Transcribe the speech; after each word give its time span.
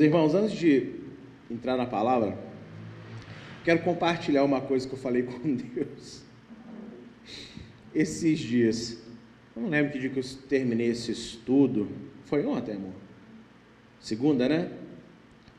Meus 0.00 0.08
irmãos, 0.08 0.34
antes 0.34 0.58
de 0.58 0.92
entrar 1.50 1.76
na 1.76 1.84
palavra, 1.84 2.34
quero 3.62 3.82
compartilhar 3.82 4.42
uma 4.44 4.58
coisa 4.58 4.88
que 4.88 4.94
eu 4.94 4.98
falei 4.98 5.24
com 5.28 5.54
Deus 5.54 6.22
esses 7.94 8.38
dias. 8.38 9.02
Eu 9.54 9.60
não 9.60 9.68
lembro 9.68 9.92
que 9.92 9.98
dia 9.98 10.08
que 10.08 10.18
eu 10.18 10.24
terminei 10.48 10.86
esse 10.86 11.12
estudo. 11.12 11.86
Foi 12.24 12.46
ontem, 12.46 12.76
amor? 12.76 12.94
Segunda, 14.00 14.48
né? 14.48 14.72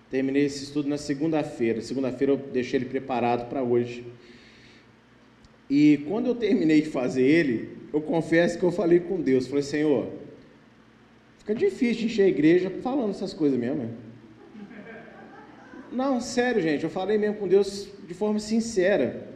Terminei 0.09 0.45
esse 0.45 0.64
estudo 0.64 0.89
na 0.89 0.98
segunda-feira. 0.98 1.80
Segunda-feira 1.80 2.33
eu 2.33 2.38
deixei 2.38 2.80
ele 2.80 2.89
preparado 2.89 3.48
para 3.48 3.61
hoje. 3.61 4.03
E 5.70 6.03
quando 6.08 6.26
eu 6.26 6.33
terminei 6.33 6.81
de 6.81 6.89
fazer 6.89 7.22
ele, 7.22 7.78
eu 7.94 8.02
confesso 8.02 8.58
que 8.58 8.66
eu 8.66 8.72
falei 8.72 9.02
com 9.02 9.22
Deus. 9.22 9.45
Falei, 9.45 9.61
Senhor, 9.61 10.11
fica 11.38 11.53
difícil 11.53 12.05
encher 12.05 12.23
a 12.23 12.28
igreja 12.28 12.72
falando 12.81 13.11
essas 13.11 13.36
coisas 13.36 13.59
mesmo. 13.59 14.09
Não, 15.92 16.22
sério, 16.22 16.61
gente, 16.61 16.86
eu 16.86 16.89
falei 16.89 17.17
mesmo 17.17 17.36
com 17.36 17.47
Deus 17.47 17.89
de 18.08 18.14
forma 18.14 18.39
sincera. 18.39 19.28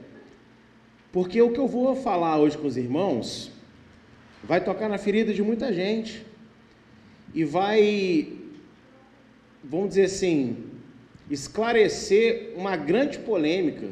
Porque 1.12 1.42
o 1.42 1.52
que 1.52 1.60
eu 1.60 1.68
vou 1.68 1.96
falar 1.96 2.40
hoje 2.40 2.58
com 2.58 2.66
os 2.66 2.78
irmãos 2.78 3.52
vai 4.44 4.64
tocar 4.64 4.88
na 4.88 4.98
ferida 4.98 5.34
de 5.34 5.44
muita 5.44 5.74
gente 5.74 6.26
e 7.34 7.44
vai, 7.44 8.34
vamos 9.64 9.90
dizer 9.90 10.04
assim, 10.04 10.58
esclarecer 11.30 12.54
uma 12.56 12.78
grande 12.78 13.20
polêmica 13.20 13.90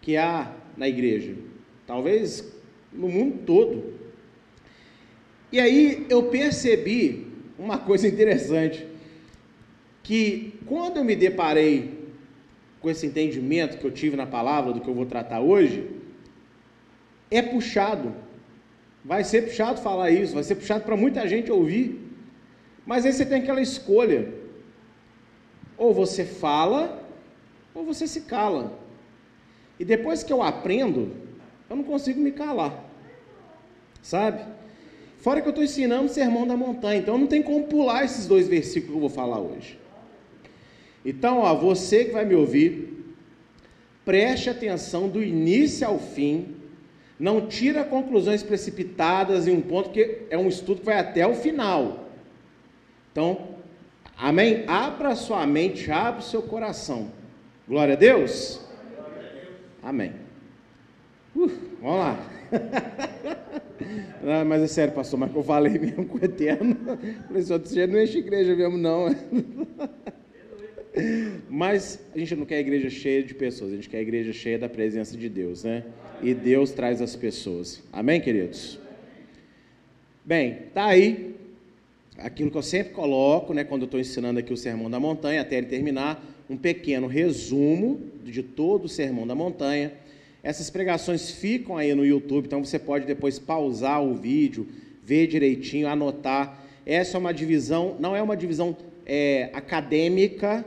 que 0.00 0.16
há 0.16 0.52
na 0.76 0.88
igreja, 0.88 1.36
talvez 1.86 2.52
no 2.92 3.08
mundo 3.08 3.44
todo. 3.46 3.94
E 5.52 5.60
aí 5.60 6.04
eu 6.08 6.24
percebi 6.24 7.28
uma 7.56 7.78
coisa 7.78 8.08
interessante 8.08 8.86
que 10.02 10.53
quando 10.66 10.98
eu 10.98 11.04
me 11.04 11.16
deparei 11.16 12.04
com 12.80 12.90
esse 12.90 13.06
entendimento 13.06 13.78
que 13.78 13.84
eu 13.84 13.90
tive 13.90 14.16
na 14.16 14.26
palavra 14.26 14.72
do 14.72 14.80
que 14.80 14.88
eu 14.88 14.94
vou 14.94 15.06
tratar 15.06 15.40
hoje, 15.40 15.90
é 17.30 17.42
puxado. 17.42 18.14
Vai 19.04 19.24
ser 19.24 19.42
puxado 19.42 19.80
falar 19.80 20.10
isso, 20.10 20.34
vai 20.34 20.42
ser 20.42 20.54
puxado 20.54 20.84
para 20.84 20.96
muita 20.96 21.26
gente 21.28 21.50
ouvir. 21.50 22.00
Mas 22.86 23.04
aí 23.04 23.12
você 23.12 23.24
tem 23.24 23.40
aquela 23.42 23.60
escolha. 23.60 24.32
Ou 25.76 25.92
você 25.92 26.24
fala, 26.24 27.02
ou 27.74 27.84
você 27.84 28.06
se 28.06 28.22
cala. 28.22 28.78
E 29.78 29.84
depois 29.84 30.22
que 30.22 30.32
eu 30.32 30.42
aprendo, 30.42 31.12
eu 31.68 31.76
não 31.76 31.84
consigo 31.84 32.20
me 32.20 32.32
calar. 32.32 32.84
Sabe? 34.02 34.44
Fora 35.18 35.40
que 35.40 35.48
eu 35.48 35.50
estou 35.50 35.64
ensinando 35.64 36.04
o 36.04 36.08
sermão 36.08 36.46
da 36.46 36.56
montanha, 36.56 37.00
então 37.00 37.16
não 37.16 37.26
tem 37.26 37.42
como 37.42 37.64
pular 37.64 38.04
esses 38.04 38.26
dois 38.26 38.46
versículos 38.46 38.90
que 38.90 38.96
eu 38.96 39.00
vou 39.00 39.08
falar 39.08 39.40
hoje. 39.40 39.78
Então, 41.04 41.40
ó, 41.40 41.54
você 41.54 42.06
que 42.06 42.12
vai 42.12 42.24
me 42.24 42.34
ouvir, 42.34 43.14
preste 44.04 44.48
atenção 44.48 45.08
do 45.08 45.22
início 45.22 45.86
ao 45.86 45.98
fim, 45.98 46.56
não 47.18 47.46
tira 47.46 47.84
conclusões 47.84 48.42
precipitadas 48.42 49.46
em 49.46 49.52
um 49.52 49.60
ponto 49.60 49.90
que 49.90 50.22
é 50.30 50.38
um 50.38 50.48
estudo 50.48 50.80
que 50.80 50.86
vai 50.86 50.98
até 50.98 51.26
o 51.26 51.34
final. 51.34 52.08
Então, 53.12 53.48
amém? 54.16 54.64
Abra 54.66 55.14
sua 55.14 55.46
mente, 55.46 55.90
abra 55.90 56.20
seu 56.20 56.42
coração. 56.42 57.12
Glória 57.68 57.94
a 57.94 57.96
Deus. 57.96 58.60
Amém. 59.82 60.12
Uh, 61.36 61.50
vamos 61.80 61.98
lá. 61.98 62.30
Não, 64.22 64.44
mas 64.46 64.62
é 64.62 64.66
sério, 64.66 64.94
pastor, 64.94 65.18
mas 65.18 65.34
eu 65.34 65.42
falei 65.42 65.76
mesmo 65.78 66.06
com 66.06 66.18
o 66.18 66.24
Eterno. 66.24 66.76
Falei, 67.26 67.42
só 67.42 67.58
você 67.58 67.86
não 67.86 68.00
enche 68.00 68.18
igreja 68.18 68.54
mesmo, 68.56 68.78
não. 68.78 69.06
Mas 71.48 71.98
a 72.14 72.18
gente 72.18 72.34
não 72.36 72.46
quer 72.46 72.56
a 72.56 72.60
igreja 72.60 72.88
cheia 72.88 73.22
de 73.22 73.34
pessoas, 73.34 73.72
a 73.72 73.76
gente 73.76 73.88
quer 73.88 73.98
a 73.98 74.02
igreja 74.02 74.32
cheia 74.32 74.58
da 74.58 74.68
presença 74.68 75.16
de 75.16 75.28
Deus, 75.28 75.64
né? 75.64 75.84
E 76.22 76.32
Deus 76.32 76.70
traz 76.70 77.02
as 77.02 77.16
pessoas. 77.16 77.82
Amém, 77.92 78.20
queridos? 78.20 78.78
Bem, 80.24 80.58
tá 80.72 80.86
aí 80.86 81.34
aquilo 82.18 82.50
que 82.50 82.56
eu 82.56 82.62
sempre 82.62 82.92
coloco, 82.92 83.52
né, 83.52 83.64
quando 83.64 83.82
eu 83.82 83.86
estou 83.86 84.00
ensinando 84.00 84.38
aqui 84.38 84.52
o 84.52 84.56
Sermão 84.56 84.90
da 84.90 85.00
Montanha, 85.00 85.40
até 85.40 85.58
ele 85.58 85.66
terminar, 85.66 86.24
um 86.48 86.56
pequeno 86.56 87.06
resumo 87.06 88.00
de 88.22 88.42
todo 88.42 88.84
o 88.84 88.88
Sermão 88.88 89.26
da 89.26 89.34
Montanha. 89.34 89.92
Essas 90.42 90.70
pregações 90.70 91.30
ficam 91.30 91.76
aí 91.76 91.94
no 91.94 92.04
YouTube, 92.04 92.46
então 92.46 92.64
você 92.64 92.78
pode 92.78 93.06
depois 93.06 93.38
pausar 93.38 94.02
o 94.02 94.14
vídeo, 94.14 94.68
ver 95.02 95.26
direitinho, 95.26 95.88
anotar. 95.88 96.62
Essa 96.84 97.16
é 97.16 97.18
uma 97.18 97.32
divisão, 97.32 97.96
não 97.98 98.14
é 98.14 98.22
uma 98.22 98.36
divisão 98.36 98.76
é, 99.06 99.50
acadêmica, 99.52 100.64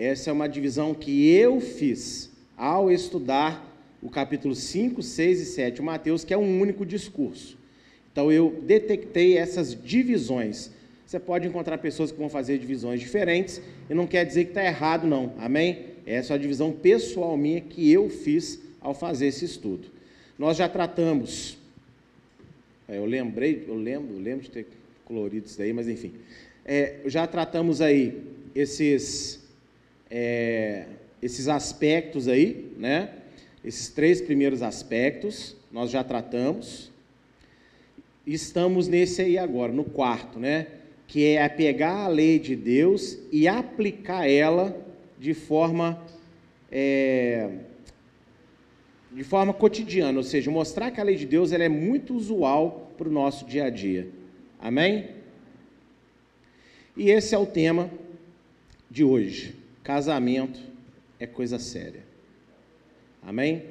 essa 0.00 0.30
é 0.30 0.32
uma 0.32 0.48
divisão 0.48 0.94
que 0.94 1.28
eu 1.28 1.60
fiz 1.60 2.30
ao 2.56 2.90
estudar 2.90 3.66
o 4.00 4.08
capítulo 4.08 4.54
5, 4.54 5.02
6 5.02 5.40
e 5.40 5.44
7 5.44 5.74
de 5.76 5.82
Mateus, 5.82 6.24
que 6.24 6.32
é 6.32 6.38
um 6.38 6.58
único 6.58 6.86
discurso. 6.86 7.58
Então 8.10 8.32
eu 8.32 8.62
detectei 8.62 9.36
essas 9.36 9.74
divisões. 9.78 10.70
Você 11.04 11.20
pode 11.20 11.46
encontrar 11.46 11.76
pessoas 11.76 12.10
que 12.10 12.18
vão 12.18 12.30
fazer 12.30 12.56
divisões 12.56 12.98
diferentes 12.98 13.60
e 13.90 13.94
não 13.94 14.06
quer 14.06 14.24
dizer 14.24 14.44
que 14.44 14.52
está 14.52 14.64
errado, 14.64 15.06
não. 15.06 15.34
Amém? 15.38 15.84
Essa 16.06 16.32
é 16.32 16.36
a 16.36 16.38
divisão 16.38 16.72
pessoal 16.72 17.36
minha 17.36 17.60
que 17.60 17.92
eu 17.92 18.08
fiz 18.08 18.58
ao 18.80 18.94
fazer 18.94 19.26
esse 19.26 19.44
estudo. 19.44 19.88
Nós 20.38 20.56
já 20.56 20.66
tratamos. 20.66 21.58
É, 22.88 22.96
eu 22.96 23.04
lembrei, 23.04 23.66
eu 23.68 23.74
lembro, 23.74 24.14
eu 24.14 24.20
lembro 24.20 24.44
de 24.44 24.50
ter 24.50 24.66
colorido 25.04 25.46
isso 25.46 25.58
daí, 25.58 25.74
mas 25.74 25.88
enfim. 25.88 26.14
É, 26.64 27.00
já 27.04 27.26
tratamos 27.26 27.82
aí 27.82 28.22
esses 28.54 29.39
é, 30.10 30.86
esses 31.22 31.48
aspectos 31.48 32.26
aí, 32.28 32.72
né? 32.76 33.10
Esses 33.64 33.88
três 33.88 34.20
primeiros 34.20 34.62
aspectos 34.62 35.56
nós 35.70 35.90
já 35.90 36.02
tratamos. 36.02 36.90
Estamos 38.26 38.88
nesse 38.88 39.22
aí 39.22 39.38
agora, 39.38 39.72
no 39.72 39.84
quarto, 39.84 40.38
né? 40.38 40.66
Que 41.06 41.36
é 41.36 41.48
pegar 41.48 42.04
a 42.04 42.08
lei 42.08 42.38
de 42.38 42.56
Deus 42.56 43.18
e 43.30 43.46
aplicar 43.46 44.28
ela 44.28 44.76
de 45.18 45.34
forma 45.34 46.02
é, 46.70 47.50
de 49.12 49.24
forma 49.24 49.52
cotidiana, 49.52 50.18
ou 50.18 50.24
seja, 50.24 50.50
mostrar 50.50 50.90
que 50.90 51.00
a 51.00 51.04
lei 51.04 51.16
de 51.16 51.26
Deus 51.26 51.52
ela 51.52 51.64
é 51.64 51.68
muito 51.68 52.14
usual 52.14 52.92
para 52.96 53.08
o 53.08 53.12
nosso 53.12 53.44
dia 53.44 53.64
a 53.64 53.70
dia. 53.70 54.08
Amém? 54.58 55.10
E 56.96 57.10
esse 57.10 57.34
é 57.34 57.38
o 57.38 57.46
tema 57.46 57.90
de 58.88 59.02
hoje. 59.02 59.59
Casamento 59.82 60.60
é 61.18 61.26
coisa 61.26 61.58
séria. 61.58 62.02
Amém? 63.22 63.66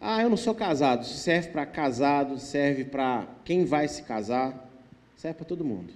Ah, 0.00 0.22
eu 0.22 0.28
não 0.28 0.36
sou 0.36 0.54
casado. 0.54 1.02
Isso 1.02 1.18
serve 1.18 1.50
para 1.50 1.64
casado, 1.64 2.38
serve 2.38 2.84
para 2.84 3.28
quem 3.44 3.64
vai 3.64 3.86
se 3.86 4.02
casar, 4.02 4.68
serve 5.16 5.38
para 5.38 5.46
todo 5.46 5.64
mundo. 5.64 5.92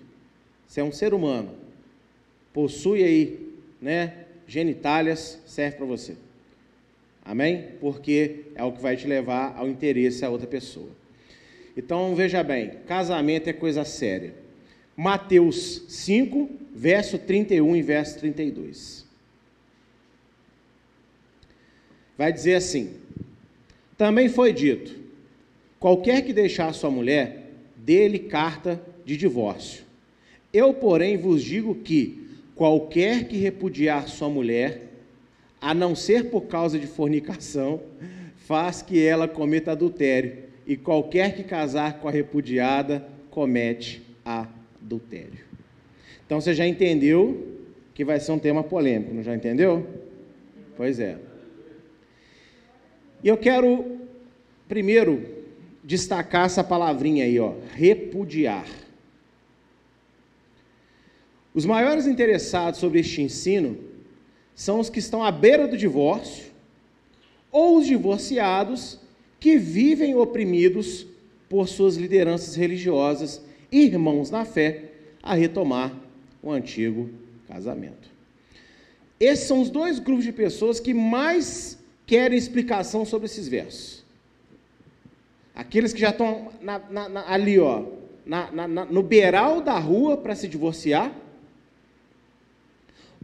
Você 0.66 0.80
é 0.80 0.84
um 0.84 0.92
ser 0.92 1.14
humano, 1.14 1.54
possui 2.52 3.02
aí, 3.02 3.52
né, 3.80 4.26
genitálias, 4.46 5.40
serve 5.46 5.76
para 5.76 5.86
você. 5.86 6.16
Amém? 7.24 7.70
Porque 7.80 8.46
é 8.54 8.62
o 8.62 8.72
que 8.72 8.80
vai 8.80 8.96
te 8.96 9.06
levar 9.06 9.56
ao 9.56 9.68
interesse 9.68 10.24
a 10.24 10.30
outra 10.30 10.46
pessoa. 10.46 10.90
Então 11.76 12.14
veja 12.14 12.42
bem, 12.42 12.78
casamento 12.86 13.48
é 13.48 13.52
coisa 13.52 13.84
séria. 13.84 14.34
Mateus 14.96 15.84
5, 15.88 16.48
verso 16.74 17.18
31 17.18 17.76
e 17.76 17.82
verso 17.82 18.18
32. 18.18 19.05
Vai 22.16 22.32
dizer 22.32 22.54
assim: 22.54 22.94
Também 23.96 24.28
foi 24.28 24.52
dito: 24.52 24.94
qualquer 25.78 26.22
que 26.22 26.32
deixar 26.32 26.72
sua 26.72 26.90
mulher, 26.90 27.50
dê-lhe 27.76 28.18
carta 28.18 28.80
de 29.04 29.16
divórcio. 29.16 29.84
Eu, 30.52 30.72
porém, 30.74 31.16
vos 31.16 31.42
digo 31.42 31.74
que 31.74 32.26
qualquer 32.54 33.28
que 33.28 33.36
repudiar 33.36 34.08
sua 34.08 34.28
mulher, 34.28 34.82
a 35.60 35.74
não 35.74 35.94
ser 35.94 36.30
por 36.30 36.42
causa 36.42 36.78
de 36.78 36.86
fornicação, 36.86 37.80
faz 38.36 38.80
que 38.80 39.04
ela 39.04 39.28
cometa 39.28 39.72
adultério, 39.72 40.44
e 40.66 40.76
qualquer 40.76 41.34
que 41.36 41.44
casar 41.44 42.00
com 42.00 42.08
a 42.08 42.10
repudiada 42.10 43.06
comete 43.30 44.02
adultério. 44.24 45.44
Então 46.24 46.40
você 46.40 46.54
já 46.54 46.66
entendeu 46.66 47.56
que 47.94 48.04
vai 48.04 48.18
ser 48.18 48.32
um 48.32 48.38
tema 48.38 48.64
polêmico, 48.64 49.14
não 49.14 49.22
já 49.22 49.34
entendeu? 49.34 49.86
Pois 50.76 50.98
é. 50.98 51.16
E 53.22 53.28
eu 53.28 53.36
quero, 53.36 53.98
primeiro, 54.68 55.36
destacar 55.82 56.46
essa 56.46 56.64
palavrinha 56.64 57.24
aí, 57.24 57.38
ó, 57.38 57.54
repudiar. 57.74 58.66
Os 61.54 61.64
maiores 61.64 62.06
interessados 62.06 62.80
sobre 62.80 63.00
este 63.00 63.22
ensino 63.22 63.78
são 64.54 64.80
os 64.80 64.90
que 64.90 64.98
estão 64.98 65.24
à 65.24 65.30
beira 65.30 65.66
do 65.66 65.76
divórcio 65.76 66.46
ou 67.50 67.78
os 67.78 67.86
divorciados 67.86 69.00
que 69.40 69.56
vivem 69.56 70.14
oprimidos 70.14 71.06
por 71.48 71.68
suas 71.68 71.96
lideranças 71.96 72.56
religiosas, 72.56 73.40
irmãos 73.70 74.30
na 74.30 74.44
fé, 74.44 74.92
a 75.22 75.34
retomar 75.34 75.94
o 76.42 76.50
antigo 76.50 77.08
casamento. 77.48 78.10
Esses 79.18 79.46
são 79.46 79.62
os 79.62 79.70
dois 79.70 79.98
grupos 79.98 80.24
de 80.24 80.32
pessoas 80.32 80.78
que 80.78 80.92
mais 80.92 81.78
querem 82.06 82.38
explicação 82.38 83.04
sobre 83.04 83.26
esses 83.26 83.48
versos. 83.48 84.04
Aqueles 85.54 85.92
que 85.92 86.00
já 86.00 86.10
estão 86.10 86.52
na, 86.60 86.78
na, 86.78 87.08
na, 87.08 87.32
ali, 87.32 87.58
ó, 87.58 87.82
no 88.90 89.02
beiral 89.02 89.60
da 89.60 89.78
rua 89.78 90.16
para 90.16 90.34
se 90.34 90.46
divorciar, 90.46 91.12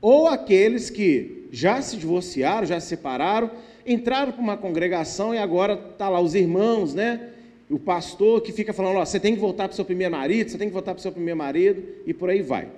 ou 0.01 0.27
aqueles 0.27 0.91
que 0.91 1.47
já 1.53 1.81
se 1.81 1.97
divorciaram, 1.97 2.67
já 2.67 2.81
se 2.81 2.89
separaram, 2.89 3.51
entraram 3.87 4.33
para 4.33 4.43
uma 4.43 4.57
congregação 4.57 5.35
e 5.35 5.39
agora 5.39 5.75
está 5.75 6.09
lá 6.09 6.21
os 6.21 6.35
irmãos, 6.35 6.95
né? 6.95 7.31
O 7.71 7.79
pastor 7.79 8.41
que 8.41 8.53
fica 8.53 8.73
falando, 8.73 8.97
ó, 8.97 9.05
você 9.05 9.21
tem 9.21 9.35
que 9.35 9.41
voltar 9.41 9.69
para 9.69 9.73
o 9.73 9.77
seu 9.77 9.85
primeiro 9.85 10.13
marido, 10.13 10.51
você 10.51 10.59
tem 10.59 10.69
que 10.69 10.75
voltar 10.75 10.93
para 10.93 10.99
o 10.99 11.03
seu 11.03 11.13
primeiro 11.13 11.39
marido, 11.39 11.83
e 12.07 12.13
por 12.13 12.29
aí 12.29 12.43
vai. 12.43 12.69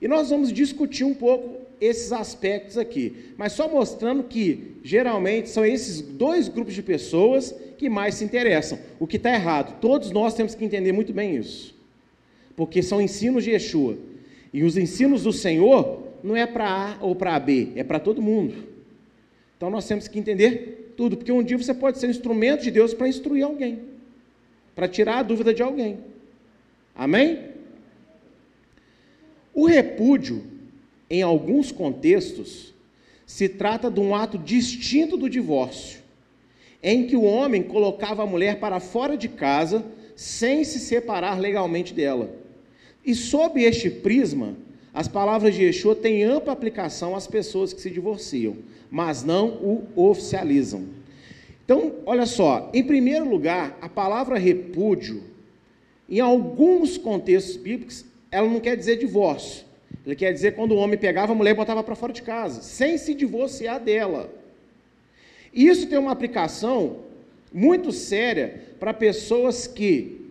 E 0.00 0.06
nós 0.06 0.30
vamos 0.30 0.52
discutir 0.52 1.04
um 1.04 1.14
pouco 1.14 1.65
esses 1.80 2.12
aspectos 2.12 2.78
aqui, 2.78 3.32
mas 3.36 3.52
só 3.52 3.68
mostrando 3.68 4.24
que 4.24 4.76
geralmente 4.82 5.48
são 5.48 5.64
esses 5.64 6.00
dois 6.00 6.48
grupos 6.48 6.74
de 6.74 6.82
pessoas 6.82 7.54
que 7.76 7.88
mais 7.88 8.14
se 8.14 8.24
interessam. 8.24 8.78
O 8.98 9.06
que 9.06 9.16
está 9.16 9.32
errado, 9.32 9.78
todos 9.80 10.10
nós 10.10 10.34
temos 10.34 10.54
que 10.54 10.64
entender 10.64 10.92
muito 10.92 11.12
bem 11.12 11.36
isso, 11.36 11.74
porque 12.54 12.82
são 12.82 13.00
ensinos 13.00 13.44
de 13.44 13.50
Yeshua, 13.50 13.96
e 14.52 14.62
os 14.64 14.76
ensinos 14.76 15.24
do 15.24 15.32
Senhor 15.32 16.02
não 16.22 16.34
é 16.34 16.46
para 16.46 16.66
A 16.66 16.96
ou 17.00 17.14
para 17.14 17.38
B, 17.38 17.68
é 17.76 17.84
para 17.84 17.98
todo 17.98 18.22
mundo. 18.22 18.54
Então 19.56 19.70
nós 19.70 19.86
temos 19.86 20.08
que 20.08 20.18
entender 20.18 20.94
tudo, 20.96 21.16
porque 21.16 21.32
um 21.32 21.42
dia 21.42 21.58
você 21.58 21.74
pode 21.74 21.98
ser 21.98 22.06
um 22.06 22.10
instrumento 22.10 22.62
de 22.62 22.70
Deus 22.70 22.94
para 22.94 23.08
instruir 23.08 23.44
alguém, 23.44 23.80
para 24.74 24.88
tirar 24.88 25.18
a 25.18 25.22
dúvida 25.22 25.52
de 25.52 25.62
alguém. 25.62 25.98
Amém? 26.94 27.50
O 29.52 29.66
repúdio, 29.66 30.42
em 31.08 31.22
alguns 31.22 31.70
contextos, 31.72 32.74
se 33.26 33.48
trata 33.48 33.90
de 33.90 34.00
um 34.00 34.14
ato 34.14 34.38
distinto 34.38 35.16
do 35.16 35.28
divórcio, 35.28 36.00
em 36.82 37.06
que 37.06 37.16
o 37.16 37.24
homem 37.24 37.62
colocava 37.62 38.22
a 38.22 38.26
mulher 38.26 38.60
para 38.60 38.78
fora 38.80 39.16
de 39.16 39.28
casa 39.28 39.84
sem 40.14 40.64
se 40.64 40.78
separar 40.78 41.38
legalmente 41.38 41.92
dela. 41.92 42.30
E 43.04 43.14
sob 43.14 43.62
este 43.62 43.90
prisma, 43.90 44.56
as 44.94 45.06
palavras 45.06 45.54
de 45.54 45.64
Yeshua 45.64 45.94
têm 45.94 46.24
ampla 46.24 46.52
aplicação 46.52 47.14
às 47.14 47.26
pessoas 47.26 47.72
que 47.72 47.80
se 47.80 47.90
divorciam, 47.90 48.56
mas 48.90 49.22
não 49.22 49.48
o 49.48 49.86
oficializam. 49.94 50.86
Então, 51.64 51.96
olha 52.06 52.24
só, 52.24 52.70
em 52.72 52.82
primeiro 52.82 53.28
lugar, 53.28 53.76
a 53.82 53.88
palavra 53.88 54.38
repúdio, 54.38 55.22
em 56.08 56.20
alguns 56.20 56.96
contextos 56.96 57.56
bíblicos, 57.56 58.04
ela 58.30 58.48
não 58.48 58.60
quer 58.60 58.76
dizer 58.76 58.96
divórcio. 58.96 59.65
Ele 60.06 60.14
quer 60.14 60.32
dizer 60.32 60.54
quando 60.54 60.70
o 60.72 60.76
homem 60.76 60.96
pegava 60.96 61.32
a 61.32 61.34
mulher 61.34 61.50
e 61.50 61.54
botava 61.54 61.82
para 61.82 61.96
fora 61.96 62.12
de 62.12 62.22
casa, 62.22 62.62
sem 62.62 62.96
se 62.96 63.12
divorciar 63.12 63.80
dela. 63.80 64.32
Isso 65.52 65.88
tem 65.88 65.98
uma 65.98 66.12
aplicação 66.12 66.98
muito 67.52 67.90
séria 67.90 68.62
para 68.78 68.94
pessoas 68.94 69.66
que 69.66 70.30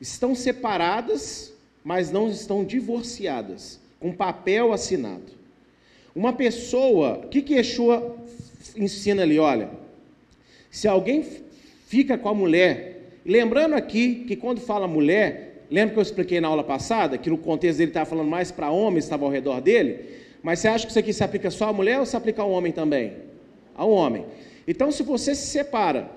estão 0.00 0.34
separadas, 0.34 1.52
mas 1.84 2.10
não 2.10 2.28
estão 2.28 2.64
divorciadas, 2.64 3.78
com 4.00 4.12
papel 4.12 4.72
assinado. 4.72 5.32
Uma 6.14 6.32
pessoa, 6.32 7.18
o 7.24 7.28
que, 7.28 7.40
que 7.40 7.54
Yeshua 7.54 8.16
ensina 8.76 9.22
ali? 9.22 9.38
Olha, 9.38 9.70
se 10.70 10.88
alguém 10.88 11.24
fica 11.86 12.18
com 12.18 12.28
a 12.28 12.34
mulher, 12.34 13.12
lembrando 13.24 13.74
aqui 13.74 14.24
que 14.26 14.34
quando 14.34 14.60
fala 14.60 14.88
mulher, 14.88 15.53
Lembra 15.70 15.94
que 15.94 15.98
eu 15.98 16.02
expliquei 16.02 16.40
na 16.40 16.48
aula 16.48 16.64
passada 16.64 17.18
que 17.18 17.30
no 17.30 17.38
contexto 17.38 17.80
ele 17.80 17.90
estava 17.90 18.06
falando 18.06 18.28
mais 18.28 18.50
para 18.50 18.70
homens, 18.70 19.04
estava 19.04 19.24
ao 19.24 19.30
redor 19.30 19.60
dele? 19.60 20.00
Mas 20.42 20.58
você 20.58 20.68
acha 20.68 20.84
que 20.84 20.90
isso 20.90 20.98
aqui 20.98 21.12
se 21.12 21.24
aplica 21.24 21.50
só 21.50 21.68
à 21.68 21.72
mulher 21.72 21.98
ou 21.98 22.06
se 22.06 22.16
aplica 22.16 22.42
ao 22.42 22.50
homem 22.50 22.70
também? 22.70 23.14
Ao 23.74 23.90
homem. 23.90 24.26
Então, 24.68 24.90
se 24.92 25.02
você 25.02 25.34
se 25.34 25.46
separa, 25.46 26.10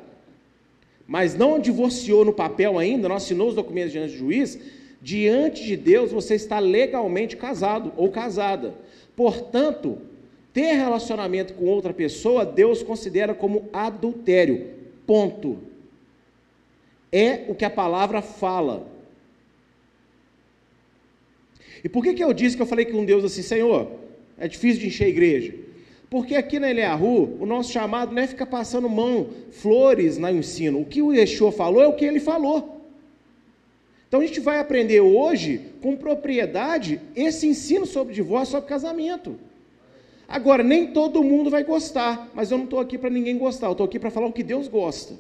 mas 1.08 1.36
não 1.36 1.60
divorciou 1.60 2.26
no 2.26 2.34
papel 2.34 2.78
ainda, 2.78 3.08
não 3.08 3.16
assinou 3.16 3.48
os 3.48 3.56
documentos 3.56 3.94
diante 3.94 4.12
do 4.12 4.18
juiz, 4.18 4.60
diante 5.02 5.64
de 5.64 5.78
Deus 5.78 6.12
você 6.12 6.36
está 6.36 6.60
legalmente 6.60 7.38
casado 7.38 7.94
ou 7.96 8.10
casada. 8.10 8.76
Portanto, 9.16 9.98
ter 10.54 10.74
relacionamento 10.74 11.54
com 11.54 11.66
outra 11.66 11.94
pessoa, 11.94 12.46
Deus 12.46 12.84
considera 12.84 13.34
como 13.34 13.70
adultério. 13.72 14.72
Ponto. 15.06 15.60
É 17.12 17.46
o 17.48 17.56
que 17.56 17.64
a 17.64 17.70
palavra 17.70 18.22
fala. 18.22 18.97
E 21.83 21.89
por 21.89 22.03
que, 22.03 22.13
que 22.13 22.24
eu 22.24 22.33
disse 22.33 22.56
que 22.56 22.62
eu 22.62 22.68
falei 22.68 22.85
com 22.85 23.06
Deus 23.06 23.24
assim, 23.24 23.41
Senhor, 23.41 23.91
é 24.38 24.47
difícil 24.47 24.81
de 24.81 24.88
encher 24.88 25.06
a 25.06 25.09
igreja? 25.09 25.53
Porque 26.09 26.35
aqui 26.35 26.59
na 26.59 26.69
Eliahu, 26.69 27.38
o 27.39 27.45
nosso 27.45 27.71
chamado 27.71 28.13
não 28.13 28.21
é 28.21 28.27
ficar 28.27 28.45
passando 28.45 28.89
mão, 28.89 29.29
flores 29.51 30.18
no 30.18 30.29
ensino. 30.29 30.79
O 30.81 30.85
que 30.85 31.01
o 31.01 31.13
Yeshua 31.13 31.51
falou 31.51 31.83
é 31.83 31.88
o 31.88 31.94
que 31.94 32.06
ele 32.06 32.19
falou. 32.19 32.81
Então 34.07 34.21
a 34.21 34.25
gente 34.25 34.39
vai 34.39 34.59
aprender 34.59 35.01
hoje, 35.01 35.59
com 35.81 35.97
propriedade, 35.97 37.01
esse 37.13 37.45
ensino 37.45 37.85
sobre 37.85 38.13
divórcio, 38.13 38.53
sobre 38.53 38.69
casamento. 38.69 39.38
Agora, 40.27 40.63
nem 40.63 40.88
todo 40.88 41.24
mundo 41.24 41.50
vai 41.50 41.63
gostar, 41.63 42.29
mas 42.34 42.51
eu 42.51 42.57
não 42.57 42.65
estou 42.65 42.79
aqui 42.79 42.98
para 42.98 43.10
ninguém 43.10 43.38
gostar, 43.38 43.67
eu 43.67 43.72
estou 43.74 43.86
aqui 43.86 44.00
para 44.00 44.10
falar 44.10 44.27
o 44.27 44.34
que 44.34 44.43
Deus 44.43 44.67
gosta. 44.67 45.13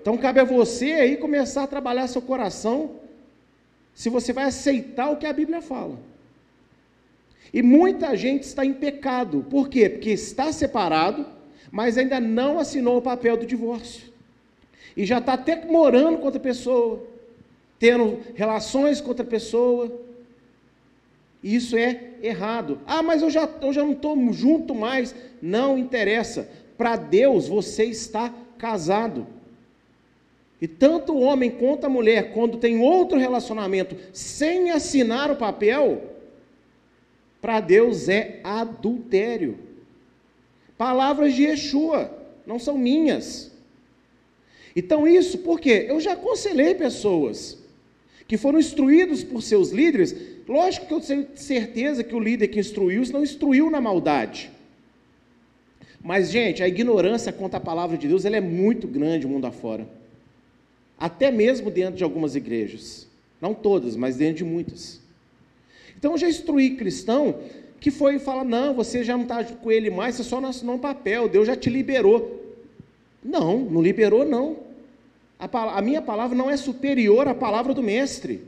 Então 0.00 0.16
cabe 0.16 0.40
a 0.40 0.44
você 0.44 0.92
aí 0.92 1.16
começar 1.16 1.64
a 1.64 1.66
trabalhar 1.66 2.06
seu 2.08 2.22
coração 2.22 2.92
se 3.94 4.08
você 4.08 4.32
vai 4.32 4.44
aceitar 4.44 5.10
o 5.10 5.16
que 5.16 5.26
a 5.26 5.32
Bíblia 5.32 5.60
fala. 5.60 5.98
E 7.52 7.62
muita 7.62 8.16
gente 8.16 8.44
está 8.44 8.64
em 8.64 8.72
pecado. 8.72 9.44
Por 9.50 9.68
quê? 9.68 9.88
Porque 9.88 10.10
está 10.10 10.52
separado, 10.52 11.26
mas 11.70 11.98
ainda 11.98 12.20
não 12.20 12.58
assinou 12.58 12.98
o 12.98 13.02
papel 13.02 13.36
do 13.36 13.46
divórcio. 13.46 14.10
E 14.96 15.04
já 15.04 15.18
está 15.18 15.34
até 15.34 15.64
morando 15.64 16.18
com 16.18 16.26
outra 16.26 16.40
pessoa, 16.40 17.06
tendo 17.78 18.20
relações 18.34 19.00
com 19.00 19.08
outra 19.08 19.24
pessoa. 19.24 20.00
Isso 21.42 21.76
é 21.76 22.10
errado. 22.22 22.80
Ah, 22.86 23.02
mas 23.02 23.22
eu 23.22 23.30
já, 23.30 23.48
eu 23.62 23.72
já 23.72 23.82
não 23.82 23.92
estou 23.92 24.32
junto 24.32 24.74
mais. 24.74 25.14
Não 25.40 25.78
interessa. 25.78 26.48
Para 26.76 26.96
Deus, 26.96 27.48
você 27.48 27.84
está 27.84 28.32
casado. 28.58 29.26
E 30.60 30.68
tanto 30.68 31.14
o 31.14 31.20
homem 31.20 31.50
quanto 31.50 31.86
a 31.86 31.88
mulher, 31.88 32.32
quando 32.32 32.58
tem 32.58 32.80
outro 32.80 33.18
relacionamento 33.18 33.96
sem 34.12 34.70
assinar 34.70 35.30
o 35.30 35.36
papel, 35.36 36.02
para 37.40 37.60
Deus 37.60 38.08
é 38.08 38.40
adultério. 38.44 39.58
Palavras 40.76 41.34
de 41.34 41.44
Yeshua, 41.44 42.12
não 42.46 42.58
são 42.58 42.76
minhas. 42.76 43.50
Então, 44.76 45.08
isso 45.08 45.38
porque 45.38 45.86
eu 45.88 45.98
já 45.98 46.12
aconselhei 46.12 46.74
pessoas 46.74 47.58
que 48.28 48.36
foram 48.36 48.58
instruídos 48.58 49.24
por 49.24 49.42
seus 49.42 49.70
líderes. 49.70 50.14
Lógico 50.46 50.86
que 50.86 50.94
eu 50.94 51.00
tenho 51.00 51.26
certeza 51.34 52.04
que 52.04 52.14
o 52.14 52.20
líder 52.20 52.48
que 52.48 52.60
instruiu 52.60 53.02
não 53.10 53.22
instruiu 53.22 53.70
na 53.70 53.80
maldade. 53.80 54.50
Mas, 56.02 56.30
gente, 56.30 56.62
a 56.62 56.68
ignorância 56.68 57.32
quanto 57.32 57.54
à 57.54 57.60
palavra 57.60 57.96
de 57.96 58.06
Deus 58.06 58.26
ela 58.26 58.36
é 58.36 58.40
muito 58.40 58.86
grande 58.86 59.26
mundo 59.26 59.46
afora 59.46 59.99
até 61.00 61.30
mesmo 61.30 61.70
dentro 61.70 61.96
de 61.96 62.04
algumas 62.04 62.36
igrejas. 62.36 63.08
Não 63.40 63.54
todas, 63.54 63.96
mas 63.96 64.16
dentro 64.16 64.36
de 64.36 64.44
muitas. 64.44 65.00
Então 65.98 66.12
eu 66.12 66.18
já 66.18 66.28
instruí 66.28 66.76
cristão 66.76 67.40
que 67.80 67.90
foi 67.90 68.18
falar: 68.18 68.44
não, 68.44 68.74
você 68.74 69.02
já 69.02 69.16
não 69.16 69.22
está 69.22 69.42
com 69.42 69.72
ele 69.72 69.88
mais, 69.90 70.14
você 70.14 70.24
só 70.24 70.40
não 70.40 70.74
um 70.74 70.78
papel, 70.78 71.26
Deus 71.26 71.46
já 71.46 71.56
te 71.56 71.70
liberou. 71.70 72.38
Não, 73.24 73.58
não 73.58 73.82
liberou, 73.82 74.26
não. 74.26 74.58
A, 75.38 75.78
a 75.78 75.82
minha 75.82 76.02
palavra 76.02 76.36
não 76.36 76.50
é 76.50 76.56
superior 76.56 77.26
à 77.26 77.34
palavra 77.34 77.72
do 77.72 77.82
mestre. 77.82 78.42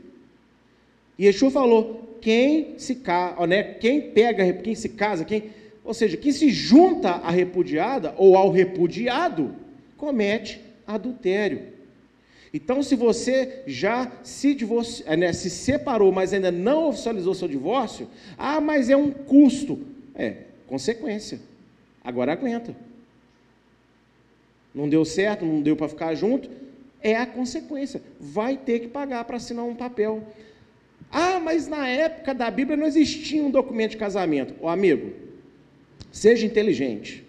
E 1.17 1.25
Yeshua 1.25 1.49
falou: 1.49 2.17
quem 2.21 2.75
se 2.77 2.95
casa, 2.95 3.47
né, 3.47 3.63
quem 3.63 3.99
pega, 3.99 4.53
quem 4.53 4.75
se 4.75 4.89
casa, 4.89 5.25
quem, 5.25 5.49
ou 5.83 5.93
seja, 5.93 6.17
quem 6.17 6.31
se 6.31 6.49
junta 6.51 7.09
à 7.09 7.31
repudiada 7.31 8.13
ou 8.15 8.37
ao 8.37 8.51
repudiado, 8.51 9.55
comete 9.97 10.61
adultério. 10.85 11.72
Então, 12.53 12.83
se 12.83 12.95
você 12.95 13.63
já 13.65 14.11
se, 14.21 14.53
divorci... 14.53 15.03
Eh, 15.07 15.17
né, 15.17 15.33
se 15.33 15.49
separou, 15.49 16.11
mas 16.11 16.33
ainda 16.33 16.51
não 16.51 16.89
oficializou 16.89 17.33
seu 17.33 17.47
divórcio, 17.47 18.07
ah, 18.37 18.61
mas 18.61 18.91
é 18.91 18.95
um 18.95 19.09
custo. 19.09 19.79
É, 20.13 20.35
consequência. 20.67 21.39
Agora 22.03 22.33
aguenta. 22.33 22.75
Não 24.73 24.87
deu 24.87 25.03
certo, 25.03 25.43
não 25.43 25.61
deu 25.61 25.75
para 25.75 25.87
ficar 25.89 26.13
junto, 26.13 26.49
é 27.01 27.15
a 27.15 27.25
consequência. 27.25 28.01
Vai 28.19 28.55
ter 28.55 28.79
que 28.79 28.87
pagar 28.87 29.23
para 29.25 29.37
assinar 29.37 29.65
um 29.65 29.75
papel. 29.75 30.23
Ah, 31.11 31.39
mas 31.39 31.67
na 31.67 31.87
época 31.87 32.33
da 32.33 32.49
Bíblia 32.51 32.77
não 32.77 32.85
existia 32.85 33.43
um 33.43 33.51
documento 33.51 33.91
de 33.91 33.97
casamento. 33.97 34.53
Ô 34.61 34.67
amigo, 34.67 35.13
seja 36.11 36.45
inteligente. 36.45 37.22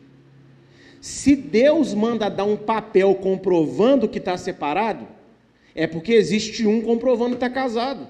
Se 1.05 1.37
Deus 1.37 1.93
manda 1.93 2.31
dar 2.31 2.45
um 2.45 2.57
papel 2.57 3.15
comprovando 3.17 4.09
que 4.09 4.17
está 4.17 4.39
separado, 4.39 5.07
é 5.75 5.87
porque 5.87 6.15
existe 6.15 6.67
um 6.67 6.81
comprovando 6.81 7.37
que 7.37 7.45
está 7.45 7.51
casado. 7.51 8.09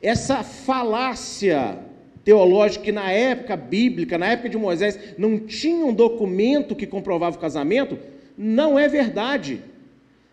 Essa 0.00 0.44
falácia 0.44 1.76
teológico 2.22 2.84
que 2.84 2.92
na 2.92 3.10
época 3.10 3.56
bíblica, 3.56 4.16
na 4.16 4.28
época 4.28 4.48
de 4.48 4.56
Moisés, 4.56 4.96
não 5.18 5.40
tinha 5.40 5.84
um 5.84 5.92
documento 5.92 6.76
que 6.76 6.86
comprovava 6.86 7.36
o 7.36 7.40
casamento, 7.40 7.98
não 8.36 8.78
é 8.78 8.86
verdade. 8.86 9.60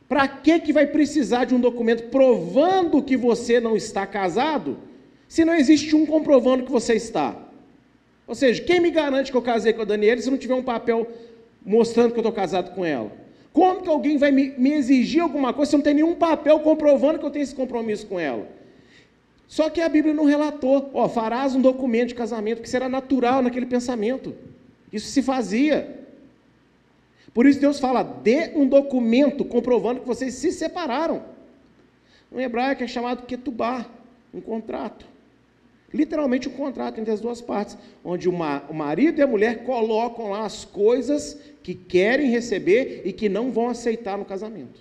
Para 0.07 0.27
que, 0.27 0.60
que 0.60 0.72
vai 0.72 0.86
precisar 0.86 1.45
de 1.45 1.55
um 1.55 1.60
documento 1.60 2.12
provando 2.12 3.01
que 3.01 3.17
você 3.17 3.60
não 3.60 3.75
está 3.75 4.05
casado, 4.05 4.77
se 5.27 5.43
não 5.43 5.55
existe 5.55 5.95
um 5.95 6.05
comprovando 6.05 6.63
que 6.63 6.72
você 6.72 6.93
está? 6.93 7.36
Ou 8.27 8.36
seja, 8.36 8.62
quem 8.62 8.79
me 8.79 8.91
garante 8.91 9.31
que 9.31 9.38
eu 9.38 9.41
casei 9.41 9.74
com 9.74 9.81
a 9.81 9.86
Daniela 9.86 10.22
se 10.22 10.29
não 10.29 10.38
tiver 10.38 10.53
um 10.53 10.62
papel 10.62 11.07
mostrando 11.65 12.12
que 12.12 12.19
eu 12.19 12.22
estou 12.22 12.31
casado 12.31 12.75
com 12.75 12.86
ela? 12.86 13.12
Como 13.51 13.81
que 13.81 13.89
alguém 13.89 14.17
vai 14.17 14.31
me, 14.31 14.53
me 14.57 14.74
exigir 14.74 15.22
alguma 15.22 15.53
coisa 15.53 15.72
se 15.72 15.77
não 15.77 15.84
tem 15.84 15.93
nenhum 15.93 16.15
papel 16.15 16.60
comprovando 16.60 17.19
que 17.19 17.25
eu 17.25 17.31
tenho 17.31 17.43
esse 17.43 17.55
compromisso 17.55 18.05
com 18.05 18.19
ela? 18.19 18.48
Só 19.48 19.69
que 19.69 19.81
a 19.81 19.89
Bíblia 19.89 20.13
não 20.13 20.25
relatou, 20.25 20.89
ó, 20.93 21.07
farás 21.07 21.55
um 21.55 21.62
documento 21.62 22.10
de 22.10 22.15
casamento, 22.15 22.62
que 22.62 22.69
será 22.69 22.89
natural 22.89 23.41
naquele 23.41 23.65
pensamento. 23.65 24.36
Isso 24.91 25.07
se 25.07 25.22
fazia. 25.22 26.05
Por 27.34 27.45
isso 27.45 27.60
Deus 27.60 27.79
fala, 27.79 28.03
dê 28.03 28.51
um 28.55 28.67
documento 28.67 29.45
comprovando 29.45 30.01
que 30.01 30.07
vocês 30.07 30.34
se 30.36 30.51
separaram. 30.51 31.24
No 32.31 32.41
hebraico 32.41 32.84
é 32.84 32.88
chamado 32.88 33.25
ketubá, 33.25 33.86
um 34.34 34.41
contrato. 34.41 35.05
Literalmente 35.96 36.50
um 36.50 36.52
contrato 36.52 37.00
entre 37.00 37.14
as 37.14 37.22
duas 37.22 37.42
partes, 37.42 37.78
onde 38.04 38.28
uma, 38.28 38.64
o 38.70 38.74
marido 38.74 39.20
e 39.20 39.22
a 39.22 39.28
mulher 39.28 39.64
colocam 39.64 40.30
lá 40.30 40.46
as 40.46 40.66
coisas 40.66 41.40
que 41.64 41.74
querem 41.74 42.30
receber 42.30 43.02
e 43.06 43.14
que 43.14 43.30
não 43.30 43.52
vão 43.52 43.70
aceitar 43.70 44.18
no 44.18 44.25
casamento. 44.25 44.80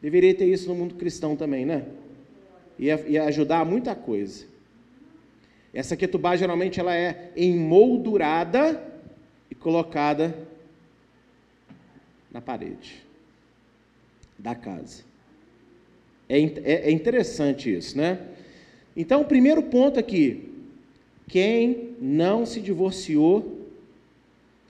Deveria 0.00 0.34
ter 0.34 0.46
isso 0.46 0.68
no 0.68 0.74
mundo 0.74 0.94
cristão 0.94 1.36
também, 1.36 1.66
né? 1.66 1.84
ia, 2.78 3.00
ia 3.06 3.24
ajudar 3.24 3.64
muita 3.64 3.94
coisa. 3.94 4.46
Essa 5.72 5.96
ketubá 5.96 6.36
geralmente 6.36 6.78
ela 6.78 6.94
é 6.94 7.32
emoldurada 7.36 8.82
e 9.50 9.54
colocada 9.54 10.36
na 12.30 12.40
parede 12.40 13.02
da 14.38 14.54
casa. 14.54 15.02
É, 16.28 16.40
é, 16.40 16.72
é 16.88 16.90
interessante 16.90 17.74
isso, 17.74 17.96
né? 17.96 18.18
Então, 18.96 19.22
o 19.22 19.26
primeiro 19.26 19.62
ponto 19.62 19.98
aqui: 19.98 20.48
quem 21.28 21.90
não 22.00 22.46
se 22.46 22.60
divorciou 22.60 23.60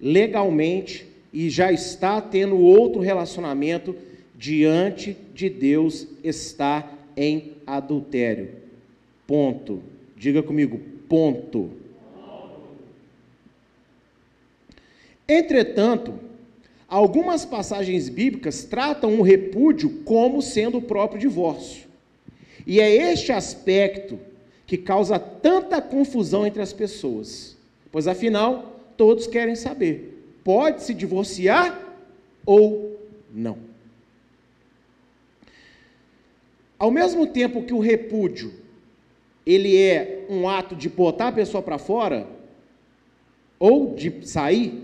legalmente 0.01 1.07
e 1.33 1.51
já 1.51 1.73
está 1.73 2.21
tendo 2.21 2.59
outro 2.59 3.01
relacionamento 3.01 3.97
diante 4.37 5.17
de 5.35 5.49
Deus 5.49 6.07
está 6.23 6.93
em 7.17 7.53
adultério. 7.67 8.51
Ponto. 9.27 9.83
Diga 10.17 10.43
comigo, 10.43 10.81
ponto. 11.09 11.71
Entretanto, 15.27 16.15
algumas 16.87 17.45
passagens 17.45 18.09
bíblicas 18.09 18.65
tratam 18.65 19.19
o 19.19 19.23
repúdio 19.23 20.03
como 20.05 20.43
sendo 20.43 20.79
o 20.79 20.83
próprio 20.83 21.21
divórcio. 21.21 21.84
E 22.67 22.81
é 22.81 23.13
este 23.13 23.33
aspecto 23.33 24.19
que 24.67 24.79
causa 24.79 25.19
tanta 25.19 25.81
confusão 25.83 26.47
entre 26.47 26.63
as 26.63 26.73
pessoas. 26.73 27.57
Pois 27.93 28.09
afinal, 28.09 28.81
todos 28.97 29.27
querem 29.27 29.55
saber: 29.55 30.37
pode 30.43 30.83
se 30.83 30.95
divorciar 30.95 31.95
ou 32.45 32.99
não? 33.33 33.59
Ao 36.79 36.91
mesmo 36.91 37.27
tempo 37.27 37.63
que 37.63 37.73
o 37.73 37.79
repúdio 37.79 38.53
ele 39.47 39.77
é 39.77 40.25
um 40.29 40.49
ato 40.49 40.75
de 40.75 40.89
botar 40.89 41.29
a 41.29 41.33
pessoa 41.33 41.63
para 41.63 41.79
fora 41.79 42.27
ou 43.59 43.95
de 43.95 44.27
sair 44.27 44.83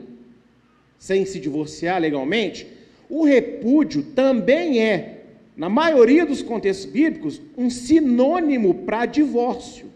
sem 0.98 1.24
se 1.24 1.40
divorciar 1.40 2.00
legalmente, 2.00 2.66
o 3.08 3.24
repúdio 3.24 4.02
também 4.02 4.82
é, 4.82 5.19
na 5.60 5.68
maioria 5.68 6.24
dos 6.24 6.40
contextos 6.40 6.86
bíblicos, 6.86 7.38
um 7.54 7.68
sinônimo 7.68 8.76
para 8.76 9.04
divórcio. 9.04 9.88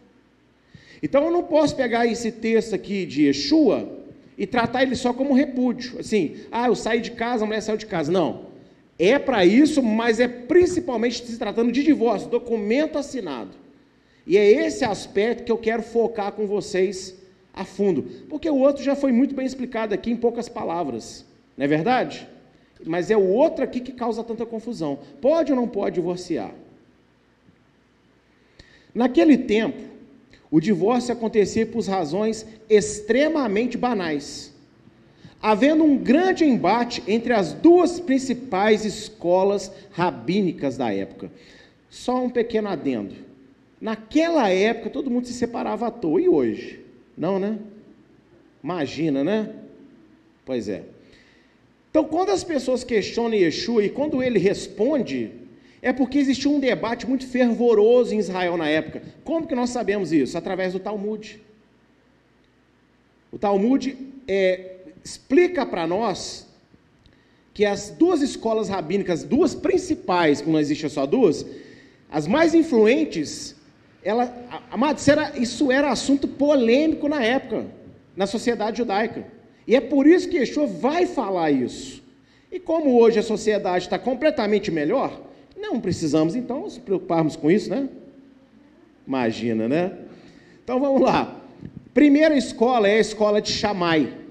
Então 1.02 1.24
eu 1.24 1.30
não 1.30 1.42
posso 1.42 1.74
pegar 1.74 2.06
esse 2.06 2.30
texto 2.30 2.74
aqui 2.74 3.06
de 3.06 3.22
Yeshua 3.22 3.88
e 4.36 4.46
tratar 4.46 4.82
ele 4.82 4.94
só 4.94 5.14
como 5.14 5.32
repúdio. 5.32 6.00
Assim, 6.00 6.36
ah, 6.52 6.66
eu 6.66 6.74
saí 6.74 7.00
de 7.00 7.12
casa, 7.12 7.44
a 7.44 7.46
mulher 7.46 7.62
saiu 7.62 7.78
de 7.78 7.86
casa. 7.86 8.12
Não. 8.12 8.48
É 8.98 9.18
para 9.18 9.46
isso, 9.46 9.82
mas 9.82 10.20
é 10.20 10.28
principalmente 10.28 11.24
se 11.24 11.38
tratando 11.38 11.72
de 11.72 11.82
divórcio, 11.82 12.28
documento 12.28 12.98
assinado. 12.98 13.56
E 14.26 14.36
é 14.36 14.66
esse 14.66 14.84
aspecto 14.84 15.44
que 15.44 15.52
eu 15.52 15.56
quero 15.56 15.82
focar 15.82 16.32
com 16.32 16.46
vocês 16.46 17.18
a 17.54 17.64
fundo, 17.64 18.02
porque 18.28 18.50
o 18.50 18.58
outro 18.58 18.84
já 18.84 18.94
foi 18.94 19.12
muito 19.12 19.34
bem 19.34 19.46
explicado 19.46 19.94
aqui 19.94 20.10
em 20.10 20.16
poucas 20.16 20.46
palavras, 20.46 21.24
não 21.56 21.64
é 21.64 21.68
verdade? 21.68 22.28
Mas 22.84 23.10
é 23.10 23.16
o 23.16 23.28
outro 23.28 23.62
aqui 23.62 23.80
que 23.80 23.92
causa 23.92 24.24
tanta 24.24 24.46
confusão. 24.46 24.98
Pode 25.20 25.52
ou 25.52 25.56
não 25.56 25.68
pode 25.68 25.96
divorciar? 25.96 26.52
Naquele 28.94 29.36
tempo, 29.36 29.82
o 30.50 30.60
divórcio 30.60 31.12
acontecia 31.12 31.66
por 31.66 31.84
razões 31.84 32.46
extremamente 32.68 33.76
banais 33.76 34.54
havendo 35.44 35.84
um 35.84 35.98
grande 35.98 36.42
embate 36.42 37.02
entre 37.06 37.34
as 37.34 37.52
duas 37.52 38.00
principais 38.00 38.82
escolas 38.86 39.70
rabínicas 39.90 40.78
da 40.78 40.90
época. 40.90 41.30
Só 41.90 42.24
um 42.24 42.30
pequeno 42.30 42.70
adendo. 42.70 43.14
Naquela 43.78 44.48
época 44.48 44.88
todo 44.88 45.10
mundo 45.10 45.26
se 45.26 45.34
separava 45.34 45.88
à 45.88 45.90
toa, 45.90 46.18
e 46.18 46.30
hoje? 46.30 46.80
Não, 47.14 47.38
né? 47.38 47.58
Imagina, 48.62 49.22
né? 49.22 49.50
Pois 50.46 50.66
é. 50.66 50.84
Então, 51.94 52.02
quando 52.02 52.30
as 52.30 52.42
pessoas 52.42 52.82
questionam 52.82 53.34
Yeshua 53.34 53.84
e 53.84 53.88
quando 53.88 54.20
ele 54.20 54.36
responde, 54.36 55.30
é 55.80 55.92
porque 55.92 56.18
existia 56.18 56.50
um 56.50 56.58
debate 56.58 57.06
muito 57.06 57.24
fervoroso 57.24 58.12
em 58.12 58.18
Israel 58.18 58.56
na 58.56 58.68
época. 58.68 59.00
Como 59.22 59.46
que 59.46 59.54
nós 59.54 59.70
sabemos 59.70 60.10
isso? 60.10 60.36
Através 60.36 60.72
do 60.72 60.80
Talmud. 60.80 61.40
O 63.30 63.38
Talmud 63.38 63.96
é, 64.26 64.78
explica 65.04 65.64
para 65.64 65.86
nós 65.86 66.48
que 67.52 67.64
as 67.64 67.90
duas 67.90 68.22
escolas 68.22 68.68
rabínicas, 68.68 69.22
duas 69.22 69.54
principais, 69.54 70.40
como 70.40 70.54
não 70.54 70.60
existe 70.60 70.90
só 70.90 71.06
duas, 71.06 71.46
as 72.10 72.26
mais 72.26 72.56
influentes, 72.56 73.54
ela, 74.02 74.34
isso 75.36 75.70
era 75.70 75.92
assunto 75.92 76.26
polêmico 76.26 77.08
na 77.08 77.22
época, 77.22 77.66
na 78.16 78.26
sociedade 78.26 78.78
judaica. 78.78 79.32
E 79.66 79.74
é 79.74 79.80
por 79.80 80.06
isso 80.06 80.28
que 80.28 80.38
Yeshua 80.38 80.66
vai 80.66 81.06
falar 81.06 81.50
isso. 81.50 82.02
E 82.50 82.60
como 82.60 82.98
hoje 82.98 83.18
a 83.18 83.22
sociedade 83.22 83.84
está 83.84 83.98
completamente 83.98 84.70
melhor, 84.70 85.20
não 85.56 85.80
precisamos 85.80 86.34
então 86.36 86.60
nos 86.60 86.78
preocuparmos 86.78 87.36
com 87.36 87.50
isso, 87.50 87.70
né? 87.70 87.88
Imagina, 89.06 89.68
né? 89.68 89.92
Então 90.62 90.78
vamos 90.78 91.00
lá. 91.00 91.40
Primeira 91.92 92.36
escola 92.36 92.88
é 92.88 92.96
a 92.96 93.00
escola 93.00 93.40
de 93.40 93.50
Shammai 93.50 94.24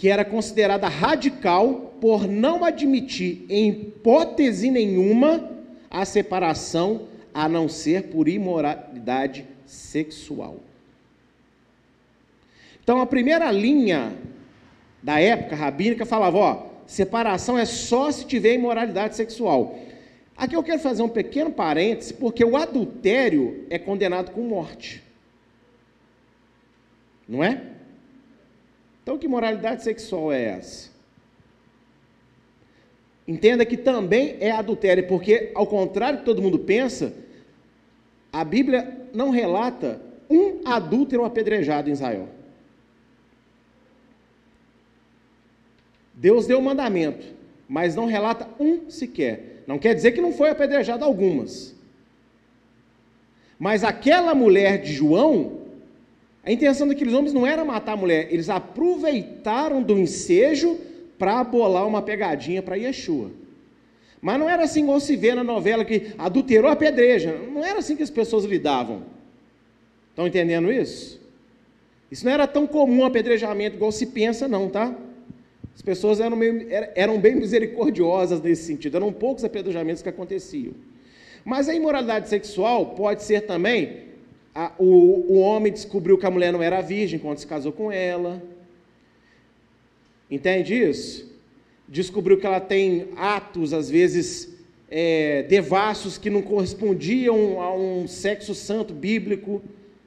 que 0.00 0.08
era 0.08 0.24
considerada 0.24 0.88
radical 0.88 1.92
por 2.00 2.26
não 2.26 2.64
admitir, 2.64 3.44
em 3.50 3.68
hipótese 3.68 4.70
nenhuma, 4.70 5.50
a 5.90 6.06
separação 6.06 7.02
a 7.34 7.46
não 7.46 7.68
ser 7.68 8.04
por 8.04 8.26
imoralidade 8.26 9.46
sexual. 9.66 10.56
Então, 12.82 13.00
a 13.00 13.06
primeira 13.06 13.50
linha 13.50 14.12
da 15.02 15.20
época 15.20 15.56
rabínica 15.56 16.04
falava: 16.04 16.38
ó, 16.38 16.66
separação 16.86 17.58
é 17.58 17.64
só 17.64 18.10
se 18.10 18.26
tiver 18.26 18.54
imoralidade 18.54 19.16
sexual. 19.16 19.78
Aqui 20.36 20.56
eu 20.56 20.62
quero 20.62 20.80
fazer 20.80 21.02
um 21.02 21.08
pequeno 21.08 21.52
parêntese, 21.52 22.14
porque 22.14 22.44
o 22.44 22.56
adultério 22.56 23.66
é 23.68 23.78
condenado 23.78 24.30
com 24.30 24.40
morte. 24.42 25.02
Não 27.28 27.44
é? 27.44 27.62
Então, 29.02 29.18
que 29.18 29.28
moralidade 29.28 29.82
sexual 29.82 30.32
é 30.32 30.42
essa? 30.44 30.90
Entenda 33.28 33.64
que 33.64 33.76
também 33.76 34.36
é 34.40 34.50
adultério, 34.50 35.06
porque, 35.06 35.52
ao 35.54 35.66
contrário 35.66 36.20
que 36.20 36.24
todo 36.24 36.42
mundo 36.42 36.58
pensa, 36.58 37.12
a 38.32 38.42
Bíblia 38.42 39.08
não 39.12 39.30
relata 39.30 40.00
um 40.28 40.60
adúltero 40.64 41.24
apedrejado 41.24 41.88
em 41.88 41.92
Israel. 41.92 42.28
Deus 46.20 46.46
deu 46.46 46.58
o 46.58 46.62
mandamento, 46.62 47.26
mas 47.66 47.96
não 47.96 48.04
relata 48.04 48.46
um 48.60 48.90
sequer. 48.90 49.62
Não 49.66 49.78
quer 49.78 49.94
dizer 49.94 50.12
que 50.12 50.20
não 50.20 50.32
foi 50.32 50.50
apedrejado 50.50 51.04
algumas. 51.04 51.74
Mas 53.58 53.82
aquela 53.82 54.34
mulher 54.34 54.82
de 54.82 54.92
João 54.92 55.60
a 56.42 56.50
intenção 56.50 56.88
daqueles 56.88 57.12
homens 57.12 57.32
não 57.34 57.46
era 57.46 57.64
matar 57.64 57.92
a 57.92 57.96
mulher, 57.96 58.28
eles 58.30 58.48
aproveitaram 58.48 59.82
do 59.82 59.98
ensejo 59.98 60.78
para 61.18 61.44
bolar 61.44 61.86
uma 61.86 62.00
pegadinha 62.00 62.62
para 62.62 62.76
Yeshua. 62.76 63.30
Mas 64.22 64.38
não 64.38 64.48
era 64.48 64.64
assim 64.64 64.82
igual 64.82 65.00
se 65.00 65.16
vê 65.16 65.34
na 65.34 65.44
novela 65.44 65.84
que 65.84 66.12
adulterou 66.16 66.70
a 66.70 66.76
pedreja. 66.76 67.38
Não 67.52 67.64
era 67.64 67.78
assim 67.78 67.96
que 67.96 68.02
as 68.02 68.10
pessoas 68.10 68.44
lidavam. 68.44 69.02
Estão 70.10 70.26
entendendo 70.26 70.72
isso? 70.72 71.20
Isso 72.10 72.24
não 72.24 72.32
era 72.32 72.46
tão 72.46 72.66
comum 72.66 73.04
apedrejamento 73.04 73.76
igual 73.76 73.92
se 73.92 74.06
pensa, 74.06 74.48
não, 74.48 74.68
tá? 74.68 74.94
As 75.80 75.82
pessoas 75.82 76.20
eram, 76.20 76.36
meio, 76.36 76.66
eram 76.94 77.18
bem 77.18 77.34
misericordiosas 77.36 78.38
nesse 78.42 78.64
sentido, 78.64 78.98
eram 78.98 79.10
poucos 79.10 79.44
apedrejamentos 79.44 80.02
que 80.02 80.10
aconteciam. 80.10 80.74
Mas 81.42 81.70
a 81.70 81.74
imoralidade 81.74 82.28
sexual 82.28 82.94
pode 82.94 83.22
ser 83.22 83.46
também 83.46 84.10
a, 84.54 84.72
o, 84.78 84.84
o 85.32 85.38
homem 85.38 85.72
descobriu 85.72 86.18
que 86.18 86.26
a 86.26 86.30
mulher 86.30 86.52
não 86.52 86.62
era 86.62 86.82
virgem 86.82 87.18
quando 87.18 87.38
se 87.38 87.46
casou 87.46 87.72
com 87.72 87.90
ela. 87.90 88.42
Entende 90.30 90.74
isso? 90.74 91.34
Descobriu 91.88 92.36
que 92.36 92.44
ela 92.44 92.60
tem 92.60 93.08
atos, 93.16 93.72
às 93.72 93.88
vezes, 93.88 94.54
é, 94.90 95.44
devassos 95.44 96.18
que 96.18 96.28
não 96.28 96.42
correspondiam 96.42 97.58
a 97.58 97.74
um 97.74 98.06
sexo 98.06 98.54
santo 98.54 98.92
bíblico. 98.92 99.62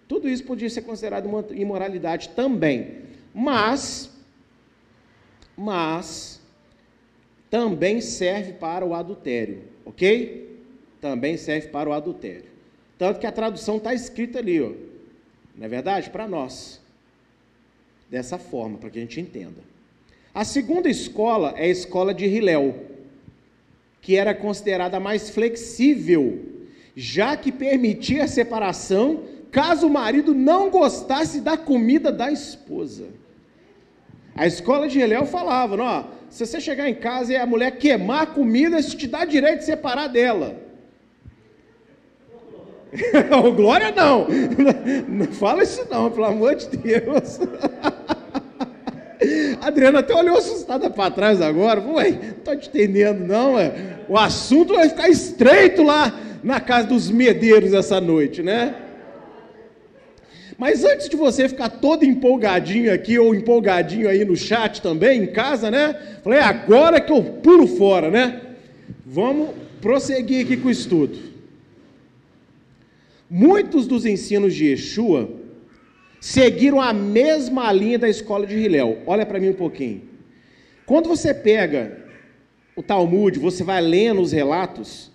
Tudo 0.07 0.29
isso 0.29 0.43
podia 0.43 0.69
ser 0.69 0.83
considerado 0.83 1.25
uma 1.25 1.43
imoralidade 1.49 2.29
também. 2.35 2.91
Mas, 3.33 4.12
mas, 5.57 6.41
também 7.49 8.01
serve 8.01 8.53
para 8.53 8.85
o 8.85 8.93
adultério, 8.93 9.63
ok? 9.85 10.59
Também 10.99 11.37
serve 11.37 11.67
para 11.67 11.89
o 11.89 11.93
adultério. 11.93 12.45
Tanto 12.97 13.19
que 13.19 13.27
a 13.27 13.31
tradução 13.31 13.77
está 13.77 13.93
escrita 13.93 14.39
ali, 14.39 14.61
ó. 14.61 14.71
não 15.55 15.65
é 15.65 15.67
verdade? 15.67 16.09
Para 16.09 16.27
nós. 16.27 16.81
Dessa 18.09 18.37
forma, 18.37 18.77
para 18.77 18.89
que 18.89 18.97
a 18.97 19.01
gente 19.01 19.19
entenda. 19.19 19.61
A 20.33 20.43
segunda 20.43 20.89
escola 20.89 21.53
é 21.55 21.65
a 21.65 21.67
escola 21.67 22.13
de 22.13 22.25
Hilel, 22.25 22.75
que 24.01 24.15
era 24.15 24.33
considerada 24.33 24.99
mais 24.99 25.29
flexível, 25.29 26.43
já 26.95 27.37
que 27.37 27.51
permitia 27.51 28.23
a 28.23 28.27
separação 28.27 29.25
caso 29.51 29.85
o 29.85 29.91
marido 29.91 30.33
não 30.33 30.71
gostasse 30.71 31.39
da 31.39 31.55
comida 31.55 32.11
da 32.11 32.31
esposa. 32.31 33.09
A 34.35 34.47
escola 34.47 34.87
de 34.87 34.99
Hilel 34.99 35.25
falava, 35.25 35.81
ó, 35.81 36.03
se 36.29 36.45
você 36.45 36.59
chegar 36.59 36.89
em 36.89 36.95
casa 36.95 37.33
e 37.33 37.35
a 37.35 37.45
mulher 37.45 37.77
queimar 37.77 38.23
a 38.23 38.25
comida, 38.25 38.79
isso 38.79 38.97
te 38.97 39.07
dá 39.07 39.25
direito 39.25 39.59
de 39.59 39.65
separar 39.65 40.07
dela. 40.07 40.55
oh, 43.31 43.51
glória 43.51 43.91
não. 43.91 44.27
Não 45.07 45.27
fala 45.27 45.63
isso 45.63 45.87
não, 45.89 46.11
pelo 46.11 46.25
amor 46.25 46.55
de 46.55 46.67
Deus. 46.77 47.39
Adriana 49.61 49.99
até 49.99 50.13
olhou 50.13 50.37
assustada 50.37 50.89
para 50.89 51.11
trás 51.11 51.41
agora. 51.41 51.79
Ué, 51.79 52.11
não 52.11 52.29
estou 52.29 52.57
te 52.57 52.67
entendendo 52.67 53.25
não. 53.25 53.53
Ué. 53.53 53.71
O 54.09 54.17
assunto 54.17 54.73
vai 54.73 54.89
ficar 54.89 55.07
estreito 55.07 55.81
lá 55.81 56.13
na 56.43 56.59
casa 56.59 56.87
dos 56.87 57.09
medeiros 57.09 57.73
essa 57.73 58.01
noite, 58.01 58.43
né? 58.43 58.75
Mas 60.63 60.85
antes 60.85 61.09
de 61.09 61.17
você 61.17 61.49
ficar 61.49 61.67
todo 61.67 62.05
empolgadinho 62.05 62.93
aqui 62.93 63.19
ou 63.19 63.35
empolgadinho 63.35 64.07
aí 64.07 64.23
no 64.23 64.33
chat 64.33 64.81
também, 64.81 65.23
em 65.23 65.25
casa, 65.27 65.69
né? 65.69 65.93
Falei, 66.23 66.39
é 66.39 66.41
agora 66.41 67.01
que 67.01 67.11
eu 67.11 67.21
pulo 67.21 67.67
fora, 67.67 68.09
né? 68.09 68.39
Vamos 69.05 69.49
prosseguir 69.81 70.45
aqui 70.45 70.55
com 70.55 70.69
o 70.69 70.71
estudo. 70.71 71.19
Muitos 73.29 73.85
dos 73.85 74.05
ensinos 74.05 74.55
de 74.55 74.67
Yeshua 74.67 75.29
seguiram 76.21 76.79
a 76.79 76.93
mesma 76.93 77.69
linha 77.73 77.99
da 77.99 78.07
escola 78.07 78.47
de 78.47 78.57
Hilel. 78.57 78.99
Olha 79.05 79.25
para 79.25 79.41
mim 79.41 79.49
um 79.49 79.55
pouquinho. 79.55 80.03
Quando 80.85 81.09
você 81.09 81.33
pega 81.33 82.05
o 82.73 82.81
Talmud, 82.81 83.37
você 83.37 83.65
vai 83.65 83.81
lendo 83.81 84.21
os 84.21 84.31
relatos, 84.31 85.11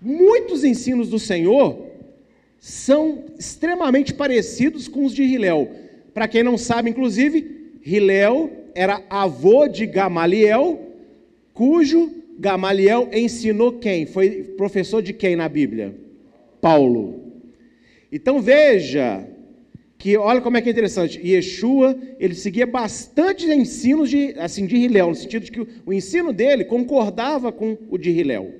muitos 0.00 0.62
ensinos 0.62 1.08
do 1.08 1.18
Senhor 1.18 1.93
são 2.66 3.26
extremamente 3.38 4.14
parecidos 4.14 4.88
com 4.88 5.04
os 5.04 5.12
de 5.12 5.22
Hilel. 5.22 5.70
Para 6.14 6.26
quem 6.26 6.42
não 6.42 6.56
sabe, 6.56 6.88
inclusive, 6.88 7.74
Hilel 7.84 8.50
era 8.74 9.04
avô 9.10 9.68
de 9.68 9.84
Gamaliel, 9.84 10.80
cujo 11.52 12.10
Gamaliel 12.38 13.10
ensinou 13.12 13.74
quem? 13.74 14.06
Foi 14.06 14.54
professor 14.56 15.02
de 15.02 15.12
quem 15.12 15.36
na 15.36 15.46
Bíblia? 15.46 15.94
Paulo. 16.58 17.34
Então 18.10 18.40
veja 18.40 19.28
que 19.98 20.16
olha 20.16 20.40
como 20.40 20.56
é 20.56 20.62
que 20.62 20.70
é 20.70 20.72
interessante. 20.72 21.20
Yeshua, 21.22 21.94
ele 22.18 22.34
seguia 22.34 22.66
bastante 22.66 23.44
ensinos 23.44 24.08
de 24.08 24.34
assim 24.38 24.64
de 24.64 24.76
Hilel, 24.76 25.10
no 25.10 25.14
sentido 25.14 25.44
de 25.44 25.52
que 25.52 25.66
o, 25.84 25.92
ensino 25.92 26.32
dele 26.32 26.64
concordava 26.64 27.52
com 27.52 27.76
o 27.90 27.98
de 27.98 28.08
Hilel. 28.08 28.54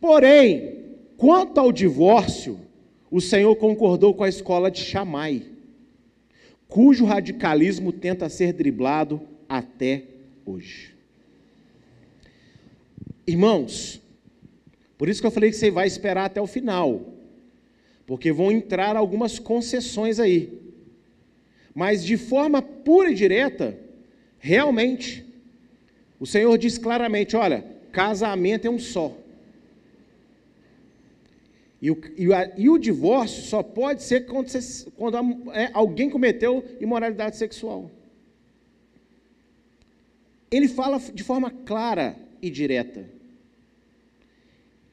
Porém, 0.00 0.83
quanto 1.24 1.58
ao 1.58 1.72
divórcio, 1.72 2.60
o 3.10 3.18
Senhor 3.18 3.56
concordou 3.56 4.12
com 4.12 4.24
a 4.24 4.28
escola 4.28 4.70
de 4.70 4.80
Shammai, 4.80 5.42
cujo 6.68 7.06
radicalismo 7.06 7.90
tenta 7.90 8.28
ser 8.28 8.52
driblado 8.52 9.22
até 9.48 10.04
hoje. 10.44 10.94
Irmãos, 13.26 14.02
por 14.98 15.08
isso 15.08 15.22
que 15.22 15.26
eu 15.26 15.30
falei 15.30 15.48
que 15.48 15.56
você 15.56 15.70
vai 15.70 15.86
esperar 15.86 16.26
até 16.26 16.42
o 16.42 16.46
final 16.46 17.14
porque 18.06 18.30
vão 18.30 18.52
entrar 18.52 18.94
algumas 18.94 19.38
concessões 19.38 20.20
aí. 20.20 20.60
Mas 21.74 22.04
de 22.04 22.18
forma 22.18 22.60
pura 22.60 23.10
e 23.10 23.14
direta, 23.14 23.78
realmente, 24.38 25.24
o 26.20 26.26
Senhor 26.26 26.58
diz 26.58 26.76
claramente: 26.76 27.34
olha, 27.34 27.64
casamento 27.90 28.66
é 28.66 28.70
um 28.70 28.78
só. 28.78 29.23
E 31.84 31.90
o, 31.90 32.00
e, 32.16 32.32
a, 32.32 32.50
e 32.56 32.70
o 32.70 32.78
divórcio 32.78 33.42
só 33.42 33.62
pode 33.62 34.02
ser 34.02 34.24
quando, 34.24 34.48
você, 34.48 34.90
quando 34.96 35.18
a, 35.18 35.54
é, 35.60 35.70
alguém 35.74 36.08
cometeu 36.08 36.64
imoralidade 36.80 37.36
sexual. 37.36 37.90
Ele 40.50 40.66
fala 40.66 40.98
de 40.98 41.22
forma 41.22 41.50
clara 41.50 42.16
e 42.40 42.48
direta. 42.48 43.04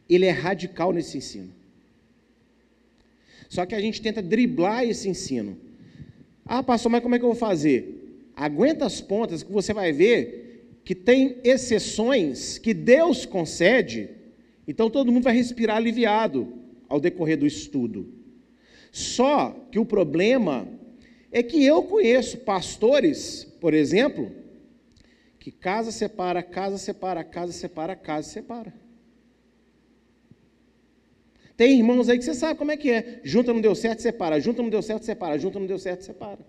Ele 0.10 0.26
é 0.26 0.32
radical 0.32 0.92
nesse 0.92 1.18
ensino. 1.18 1.54
Só 3.48 3.66
que 3.66 3.74
a 3.74 3.80
gente 3.80 4.02
tenta 4.02 4.22
driblar 4.22 4.84
esse 4.84 5.08
ensino. 5.08 5.58
Ah, 6.46 6.62
pastor, 6.62 6.92
mas 6.92 7.02
como 7.02 7.16
é 7.16 7.20
que 7.20 7.24
eu 7.24 7.30
vou 7.30 7.40
fazer? 7.40 8.20
Aguenta 8.36 8.86
as 8.86 9.00
pontas 9.00 9.44
que 9.44 9.52
você 9.54 9.74
vai 9.74 9.94
ver 9.94 10.82
que 10.84 10.94
tem 10.94 11.38
exceções 11.42 12.58
que 12.58 12.74
Deus 12.74 13.26
concede, 13.26 14.10
então 14.68 14.90
todo 14.90 15.10
mundo 15.10 15.24
vai 15.24 15.34
respirar 15.34 15.78
aliviado 15.78 16.60
ao 16.92 17.00
decorrer 17.00 17.38
do 17.38 17.48
estudo. 17.48 18.14
Só 18.92 19.52
que 19.72 19.80
o 19.80 19.86
problema 19.86 20.68
é 21.32 21.42
que 21.42 21.64
eu 21.64 21.84
conheço 21.84 22.40
pastores, 22.40 23.46
por 23.62 23.74
exemplo, 23.74 24.30
que 25.40 25.52
casa 25.52 25.90
separa, 25.90 26.44
casa 26.44 26.78
separa, 26.78 27.24
casa 27.24 27.54
separa, 27.54 27.96
casa 27.96 28.28
separa. 28.28 28.74
Tem 31.56 31.78
irmãos 31.78 32.10
aí 32.10 32.18
que 32.18 32.26
você 32.26 32.34
sabe 32.34 32.60
como 32.60 32.72
é 32.72 32.78
que 32.78 32.92
é. 32.92 33.22
Junta 33.24 33.54
não 33.54 33.62
deu 33.62 33.74
certo, 33.74 34.02
separa. 34.02 34.40
Junta 34.42 34.62
não 34.62 34.70
deu 34.70 34.82
certo, 34.82 35.06
separa. 35.06 35.38
Junta 35.38 35.60
não 35.60 35.68
deu 35.68 35.80
certo, 35.80 36.04
separa. 36.04 36.40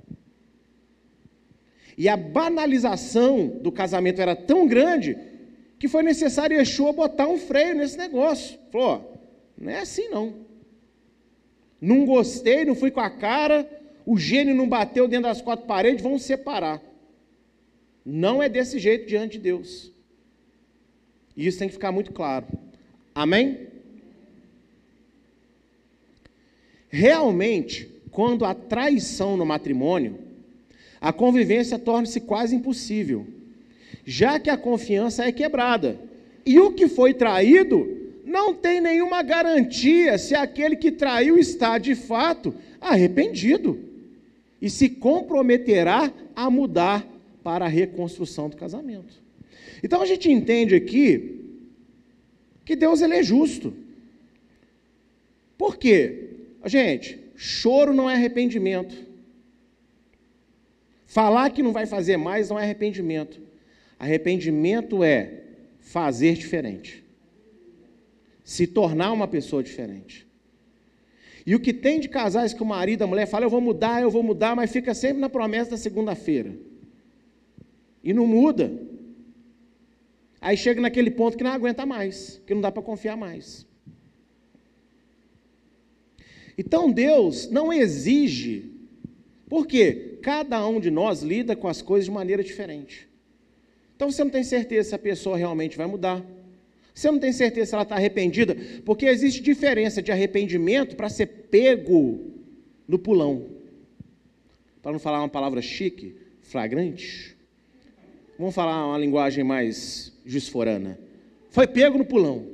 E 1.96 2.08
a 2.08 2.16
banalização 2.16 3.46
do 3.46 3.70
casamento 3.70 4.20
era 4.20 4.34
tão 4.34 4.66
grande 4.66 5.16
que 5.78 5.86
foi 5.86 6.02
necessário 6.02 6.56
Yeshua 6.56 6.92
botar 6.92 7.28
um 7.28 7.38
freio 7.38 7.76
nesse 7.76 7.96
negócio. 7.96 8.58
Falou: 8.72 8.88
ó, 8.88 9.11
não 9.62 9.70
é 9.70 9.78
assim 9.78 10.08
não. 10.08 10.34
Não 11.80 12.04
gostei, 12.04 12.64
não 12.64 12.74
fui 12.74 12.90
com 12.90 13.00
a 13.00 13.08
cara, 13.08 13.68
o 14.04 14.18
gênio 14.18 14.56
não 14.56 14.68
bateu 14.68 15.06
dentro 15.06 15.28
das 15.28 15.40
quatro 15.40 15.66
paredes, 15.66 16.02
vamos 16.02 16.24
separar. 16.24 16.82
Não 18.04 18.42
é 18.42 18.48
desse 18.48 18.80
jeito 18.80 19.06
diante 19.06 19.34
de 19.34 19.38
Deus. 19.38 19.92
E 21.36 21.46
isso 21.46 21.60
tem 21.60 21.68
que 21.68 21.74
ficar 21.74 21.92
muito 21.92 22.12
claro. 22.12 22.46
Amém? 23.14 23.68
Realmente, 26.88 27.88
quando 28.10 28.44
há 28.44 28.54
traição 28.54 29.36
no 29.36 29.46
matrimônio, 29.46 30.18
a 31.00 31.12
convivência 31.12 31.78
torna-se 31.78 32.20
quase 32.20 32.56
impossível, 32.56 33.26
já 34.04 34.40
que 34.40 34.50
a 34.50 34.58
confiança 34.58 35.24
é 35.24 35.30
quebrada. 35.30 36.00
E 36.44 36.58
o 36.58 36.72
que 36.72 36.88
foi 36.88 37.14
traído 37.14 38.01
não 38.32 38.54
tem 38.54 38.80
nenhuma 38.80 39.22
garantia 39.22 40.16
se 40.16 40.34
aquele 40.34 40.74
que 40.74 40.90
traiu 40.90 41.38
está 41.38 41.76
de 41.76 41.94
fato 41.94 42.54
arrependido 42.80 43.78
e 44.60 44.70
se 44.70 44.88
comprometerá 44.88 46.10
a 46.34 46.50
mudar 46.50 47.06
para 47.44 47.66
a 47.66 47.68
reconstrução 47.68 48.48
do 48.48 48.56
casamento. 48.56 49.22
Então 49.84 50.00
a 50.00 50.06
gente 50.06 50.30
entende 50.30 50.74
aqui 50.74 51.40
que 52.64 52.74
Deus 52.74 53.02
ele 53.02 53.16
é 53.16 53.22
justo. 53.22 53.74
Por 55.58 55.76
quê? 55.76 56.30
Gente, 56.64 57.18
choro 57.36 57.92
não 57.92 58.08
é 58.08 58.14
arrependimento. 58.14 58.96
Falar 61.06 61.50
que 61.50 61.62
não 61.62 61.72
vai 61.72 61.84
fazer 61.84 62.16
mais 62.16 62.48
não 62.48 62.58
é 62.58 62.62
arrependimento. 62.62 63.40
Arrependimento 63.98 65.04
é 65.04 65.42
fazer 65.80 66.34
diferente. 66.34 67.01
Se 68.44 68.66
tornar 68.66 69.12
uma 69.12 69.28
pessoa 69.28 69.62
diferente. 69.62 70.26
E 71.44 71.54
o 71.54 71.60
que 71.60 71.72
tem 71.72 71.98
de 71.98 72.08
casais 72.08 72.54
que 72.54 72.62
o 72.62 72.66
marido, 72.66 73.02
a 73.02 73.06
mulher 73.06 73.26
fala, 73.26 73.44
eu 73.44 73.50
vou 73.50 73.60
mudar, 73.60 74.00
eu 74.00 74.10
vou 74.10 74.22
mudar, 74.22 74.54
mas 74.54 74.70
fica 74.70 74.94
sempre 74.94 75.20
na 75.20 75.28
promessa 75.28 75.72
da 75.72 75.76
segunda-feira. 75.76 76.54
E 78.02 78.12
não 78.12 78.26
muda. 78.26 78.72
Aí 80.40 80.56
chega 80.56 80.80
naquele 80.80 81.10
ponto 81.10 81.36
que 81.36 81.44
não 81.44 81.52
aguenta 81.52 81.86
mais, 81.86 82.40
que 82.46 82.54
não 82.54 82.60
dá 82.60 82.70
para 82.70 82.82
confiar 82.82 83.16
mais. 83.16 83.66
Então 86.56 86.90
Deus 86.90 87.50
não 87.50 87.72
exige, 87.72 88.72
porque 89.48 90.18
cada 90.22 90.66
um 90.66 90.80
de 90.80 90.90
nós 90.90 91.22
lida 91.22 91.56
com 91.56 91.68
as 91.68 91.80
coisas 91.80 92.06
de 92.06 92.10
maneira 92.10 92.42
diferente. 92.42 93.08
Então 93.96 94.10
você 94.10 94.22
não 94.22 94.30
tem 94.30 94.44
certeza 94.44 94.90
se 94.90 94.94
a 94.94 94.98
pessoa 94.98 95.36
realmente 95.36 95.76
vai 95.76 95.86
mudar. 95.86 96.24
Você 96.94 97.10
não 97.10 97.18
tem 97.18 97.32
certeza 97.32 97.70
se 97.70 97.74
ela 97.74 97.84
está 97.84 97.94
arrependida, 97.94 98.56
porque 98.84 99.06
existe 99.06 99.42
diferença 99.42 100.02
de 100.02 100.12
arrependimento 100.12 100.94
para 100.94 101.08
ser 101.08 101.26
pego 101.26 102.32
no 102.86 102.98
pulão. 102.98 103.46
Para 104.82 104.92
não 104.92 104.98
falar 104.98 105.20
uma 105.20 105.28
palavra 105.28 105.62
chique, 105.62 106.16
flagrante. 106.42 107.36
Vamos 108.38 108.54
falar 108.54 108.86
uma 108.86 108.98
linguagem 108.98 109.44
mais 109.44 110.12
jusforana. 110.26 110.98
Foi 111.50 111.66
pego 111.66 111.98
no 111.98 112.04
pulão. 112.04 112.46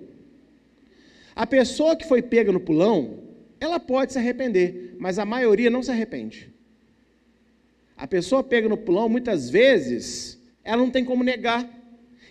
A 1.35 1.47
pessoa 1.47 1.97
que 1.97 2.07
foi 2.07 2.21
pega 2.21 2.53
no 2.53 2.61
pulão, 2.61 3.21
ela 3.61 3.81
pode 3.81 4.13
se 4.13 4.19
arrepender, 4.19 4.97
mas 4.99 5.19
a 5.19 5.25
maioria 5.25 5.71
não 5.71 5.83
se 5.83 5.91
arrepende. 5.91 6.53
A 7.97 8.07
pessoa 8.07 8.45
pega 8.45 8.69
no 8.69 8.77
pulão, 8.77 9.09
muitas 9.09 9.51
vezes, 9.51 10.39
ela 10.63 10.83
não 10.83 10.91
tem 10.91 11.05
como 11.05 11.25
negar. 11.25 11.69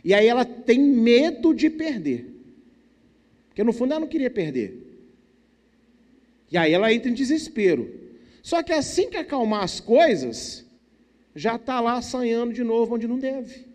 E 0.03 0.13
aí 0.13 0.27
ela 0.27 0.45
tem 0.45 0.79
medo 0.79 1.53
de 1.53 1.69
perder. 1.69 2.33
Porque 3.49 3.63
no 3.63 3.73
fundo 3.73 3.91
ela 3.91 4.01
não 4.01 4.07
queria 4.07 4.29
perder. 4.29 4.83
E 6.51 6.57
aí 6.57 6.73
ela 6.73 6.93
entra 6.93 7.09
em 7.09 7.13
desespero. 7.13 7.93
Só 8.41 8.63
que 8.63 8.71
assim 8.71 9.09
que 9.09 9.17
acalmar 9.17 9.63
as 9.63 9.79
coisas, 9.79 10.65
já 11.35 11.55
está 11.55 11.79
lá 11.79 11.97
assanhando 11.97 12.53
de 12.53 12.63
novo 12.63 12.95
onde 12.95 13.07
não 13.07 13.19
deve. 13.19 13.65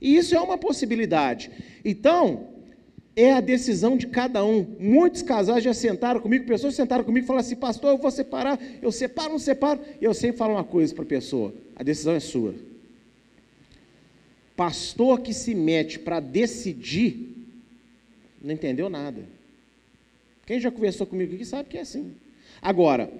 E 0.00 0.16
isso 0.16 0.34
é 0.34 0.40
uma 0.40 0.58
possibilidade. 0.58 1.50
Então, 1.84 2.48
é 3.16 3.32
a 3.32 3.40
decisão 3.40 3.96
de 3.96 4.06
cada 4.06 4.44
um. 4.44 4.76
Muitos 4.78 5.22
casais 5.22 5.62
já 5.62 5.72
sentaram 5.72 6.20
comigo, 6.20 6.44
pessoas 6.44 6.74
sentaram 6.74 7.04
comigo 7.04 7.24
e 7.24 7.26
falaram 7.26 7.46
assim, 7.46 7.56
pastor, 7.56 7.92
eu 7.92 7.98
vou 7.98 8.10
separar, 8.10 8.58
eu 8.82 8.90
separo, 8.90 9.32
não 9.32 9.38
separo. 9.38 9.80
E 10.00 10.04
eu 10.04 10.12
sempre 10.12 10.36
falo 10.36 10.54
uma 10.54 10.64
coisa 10.64 10.94
para 10.94 11.04
a 11.04 11.06
pessoa, 11.06 11.54
a 11.76 11.82
decisão 11.82 12.14
é 12.14 12.20
sua. 12.20 12.54
Pastor 14.56 15.20
que 15.20 15.32
se 15.32 15.54
mete 15.54 15.98
para 15.98 16.20
decidir, 16.20 17.34
não 18.40 18.52
entendeu 18.52 18.88
nada. 18.88 19.22
Quem 20.46 20.60
já 20.60 20.70
conversou 20.70 21.06
comigo 21.06 21.34
aqui 21.34 21.44
sabe 21.44 21.68
que 21.68 21.78
é 21.78 21.80
assim. 21.80 22.14
Agora, 22.60 23.10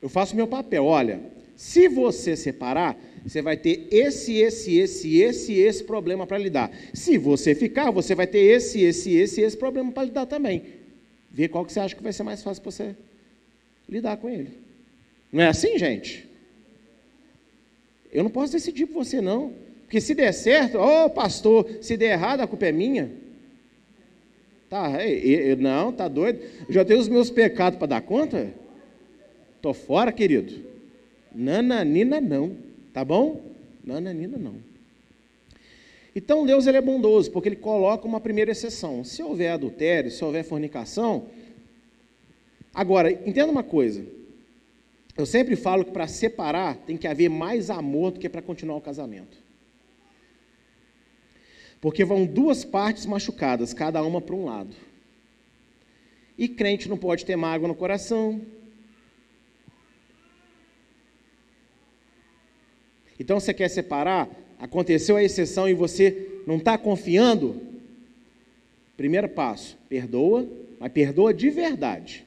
eu 0.00 0.08
faço 0.08 0.34
meu 0.34 0.48
papel, 0.48 0.84
olha, 0.84 1.20
se 1.54 1.88
você 1.88 2.34
separar, 2.36 2.98
você 3.22 3.42
vai 3.42 3.56
ter 3.56 3.86
esse, 3.90 4.36
esse, 4.36 4.78
esse, 4.78 5.18
esse, 5.18 5.52
esse 5.52 5.84
problema 5.84 6.26
para 6.26 6.38
lidar. 6.38 6.70
Se 6.94 7.18
você 7.18 7.54
ficar, 7.54 7.90
você 7.90 8.14
vai 8.14 8.26
ter 8.26 8.38
esse, 8.38 8.80
esse, 8.80 9.14
esse, 9.14 9.42
esse 9.42 9.56
problema 9.56 9.92
para 9.92 10.04
lidar 10.04 10.26
também. 10.26 10.64
Vê 11.30 11.46
qual 11.48 11.64
que 11.64 11.72
você 11.72 11.80
acha 11.80 11.94
que 11.94 12.02
vai 12.02 12.12
ser 12.12 12.22
mais 12.22 12.42
fácil 12.42 12.62
para 12.62 12.72
você 12.72 12.96
lidar 13.88 14.16
com 14.16 14.28
ele. 14.28 14.50
Não 15.30 15.42
é 15.42 15.48
assim, 15.48 15.78
gente? 15.78 16.26
Eu 18.10 18.24
não 18.24 18.30
posso 18.30 18.52
decidir 18.52 18.86
por 18.86 19.04
você, 19.04 19.20
não. 19.20 19.52
Porque 19.90 20.00
se 20.00 20.14
der 20.14 20.32
certo, 20.32 20.78
ô 20.78 21.06
oh, 21.06 21.10
pastor, 21.10 21.68
se 21.80 21.96
der 21.96 22.12
errado, 22.12 22.42
a 22.42 22.46
culpa 22.46 22.64
é 22.64 22.70
minha. 22.70 23.10
Tá, 24.68 25.04
eu, 25.04 25.56
não, 25.56 25.92
tá 25.92 26.06
doido? 26.06 26.38
já 26.68 26.84
tenho 26.84 27.00
os 27.00 27.08
meus 27.08 27.28
pecados 27.28 27.76
para 27.76 27.88
dar 27.88 28.00
conta? 28.00 28.54
Tô 29.60 29.74
fora, 29.74 30.12
querido. 30.12 30.64
Nananina 31.34 32.20
não, 32.20 32.56
tá 32.92 33.04
bom? 33.04 33.40
Nananina 33.82 34.38
não. 34.38 34.54
Então 36.14 36.46
Deus 36.46 36.68
ele 36.68 36.78
é 36.78 36.80
bondoso, 36.80 37.32
porque 37.32 37.48
ele 37.48 37.56
coloca 37.56 38.06
uma 38.06 38.20
primeira 38.20 38.52
exceção. 38.52 39.02
Se 39.02 39.24
houver 39.24 39.50
adultério, 39.50 40.08
se 40.08 40.24
houver 40.24 40.44
fornicação, 40.44 41.24
agora, 42.72 43.10
entenda 43.10 43.50
uma 43.50 43.64
coisa. 43.64 44.06
Eu 45.18 45.26
sempre 45.26 45.56
falo 45.56 45.84
que 45.84 45.90
para 45.90 46.06
separar 46.06 46.76
tem 46.76 46.96
que 46.96 47.08
haver 47.08 47.28
mais 47.28 47.70
amor 47.70 48.12
do 48.12 48.20
que 48.20 48.28
para 48.28 48.40
continuar 48.40 48.76
o 48.76 48.80
casamento. 48.80 49.49
Porque 51.80 52.04
vão 52.04 52.26
duas 52.26 52.64
partes 52.64 53.06
machucadas, 53.06 53.72
cada 53.72 54.02
uma 54.02 54.20
para 54.20 54.34
um 54.36 54.44
lado. 54.44 54.74
E 56.36 56.48
crente 56.48 56.88
não 56.88 56.96
pode 56.96 57.24
ter 57.24 57.36
mágoa 57.36 57.68
no 57.68 57.74
coração. 57.74 58.40
Então 63.18 63.38
você 63.38 63.52
quer 63.52 63.68
separar? 63.68 64.28
Aconteceu 64.58 65.16
a 65.16 65.22
exceção 65.22 65.68
e 65.68 65.74
você 65.74 66.42
não 66.46 66.56
está 66.56 66.76
confiando? 66.76 67.60
Primeiro 68.96 69.28
passo, 69.28 69.78
perdoa, 69.88 70.46
mas 70.78 70.92
perdoa 70.92 71.32
de 71.32 71.48
verdade. 71.48 72.26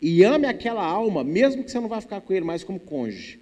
E 0.00 0.24
ame 0.24 0.46
aquela 0.46 0.84
alma, 0.84 1.22
mesmo 1.22 1.62
que 1.62 1.70
você 1.70 1.78
não 1.78 1.88
vá 1.88 2.00
ficar 2.00 2.20
com 2.20 2.32
ele 2.32 2.44
mais 2.44 2.64
como 2.64 2.80
cônjuge. 2.80 3.40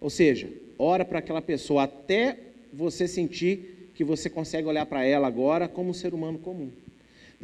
Ou 0.00 0.08
seja, 0.08 0.50
ora 0.82 1.04
para 1.04 1.20
aquela 1.20 1.40
pessoa 1.40 1.84
até 1.84 2.38
você 2.72 3.06
sentir 3.06 3.90
que 3.94 4.02
você 4.02 4.28
consegue 4.28 4.66
olhar 4.66 4.84
para 4.86 5.04
ela 5.04 5.28
agora 5.28 5.68
como 5.68 5.90
um 5.90 5.94
ser 5.94 6.12
humano 6.12 6.38
comum. 6.38 6.70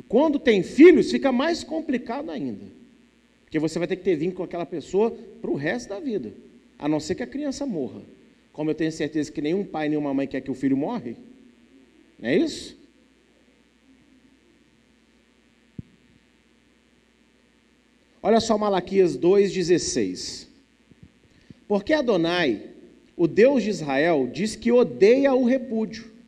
Quando 0.09 0.39
tem 0.39 0.63
filhos, 0.63 1.11
fica 1.11 1.31
mais 1.31 1.63
complicado 1.63 2.31
ainda. 2.31 2.65
Porque 3.45 3.59
você 3.59 3.79
vai 3.79 3.87
ter 3.87 3.97
que 3.97 4.03
ter 4.03 4.17
vínculo 4.17 4.39
com 4.39 4.45
aquela 4.45 4.67
pessoa 4.67 5.11
para 5.41 5.51
o 5.51 5.55
resto 5.55 5.89
da 5.89 6.01
vida. 6.01 6.33
A 6.79 6.89
não 6.89 7.01
ser 7.01 7.15
que 7.15 7.23
a 7.23 7.27
criança 7.27 7.65
morra. 7.65 8.03
Como 8.53 8.71
eu 8.71 8.75
tenho 8.75 8.91
certeza 8.93 9.31
que 9.31 9.41
nenhum 9.41 9.65
pai, 9.65 9.89
nenhuma 9.89 10.13
mãe 10.13 10.27
quer 10.27 10.41
que 10.41 10.51
o 10.51 10.55
filho 10.55 10.77
morre. 10.77 11.17
Não 12.19 12.29
é 12.29 12.37
isso? 12.37 12.77
Olha 18.23 18.41
só 18.41 18.59
Malaquias 18.59 19.17
2,16. 19.17 20.47
Porque 21.67 21.93
Adonai, 21.93 22.63
o 23.19 23.27
Deus 23.27 23.65
de 23.65 23.71
Israel, 23.71 24.31
diz 24.33 24.55
que 24.55 24.71
odeia 24.71 25.35
o 25.35 25.45
repúdio 25.45 26.19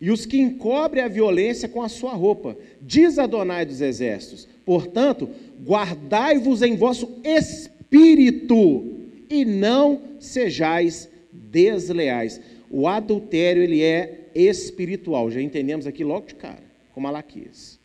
e 0.00 0.10
os 0.10 0.26
que 0.26 0.38
encobrem 0.38 1.02
a 1.02 1.08
violência 1.08 1.68
com 1.68 1.80
a 1.80 1.88
sua 1.88 2.12
roupa, 2.12 2.56
diz 2.82 3.18
Adonai 3.18 3.64
dos 3.64 3.80
exércitos. 3.80 4.46
Portanto, 4.64 5.30
guardai-vos 5.64 6.60
em 6.62 6.76
vosso 6.76 7.18
espírito 7.24 8.84
e 9.30 9.44
não 9.44 10.02
sejais 10.20 11.08
desleais. 11.32 12.40
O 12.70 12.86
adultério 12.86 13.62
ele 13.62 13.82
é 13.82 14.28
espiritual, 14.34 15.30
já 15.30 15.40
entendemos 15.40 15.86
aqui 15.86 16.04
logo 16.04 16.26
de 16.26 16.34
cara, 16.34 16.62
com 16.92 17.00
Malaquias. 17.00 17.78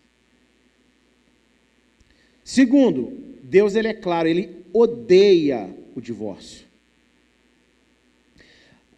Segundo, 2.44 3.14
Deus 3.44 3.76
ele 3.76 3.88
é 3.88 3.94
claro, 3.94 4.28
ele 4.28 4.50
odeia 4.74 5.70
o 5.96 6.02
divórcio. 6.02 6.71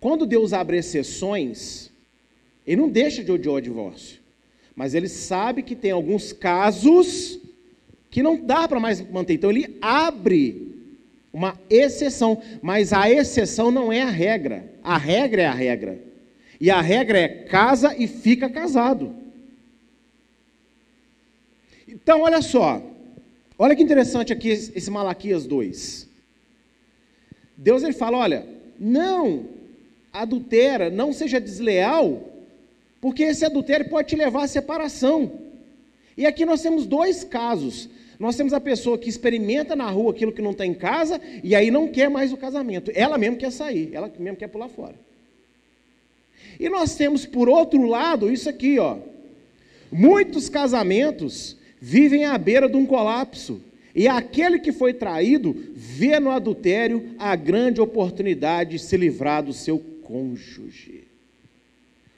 Quando 0.04 0.26
Deus 0.26 0.52
abre 0.52 0.76
exceções, 0.76 1.90
ele 2.68 2.82
não 2.82 2.90
deixa 2.90 3.24
de 3.24 3.32
odiar 3.32 3.56
o 3.56 3.62
divórcio. 3.62 4.20
Mas 4.76 4.94
ele 4.94 5.08
sabe 5.08 5.64
que 5.64 5.78
tem 5.78 5.92
alguns 5.92 6.34
casos 6.34 7.40
que 8.12 8.22
não 8.22 8.36
dá 8.36 8.68
para 8.68 8.82
mais 8.82 9.00
manter. 9.00 9.36
Então 9.36 9.50
ele 9.50 9.78
abre 9.82 10.76
uma 11.32 11.58
exceção, 11.70 12.44
mas 12.62 12.92
a 12.92 13.10
exceção 13.10 13.72
não 13.72 13.94
é 13.94 14.02
a 14.02 14.10
regra. 14.10 14.70
A 14.84 14.98
regra 14.98 15.44
é 15.44 15.46
a 15.46 15.54
regra. 15.54 15.98
E 16.60 16.70
a 16.70 16.82
regra 16.82 17.20
é 17.20 17.30
casa 17.30 17.96
e 17.98 18.06
fica 18.06 18.50
casado. 18.50 19.16
Então, 21.88 22.24
olha 22.24 22.42
só. 22.42 22.82
Olha 23.58 23.74
que 23.74 23.82
interessante 23.84 24.34
aqui 24.34 24.50
esse 24.50 24.92
Malaquias 24.92 25.46
2. 25.46 26.10
Deus 27.56 27.84
ele 27.84 27.94
fala, 27.94 28.18
olha, 28.18 28.46
não 28.78 29.53
adultera, 30.14 30.92
não 30.92 31.12
seja 31.12 31.42
desleal, 31.42 32.22
porque 33.02 33.24
esse 33.24 33.44
adultério 33.44 33.90
pode 33.90 34.10
te 34.10 34.16
levar 34.16 34.44
à 34.44 34.48
separação. 34.48 35.32
E 36.16 36.26
aqui 36.28 36.46
nós 36.46 36.62
temos 36.62 36.86
dois 36.86 37.24
casos. 37.24 37.90
Nós 38.20 38.36
temos 38.36 38.54
a 38.54 38.60
pessoa 38.62 38.98
que 38.98 39.10
experimenta 39.10 39.76
na 39.76 39.90
rua 39.90 40.12
aquilo 40.12 40.32
que 40.32 40.42
não 40.42 40.54
tem 40.54 40.72
em 40.72 40.76
casa 40.76 41.20
e 41.44 41.56
aí 41.56 41.72
não 41.72 41.88
quer 41.88 42.10
mais 42.10 42.32
o 42.32 42.38
casamento. 42.38 42.92
Ela 42.94 43.18
mesmo 43.18 43.38
quer 43.38 43.52
sair, 43.52 43.90
ela 43.92 44.10
mesmo 44.20 44.38
quer 44.38 44.48
pular 44.48 44.70
fora. 44.70 44.96
E 46.60 46.70
nós 46.70 46.96
temos, 46.96 47.26
por 47.26 47.50
outro 47.50 47.84
lado, 47.88 48.32
isso 48.32 48.48
aqui, 48.48 48.78
ó. 48.78 48.98
Muitos 49.92 50.48
casamentos 50.48 51.58
vivem 51.82 52.26
à 52.26 52.38
beira 52.38 52.70
de 52.70 52.78
um 52.78 52.86
colapso. 52.86 53.60
E 53.96 54.08
aquele 54.08 54.60
que 54.60 54.72
foi 54.72 54.94
traído 54.94 55.56
vê 55.76 56.20
no 56.20 56.32
adultério 56.32 57.10
a 57.20 57.36
grande 57.36 57.82
oportunidade 57.82 58.72
de 58.72 58.80
se 58.80 58.96
livrar 58.96 59.44
do 59.44 59.54
seu 59.54 59.80
cônjuge. 60.04 61.04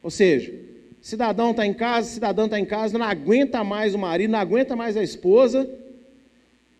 Ou 0.01 0.09
seja, 0.09 0.53
cidadão 1.01 1.51
está 1.51 1.65
em 1.65 1.73
casa, 1.73 2.09
cidadã 2.09 2.45
está 2.45 2.59
em 2.59 2.65
casa, 2.65 2.97
não 2.97 3.05
aguenta 3.05 3.63
mais 3.63 3.95
o 3.95 3.99
marido, 3.99 4.31
não 4.31 4.39
aguenta 4.39 4.75
mais 4.75 4.97
a 4.97 5.03
esposa, 5.03 5.69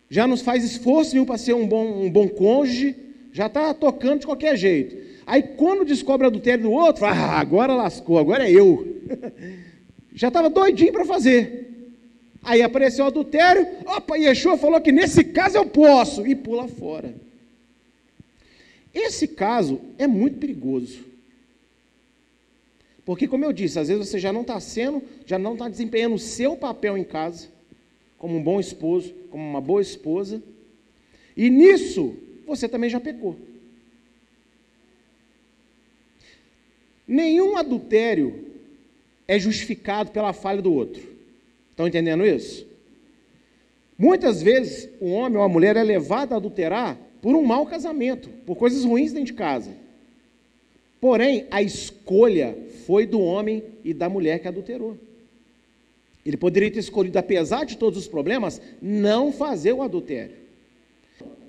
já 0.08 0.26
não 0.26 0.36
faz 0.36 0.64
esforço 0.64 1.12
nenhum 1.12 1.24
para 1.24 1.38
ser 1.38 1.54
um 1.54 1.66
bom, 1.66 2.04
um 2.04 2.10
bom 2.10 2.28
cônjuge, 2.28 2.94
já 3.32 3.46
está 3.46 3.74
tocando 3.74 4.20
de 4.20 4.26
qualquer 4.26 4.56
jeito. 4.56 4.96
Aí 5.26 5.42
quando 5.42 5.84
descobre 5.84 6.24
o 6.24 6.28
adultério 6.28 6.62
do 6.62 6.70
outro, 6.70 7.04
ah, 7.04 7.38
agora 7.38 7.74
lascou, 7.74 8.18
agora 8.18 8.48
é 8.48 8.52
eu. 8.52 9.02
já 10.14 10.28
estava 10.28 10.48
doidinho 10.48 10.92
para 10.92 11.04
fazer. 11.04 11.66
Aí 12.42 12.62
apareceu 12.62 13.04
o 13.04 13.08
adultério, 13.08 13.66
opa, 13.84 14.16
Yeshua 14.16 14.56
falou 14.56 14.80
que 14.80 14.92
nesse 14.92 15.24
caso 15.24 15.56
eu 15.56 15.66
posso, 15.66 16.24
e 16.24 16.34
pula 16.34 16.68
fora. 16.68 17.25
Esse 18.96 19.28
caso 19.28 19.78
é 19.98 20.06
muito 20.06 20.38
perigoso. 20.38 21.04
Porque, 23.04 23.28
como 23.28 23.44
eu 23.44 23.52
disse, 23.52 23.78
às 23.78 23.88
vezes 23.88 24.08
você 24.08 24.18
já 24.18 24.32
não 24.32 24.40
está 24.40 24.58
sendo, 24.58 25.02
já 25.26 25.38
não 25.38 25.52
está 25.52 25.68
desempenhando 25.68 26.14
o 26.14 26.18
seu 26.18 26.56
papel 26.56 26.96
em 26.96 27.04
casa, 27.04 27.48
como 28.16 28.34
um 28.38 28.42
bom 28.42 28.58
esposo, 28.58 29.12
como 29.30 29.44
uma 29.44 29.60
boa 29.60 29.82
esposa, 29.82 30.42
e 31.36 31.50
nisso 31.50 32.16
você 32.46 32.66
também 32.66 32.88
já 32.88 32.98
pecou. 32.98 33.36
Nenhum 37.06 37.58
adultério 37.58 38.46
é 39.28 39.38
justificado 39.38 40.10
pela 40.10 40.32
falha 40.32 40.62
do 40.62 40.72
outro. 40.72 41.06
Estão 41.70 41.86
entendendo 41.86 42.24
isso? 42.24 42.66
Muitas 43.98 44.42
vezes 44.42 44.88
o 45.00 45.10
homem 45.10 45.36
ou 45.36 45.44
a 45.44 45.48
mulher 45.50 45.76
é 45.76 45.82
levado 45.82 46.32
a 46.32 46.36
adulterar 46.36 46.98
por 47.26 47.34
um 47.34 47.42
mau 47.42 47.66
casamento, 47.66 48.28
por 48.46 48.54
coisas 48.54 48.84
ruins 48.84 49.12
dentro 49.12 49.26
de 49.26 49.32
casa. 49.32 49.72
Porém, 51.00 51.44
a 51.50 51.60
escolha 51.60 52.56
foi 52.86 53.04
do 53.04 53.20
homem 53.20 53.64
e 53.82 53.92
da 53.92 54.08
mulher 54.08 54.38
que 54.38 54.46
adulterou. 54.46 54.96
Ele 56.24 56.36
poderia 56.36 56.70
ter 56.70 56.78
escolhido, 56.78 57.18
apesar 57.18 57.64
de 57.64 57.78
todos 57.78 57.98
os 57.98 58.06
problemas, 58.06 58.62
não 58.80 59.32
fazer 59.32 59.72
o 59.72 59.82
adultério. 59.82 60.36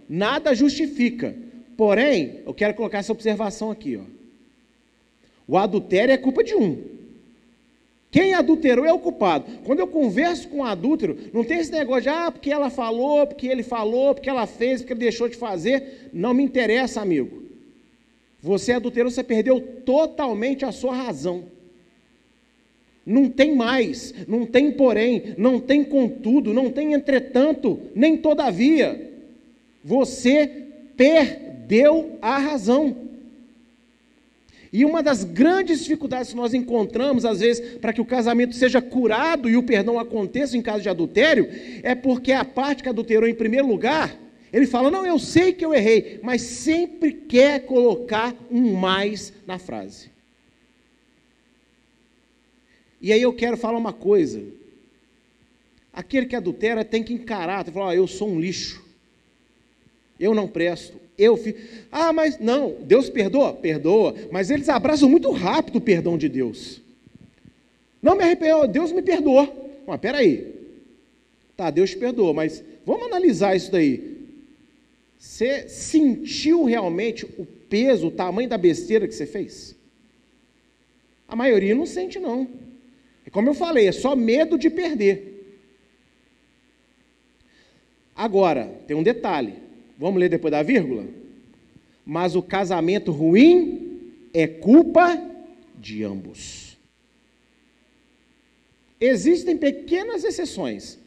Nada 0.09 0.55
justifica. 0.55 1.35
Porém, 1.77 2.39
eu 2.43 2.55
quero 2.55 2.73
colocar 2.73 2.97
essa 2.97 3.11
observação 3.11 3.69
aqui. 3.69 3.97
Ó. 3.97 4.03
O 5.47 5.59
adultério 5.59 6.11
é 6.11 6.17
culpa 6.17 6.43
de 6.43 6.55
um. 6.55 6.83
Quem 8.09 8.33
adulterou 8.33 8.85
é 8.85 8.93
o 8.93 8.99
culpado. 8.99 9.45
Quando 9.65 9.79
eu 9.79 9.87
converso 9.87 10.47
com 10.47 10.57
um 10.57 10.63
adúltero, 10.63 11.17
não 11.33 11.43
tem 11.43 11.59
esse 11.59 11.71
negócio 11.71 12.03
de, 12.03 12.09
ah, 12.09 12.31
porque 12.31 12.49
ela 12.49 12.69
falou, 12.69 13.27
porque 13.27 13.47
ele 13.47 13.63
falou, 13.63 14.13
porque 14.13 14.29
ela 14.29 14.47
fez, 14.47 14.81
porque 14.81 14.93
ele 14.93 15.01
deixou 15.01 15.27
de 15.27 15.35
fazer. 15.35 16.09
Não 16.13 16.33
me 16.33 16.43
interessa, 16.43 17.01
amigo. 17.01 17.43
Você 18.41 18.71
adulterou, 18.71 19.11
você 19.11 19.23
perdeu 19.23 19.59
totalmente 19.59 20.63
a 20.63 20.71
sua 20.71 20.95
razão. 20.95 21.45
Não 23.05 23.29
tem 23.29 23.55
mais, 23.55 24.13
não 24.27 24.45
tem 24.45 24.71
porém, 24.71 25.33
não 25.37 25.59
tem 25.59 25.83
contudo, 25.83 26.53
não 26.53 26.71
tem 26.71 26.93
entretanto, 26.93 27.79
nem 27.95 28.17
todavia. 28.17 29.11
Você 29.83 30.65
perdeu 30.95 32.17
a 32.21 32.37
razão. 32.37 32.95
E 34.77 34.85
uma 34.85 35.01
das 35.01 35.23
grandes 35.23 35.79
dificuldades 35.79 36.29
que 36.29 36.35
nós 36.35 36.53
encontramos, 36.53 37.25
às 37.25 37.39
vezes, 37.39 37.77
para 37.77 37.91
que 37.91 37.99
o 37.99 38.05
casamento 38.05 38.53
seja 38.53 38.79
curado 38.79 39.49
e 39.49 39.57
o 39.57 39.63
perdão 39.63 39.97
aconteça 39.97 40.55
em 40.55 40.61
caso 40.61 40.83
de 40.83 40.87
adultério, 40.87 41.49
é 41.81 41.95
porque 41.95 42.31
a 42.31 42.45
parte 42.45 42.83
que 42.83 42.89
adulterou 42.89 43.27
em 43.27 43.33
primeiro 43.33 43.65
lugar 43.65 44.15
ele 44.53 44.67
fala: 44.67 44.91
Não, 44.91 45.03
eu 45.03 45.17
sei 45.17 45.51
que 45.51 45.65
eu 45.65 45.73
errei, 45.73 46.19
mas 46.21 46.43
sempre 46.43 47.11
quer 47.11 47.65
colocar 47.65 48.35
um 48.51 48.75
mais 48.75 49.33
na 49.47 49.57
frase. 49.57 50.11
E 53.01 53.11
aí 53.11 53.23
eu 53.23 53.33
quero 53.33 53.57
falar 53.57 53.79
uma 53.79 53.93
coisa. 53.93 54.43
Aquele 55.91 56.27
que 56.27 56.35
adultera 56.35 56.85
tem 56.85 57.03
que 57.03 57.15
encarar, 57.15 57.63
tem 57.63 57.73
que 57.73 57.79
falar: 57.79 57.89
oh, 57.89 57.93
Eu 57.93 58.05
sou 58.05 58.29
um 58.29 58.39
lixo, 58.39 58.85
eu 60.19 60.33
não 60.33 60.47
presto, 60.47 60.99
eu 61.17 61.35
fico. 61.35 61.59
Ah, 61.91 62.13
mas 62.13 62.39
não, 62.39 62.75
Deus 62.81 63.09
perdoa? 63.09 63.53
Perdoa, 63.53 64.15
mas 64.31 64.49
eles 64.49 64.69
abraçam 64.69 65.09
muito 65.09 65.31
rápido 65.31 65.77
o 65.77 65.81
perdão 65.81 66.17
de 66.17 66.29
Deus. 66.29 66.81
Não 68.01 68.15
me 68.15 68.23
arrependo, 68.23 68.67
Deus 68.67 68.91
me 68.91 69.01
perdoou. 69.01 69.81
Mas 69.87 69.99
peraí. 69.99 70.55
Tá, 71.55 71.71
Deus 71.71 71.89
te 71.89 71.97
perdoa, 71.97 72.33
mas 72.33 72.63
vamos 72.85 73.07
analisar 73.07 73.55
isso 73.55 73.71
daí. 73.71 74.17
Você 75.17 75.67
sentiu 75.67 76.63
realmente 76.63 77.25
o 77.25 77.45
peso, 77.45 78.07
o 78.07 78.11
tamanho 78.11 78.47
da 78.47 78.57
besteira 78.57 79.07
que 79.07 79.15
você 79.15 79.25
fez? 79.25 79.75
A 81.27 81.35
maioria 81.35 81.73
não 81.73 81.85
sente, 81.85 82.19
não. 82.19 82.47
É 83.25 83.29
como 83.29 83.49
eu 83.49 83.53
falei, 83.53 83.87
é 83.87 83.91
só 83.91 84.15
medo 84.15 84.57
de 84.57 84.69
perder. 84.69 85.59
Agora, 88.15 88.65
tem 88.87 88.95
um 88.95 89.03
detalhe. 89.03 89.66
Vamos 89.97 90.19
ler 90.19 90.29
depois 90.29 90.51
da 90.51 90.61
vírgula? 90.61 91.05
Mas 92.05 92.35
o 92.35 92.41
casamento 92.41 93.11
ruim 93.11 93.99
é 94.33 94.45
culpa 94.45 95.19
de 95.77 96.03
ambos. 96.03 96.77
Existem 98.99 99.57
pequenas 99.57 100.23
exceções. 100.23 100.99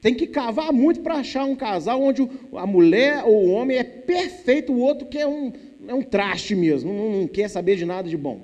Tem 0.00 0.14
que 0.14 0.26
cavar 0.26 0.72
muito 0.72 1.00
para 1.00 1.14
achar 1.14 1.44
um 1.44 1.56
casal 1.56 2.02
onde 2.02 2.28
a 2.52 2.66
mulher 2.66 3.24
ou 3.24 3.46
o 3.46 3.50
homem 3.52 3.78
é 3.78 3.84
perfeito, 3.84 4.72
o 4.72 4.80
outro 4.80 5.08
que 5.08 5.18
é 5.18 5.26
um, 5.26 5.52
é 5.88 5.94
um 5.94 6.02
traste 6.02 6.54
mesmo, 6.54 6.92
não, 6.92 7.20
não 7.20 7.28
quer 7.28 7.48
saber 7.48 7.76
de 7.76 7.86
nada 7.86 8.08
de 8.08 8.16
bom. 8.16 8.42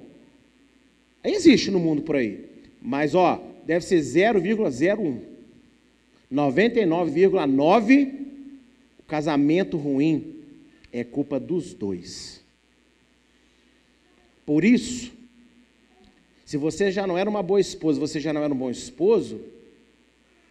Existe 1.23 1.71
no 1.71 1.79
mundo 1.79 2.01
por 2.03 2.17
aí. 2.17 2.47
Mas, 2.81 3.15
ó, 3.15 3.43
deve 3.67 3.85
ser 3.85 4.01
0,01. 4.01 5.19
99,9 6.33 8.15
o 8.15 8.30
casamento 9.11 9.77
ruim 9.77 10.37
é 10.93 11.03
culpa 11.03 11.41
dos 11.41 11.75
dois. 11.75 12.41
Por 14.47 14.65
isso, 14.65 15.13
se 16.47 16.57
você 16.57 16.93
já 16.93 17.09
não 17.09 17.19
era 17.19 17.29
uma 17.29 17.43
boa 17.43 17.61
esposa, 17.61 17.99
você 17.99 18.21
já 18.21 18.33
não 18.33 18.45
era 18.45 18.55
um 18.55 18.57
bom 18.57 18.71
esposo, 18.71 19.41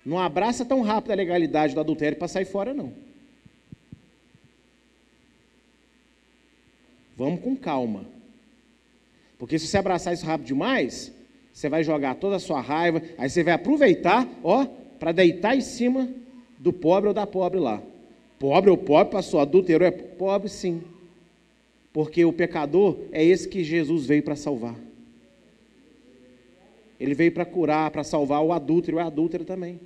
não 0.05 0.19
abraça 0.19 0.65
tão 0.65 0.81
rápido 0.81 1.11
a 1.11 1.15
legalidade 1.15 1.73
do 1.73 1.79
adultério 1.79 2.17
para 2.17 2.27
sair 2.27 2.45
fora, 2.45 2.73
não. 2.73 2.91
Vamos 7.15 7.41
com 7.41 7.55
calma. 7.55 8.05
Porque 9.37 9.57
se 9.57 9.67
você 9.67 9.77
abraçar 9.77 10.13
isso 10.13 10.25
rápido 10.25 10.47
demais, 10.47 11.13
você 11.53 11.69
vai 11.69 11.83
jogar 11.83 12.15
toda 12.15 12.35
a 12.35 12.39
sua 12.39 12.59
raiva, 12.59 13.01
aí 13.17 13.29
você 13.29 13.41
vai 13.41 13.53
aproveitar, 13.53 14.27
ó, 14.43 14.65
para 14.99 15.13
deitar 15.13 15.55
em 15.55 15.61
cima 15.61 16.09
do 16.57 16.73
pobre 16.73 17.07
ou 17.07 17.13
da 17.13 17.25
pobre 17.25 17.59
lá. 17.59 17.81
Pobre 18.39 18.69
ou 18.69 18.77
pobre, 18.77 19.11
pastor, 19.11 19.41
adultério 19.41 19.85
é 19.85 19.91
pobre 19.91 20.47
sim. 20.47 20.81
Porque 21.91 22.23
o 22.23 22.31
pecador 22.31 22.97
é 23.11 23.23
esse 23.23 23.47
que 23.47 23.63
Jesus 23.63 24.05
veio 24.05 24.23
para 24.23 24.35
salvar. 24.35 24.75
Ele 26.97 27.13
veio 27.13 27.31
para 27.31 27.45
curar, 27.45 27.91
para 27.91 28.03
salvar 28.03 28.41
o 28.41 28.53
adúltero 28.53 28.97
o 28.97 28.99
adúltero 28.99 29.43
também. 29.43 29.79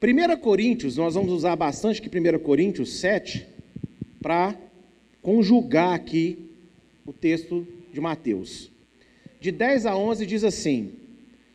1 0.00 0.36
Coríntios, 0.40 0.96
nós 0.96 1.14
vamos 1.14 1.32
usar 1.32 1.56
bastante 1.56 2.00
que 2.00 2.08
1 2.08 2.38
Coríntios 2.38 2.98
7 3.00 3.44
para 4.22 4.56
conjugar 5.20 5.92
aqui 5.92 6.38
o 7.04 7.12
texto 7.12 7.66
de 7.92 8.00
Mateus. 8.00 8.70
De 9.40 9.50
10 9.50 9.86
a 9.86 9.96
11 9.96 10.24
diz 10.24 10.44
assim: 10.44 10.92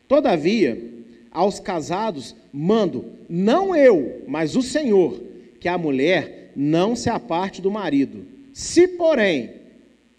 Todavia, 0.06 0.93
aos 1.34 1.58
casados 1.58 2.36
mando, 2.52 3.04
não 3.28 3.74
eu, 3.74 4.22
mas 4.28 4.54
o 4.54 4.62
Senhor, 4.62 5.20
que 5.58 5.68
a 5.68 5.76
mulher 5.76 6.52
não 6.54 6.94
se 6.94 7.10
aparte 7.10 7.60
do 7.60 7.70
marido. 7.70 8.24
Se, 8.52 8.86
porém, 8.86 9.50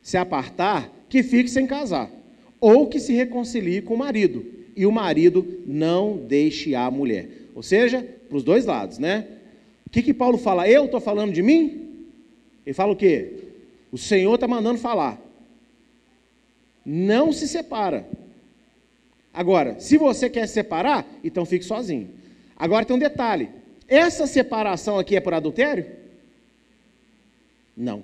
se 0.01 0.17
apartar, 0.17 0.91
que 1.07 1.23
fique 1.23 1.49
sem 1.49 1.65
casar, 1.65 2.11
ou 2.59 2.87
que 2.87 2.99
se 2.99 3.13
reconcilie 3.13 3.81
com 3.81 3.93
o 3.93 3.97
marido, 3.97 4.45
e 4.75 4.85
o 4.85 4.91
marido 4.91 5.63
não 5.65 6.17
deixe 6.17 6.75
a 6.75 6.91
mulher. 6.91 7.29
Ou 7.55 7.63
seja, 7.63 8.05
para 8.27 8.37
os 8.37 8.43
dois 8.43 8.65
lados, 8.65 8.99
né? 8.99 9.25
O 9.87 9.89
que, 9.89 10.01
que 10.01 10.13
Paulo 10.13 10.37
fala? 10.37 10.67
Eu 10.67 10.85
estou 10.85 10.99
falando 10.99 11.31
de 11.31 11.41
mim? 11.41 11.85
Ele 12.65 12.73
fala 12.73 12.91
o 12.91 12.95
quê? 12.95 13.31
O 13.91 13.97
Senhor 13.97 14.35
está 14.35 14.47
mandando 14.47 14.79
falar. 14.79 15.21
Não 16.85 17.31
se 17.31 17.47
separa. 17.47 18.05
Agora, 19.35 19.77
se 19.81 19.97
você 19.97 20.29
quer 20.29 20.47
se 20.47 20.53
separar, 20.53 21.05
então 21.21 21.45
fique 21.45 21.65
sozinho. 21.65 22.09
Agora 22.55 22.85
tem 22.85 22.95
um 22.95 22.99
detalhe: 22.99 23.49
essa 23.85 24.25
separação 24.25 24.97
aqui 24.97 25.17
é 25.17 25.19
por 25.19 25.33
adultério? 25.33 25.85
Não. 27.75 28.01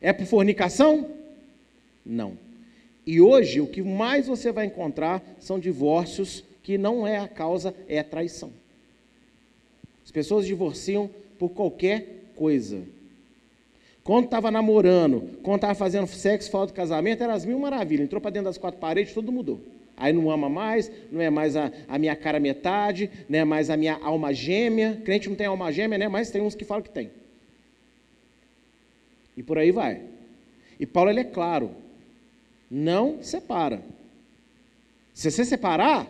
É 0.00 0.12
por 0.12 0.26
fornicação? 0.26 1.08
Não. 2.04 2.36
E 3.06 3.20
hoje 3.20 3.60
o 3.60 3.66
que 3.68 3.82
mais 3.82 4.26
você 4.26 4.50
vai 4.50 4.66
encontrar 4.66 5.22
são 5.38 5.60
divórcios 5.60 6.42
que 6.64 6.76
não 6.76 7.06
é 7.06 7.18
a 7.18 7.28
causa, 7.28 7.72
é 7.88 8.00
a 8.00 8.04
traição. 8.04 8.52
As 10.04 10.10
pessoas 10.10 10.44
divorciam 10.44 11.08
por 11.38 11.50
qualquer 11.50 12.24
coisa. 12.34 12.82
Quando 14.04 14.24
estava 14.24 14.50
namorando, 14.50 15.38
quando 15.42 15.56
estava 15.56 15.74
fazendo 15.74 16.06
sexo 16.08 16.50
fora 16.50 16.66
do 16.66 16.72
casamento, 16.72 17.22
era 17.22 17.34
as 17.34 17.44
mil 17.44 17.58
maravilhas. 17.58 18.04
Entrou 18.04 18.20
para 18.20 18.32
dentro 18.32 18.46
das 18.46 18.58
quatro 18.58 18.80
paredes, 18.80 19.14
tudo 19.14 19.30
mudou. 19.30 19.60
Aí 19.96 20.12
não 20.12 20.30
ama 20.30 20.48
mais, 20.48 20.90
não 21.12 21.20
é 21.20 21.30
mais 21.30 21.54
a, 21.54 21.70
a, 21.86 21.98
minha 21.98 22.16
cara 22.16 22.40
metade, 22.40 23.08
não 23.28 23.38
é 23.38 23.44
mais 23.44 23.70
a 23.70 23.76
minha 23.76 23.94
alma 24.02 24.32
gêmea. 24.32 25.00
Crente 25.04 25.28
não 25.28 25.36
tem 25.36 25.46
alma 25.46 25.70
gêmea, 25.70 25.98
né? 25.98 26.08
Mas 26.08 26.30
tem 26.30 26.42
uns 26.42 26.56
que 26.56 26.64
falam 26.64 26.82
que 26.82 26.90
tem. 26.90 27.10
E 29.36 29.42
por 29.42 29.58
aí 29.58 29.70
vai. 29.70 30.02
E 30.80 30.86
Paulo 30.86 31.10
ele 31.10 31.20
é 31.20 31.24
claro: 31.24 31.70
não 32.68 33.22
separa. 33.22 33.82
Se 35.14 35.30
você 35.30 35.44
separar, 35.44 36.08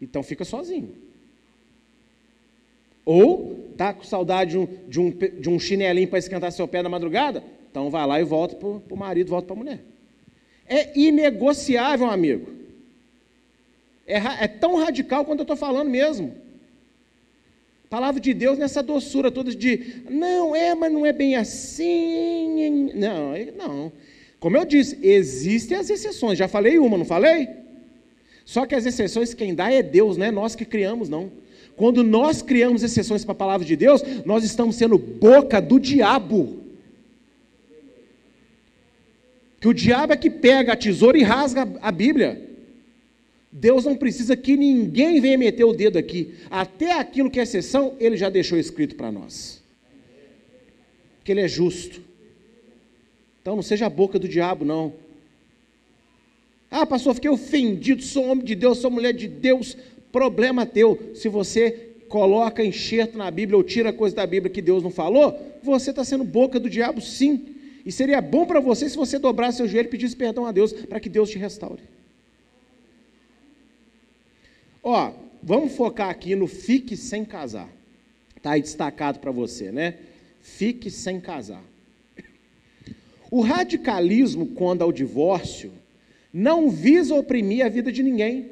então 0.00 0.22
fica 0.22 0.44
sozinho. 0.44 0.94
Ou 3.04 3.72
tá 3.76 3.92
com 3.92 4.02
saudade 4.02 4.50
de 4.50 4.58
um, 4.58 4.66
de 4.88 5.00
um, 5.00 5.10
de 5.10 5.48
um 5.48 5.58
chinelinho 5.58 6.08
para 6.08 6.18
esquentar 6.18 6.52
seu 6.52 6.68
pé 6.68 6.82
na 6.82 6.88
madrugada? 6.88 7.42
Então 7.70 7.90
vai 7.90 8.06
lá 8.06 8.20
e 8.20 8.24
volta 8.24 8.56
para 8.56 8.68
o 8.68 8.96
marido, 8.96 9.30
volta 9.30 9.46
para 9.46 9.56
a 9.56 9.58
mulher. 9.58 9.80
É 10.66 10.98
inegociável, 10.98 12.08
amigo. 12.08 12.50
É, 14.06 14.18
é 14.44 14.48
tão 14.48 14.76
radical 14.76 15.24
quanto 15.24 15.40
eu 15.40 15.44
estou 15.44 15.56
falando 15.56 15.88
mesmo. 15.88 16.34
Palavra 17.88 18.20
de 18.20 18.32
Deus 18.32 18.56
nessa 18.56 18.82
doçura 18.82 19.32
toda 19.32 19.52
de, 19.52 20.02
não, 20.08 20.54
é, 20.54 20.74
mas 20.76 20.92
não 20.92 21.04
é 21.04 21.12
bem 21.12 21.34
assim. 21.34 22.92
Não, 22.94 23.32
não. 23.56 23.92
Como 24.38 24.56
eu 24.56 24.64
disse, 24.64 24.98
existem 25.02 25.76
as 25.76 25.90
exceções. 25.90 26.38
Já 26.38 26.46
falei 26.46 26.78
uma, 26.78 26.96
não 26.96 27.04
falei? 27.04 27.48
Só 28.44 28.64
que 28.64 28.74
as 28.74 28.86
exceções 28.86 29.34
quem 29.34 29.54
dá 29.54 29.72
é 29.72 29.82
Deus, 29.82 30.16
não 30.16 30.26
é 30.26 30.30
nós 30.30 30.54
que 30.54 30.64
criamos, 30.64 31.08
não. 31.08 31.32
Quando 31.80 32.04
nós 32.04 32.42
criamos 32.42 32.82
exceções 32.82 33.24
para 33.24 33.32
a 33.32 33.34
palavra 33.34 33.66
de 33.66 33.74
Deus, 33.74 34.02
nós 34.26 34.44
estamos 34.44 34.76
sendo 34.76 34.98
boca 34.98 35.62
do 35.62 35.80
diabo. 35.80 36.60
Que 39.58 39.66
o 39.66 39.72
diabo 39.72 40.12
é 40.12 40.16
que 40.18 40.28
pega 40.28 40.74
a 40.74 40.76
tesoura 40.76 41.16
e 41.16 41.22
rasga 41.22 41.66
a 41.80 41.90
Bíblia. 41.90 42.50
Deus 43.50 43.86
não 43.86 43.96
precisa 43.96 44.36
que 44.36 44.58
ninguém 44.58 45.22
venha 45.22 45.38
meter 45.38 45.64
o 45.64 45.72
dedo 45.72 45.96
aqui. 45.96 46.34
Até 46.50 46.92
aquilo 46.92 47.30
que 47.30 47.40
é 47.40 47.44
exceção, 47.44 47.96
ele 47.98 48.18
já 48.18 48.28
deixou 48.28 48.58
escrito 48.58 48.94
para 48.94 49.10
nós. 49.10 49.62
Que 51.24 51.32
ele 51.32 51.40
é 51.40 51.48
justo. 51.48 52.02
Então 53.40 53.56
não 53.56 53.62
seja 53.62 53.86
a 53.86 53.90
boca 53.90 54.18
do 54.18 54.28
diabo, 54.28 54.66
não. 54.66 54.92
Ah, 56.70 56.84
pastor, 56.84 57.14
fiquei 57.14 57.30
ofendido, 57.30 58.02
sou 58.02 58.26
homem 58.26 58.44
de 58.44 58.54
Deus, 58.54 58.76
sou 58.76 58.90
mulher 58.90 59.14
de 59.14 59.26
Deus. 59.26 59.78
Problema 60.12 60.66
teu. 60.66 61.12
Se 61.14 61.28
você 61.28 61.90
coloca 62.08 62.64
enxerto 62.64 63.16
na 63.16 63.30
Bíblia 63.30 63.56
ou 63.56 63.62
tira 63.62 63.92
coisa 63.92 64.16
da 64.16 64.26
Bíblia 64.26 64.52
que 64.52 64.60
Deus 64.60 64.82
não 64.82 64.90
falou, 64.90 65.38
você 65.62 65.90
está 65.90 66.04
sendo 66.04 66.24
boca 66.24 66.58
do 66.58 66.68
diabo, 66.68 67.00
sim. 67.00 67.54
E 67.86 67.92
seria 67.92 68.20
bom 68.20 68.44
para 68.44 68.60
você 68.60 68.88
se 68.88 68.96
você 68.96 69.18
dobrasse 69.18 69.58
seu 69.58 69.68
joelho 69.68 69.86
e 69.86 69.90
pedisse 69.90 70.16
perdão 70.16 70.44
a 70.44 70.52
Deus 70.52 70.72
para 70.72 71.00
que 71.00 71.08
Deus 71.08 71.30
te 71.30 71.38
restaure. 71.38 71.82
Ó, 74.82 75.12
vamos 75.42 75.72
focar 75.72 76.10
aqui 76.10 76.34
no 76.34 76.46
fique 76.46 76.96
sem 76.96 77.24
casar. 77.24 77.68
Está 78.36 78.52
aí 78.52 78.62
destacado 78.62 79.18
para 79.18 79.30
você, 79.30 79.70
né? 79.70 79.94
Fique 80.40 80.90
sem 80.90 81.20
casar. 81.20 81.62
O 83.30 83.42
radicalismo, 83.42 84.46
quando 84.48 84.82
ao 84.82 84.90
divórcio, 84.90 85.70
não 86.32 86.70
visa 86.70 87.14
oprimir 87.14 87.64
a 87.64 87.68
vida 87.68 87.92
de 87.92 88.02
ninguém, 88.02 88.50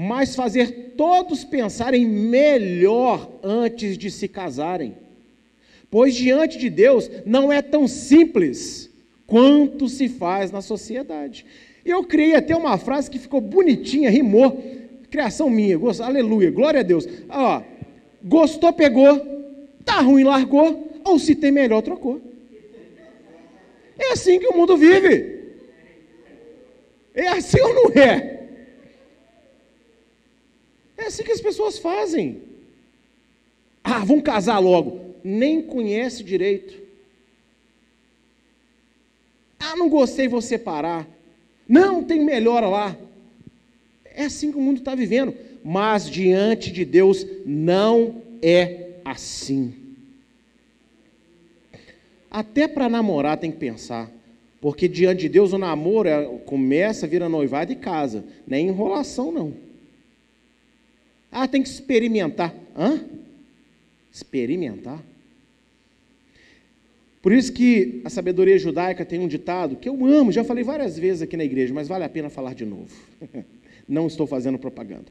mas 0.00 0.36
fazer 0.36 0.92
todos 0.96 1.42
pensarem 1.42 2.06
melhor 2.06 3.28
antes 3.42 3.98
de 3.98 4.12
se 4.12 4.28
casarem. 4.28 4.94
Pois 5.90 6.14
diante 6.14 6.56
de 6.56 6.70
Deus 6.70 7.10
não 7.26 7.52
é 7.52 7.60
tão 7.60 7.88
simples 7.88 8.88
quanto 9.26 9.88
se 9.88 10.08
faz 10.08 10.52
na 10.52 10.62
sociedade. 10.62 11.44
Eu 11.84 12.04
criei 12.04 12.36
até 12.36 12.54
uma 12.54 12.78
frase 12.78 13.10
que 13.10 13.18
ficou 13.18 13.40
bonitinha, 13.40 14.08
rimou, 14.08 14.62
criação 15.10 15.50
minha, 15.50 15.76
gost... 15.76 16.00
aleluia, 16.00 16.52
glória 16.52 16.78
a 16.78 16.84
Deus. 16.84 17.04
Ó, 17.28 17.62
gostou, 18.22 18.72
pegou, 18.72 19.18
tá 19.84 20.00
ruim, 20.00 20.22
largou, 20.22 20.92
ou 21.04 21.18
se 21.18 21.34
tem 21.34 21.50
melhor, 21.50 21.82
trocou. 21.82 22.20
É 23.98 24.12
assim 24.12 24.38
que 24.38 24.46
o 24.46 24.56
mundo 24.56 24.76
vive. 24.76 25.40
É 27.12 27.26
assim 27.30 27.60
ou 27.60 27.74
não 27.74 28.00
é? 28.00 28.37
É 30.98 31.06
assim 31.06 31.22
que 31.22 31.32
as 31.32 31.40
pessoas 31.40 31.78
fazem. 31.78 32.42
Ah, 33.84 34.00
vamos 34.00 34.24
casar 34.24 34.58
logo. 34.58 35.14
Nem 35.22 35.62
conhece 35.62 36.24
direito. 36.24 36.76
Ah, 39.60 39.76
não 39.76 39.88
gostei, 39.88 40.26
vou 40.26 40.42
separar. 40.42 41.08
Não, 41.68 42.02
tem 42.02 42.24
melhor 42.24 42.62
lá. 42.64 42.96
É 44.04 44.24
assim 44.24 44.50
que 44.50 44.58
o 44.58 44.60
mundo 44.60 44.78
está 44.78 44.94
vivendo. 44.94 45.34
Mas 45.64 46.10
diante 46.10 46.72
de 46.72 46.84
Deus 46.84 47.24
não 47.46 48.22
é 48.42 48.88
assim. 49.04 49.74
Até 52.30 52.66
para 52.66 52.88
namorar 52.88 53.38
tem 53.38 53.50
que 53.52 53.58
pensar. 53.58 54.10
Porque 54.60 54.88
diante 54.88 55.22
de 55.22 55.28
Deus 55.28 55.52
o 55.52 55.58
namoro 55.58 56.08
é, 56.08 56.24
começa, 56.44 57.06
vira 57.06 57.28
noivado 57.28 57.72
e 57.72 57.76
casa. 57.76 58.24
Não 58.46 58.56
é 58.56 58.60
enrolação, 58.60 59.30
não. 59.30 59.67
Ah, 61.30 61.46
tem 61.46 61.62
que 61.62 61.68
experimentar. 61.68 62.54
Hã? 62.76 63.04
Experimentar? 64.12 65.02
Por 67.20 67.32
isso 67.32 67.52
que 67.52 68.00
a 68.04 68.10
sabedoria 68.10 68.58
judaica 68.58 69.04
tem 69.04 69.18
um 69.18 69.28
ditado 69.28 69.76
que 69.76 69.88
eu 69.88 70.06
amo, 70.06 70.32
já 70.32 70.44
falei 70.44 70.64
várias 70.64 70.98
vezes 70.98 71.22
aqui 71.22 71.36
na 71.36 71.44
igreja, 71.44 71.74
mas 71.74 71.88
vale 71.88 72.04
a 72.04 72.08
pena 72.08 72.30
falar 72.30 72.54
de 72.54 72.64
novo. 72.64 72.94
Não 73.88 74.06
estou 74.06 74.26
fazendo 74.26 74.58
propaganda. 74.58 75.06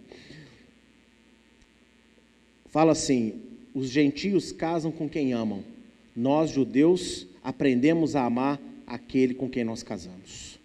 Fala 2.68 2.92
assim: 2.92 3.42
os 3.74 3.90
gentios 3.90 4.52
casam 4.52 4.92
com 4.92 5.10
quem 5.10 5.34
amam. 5.34 5.64
Nós, 6.16 6.50
judeus, 6.50 7.28
aprendemos 7.44 8.16
a 8.16 8.26
amar 8.26 8.60
aquele 8.86 9.34
com 9.34 9.50
quem 9.50 9.64
nós 9.64 9.84
casamos. 9.84 10.60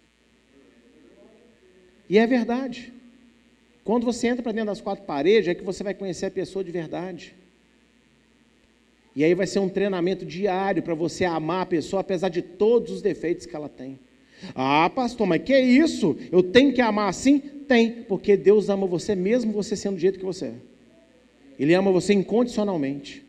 E 2.09 2.17
é 2.17 2.25
verdade. 2.25 2.93
Quando 3.83 4.05
você 4.05 4.27
entra 4.27 4.41
para 4.41 4.51
dentro 4.51 4.67
das 4.67 4.81
quatro 4.81 5.03
paredes, 5.03 5.49
é 5.49 5.53
que 5.53 5.63
você 5.63 5.83
vai 5.83 5.93
conhecer 5.93 6.27
a 6.27 6.31
pessoa 6.31 6.63
de 6.63 6.71
verdade. 6.71 7.35
E 9.15 9.23
aí 9.23 9.33
vai 9.35 9.45
ser 9.45 9.59
um 9.59 9.69
treinamento 9.69 10.25
diário 10.25 10.81
para 10.81 10.95
você 10.95 11.25
amar 11.25 11.61
a 11.61 11.65
pessoa, 11.65 11.99
apesar 12.01 12.29
de 12.29 12.41
todos 12.41 12.91
os 12.91 13.01
defeitos 13.01 13.45
que 13.45 13.55
ela 13.55 13.69
tem. 13.69 13.99
Ah, 14.55 14.89
pastor, 14.89 15.27
mas 15.27 15.43
que 15.43 15.53
é 15.53 15.61
isso? 15.61 16.17
Eu 16.31 16.41
tenho 16.41 16.73
que 16.73 16.81
amar 16.81 17.09
assim? 17.09 17.39
Tem, 17.39 18.03
porque 18.03 18.35
Deus 18.35 18.69
ama 18.69 18.87
você 18.87 19.15
mesmo 19.15 19.51
você 19.51 19.75
sendo 19.75 19.95
do 19.95 19.99
jeito 19.99 20.19
que 20.19 20.25
você 20.25 20.45
é. 20.45 20.55
Ele 21.59 21.73
ama 21.73 21.91
você 21.91 22.13
incondicionalmente. 22.13 23.23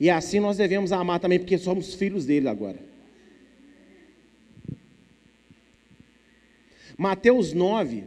E 0.00 0.10
assim 0.10 0.40
nós 0.40 0.56
devemos 0.56 0.92
amar 0.92 1.20
também, 1.20 1.38
porque 1.38 1.56
somos 1.56 1.94
filhos 1.94 2.26
dele 2.26 2.48
agora. 2.48 2.78
Mateus 6.98 7.52
9, 7.52 8.04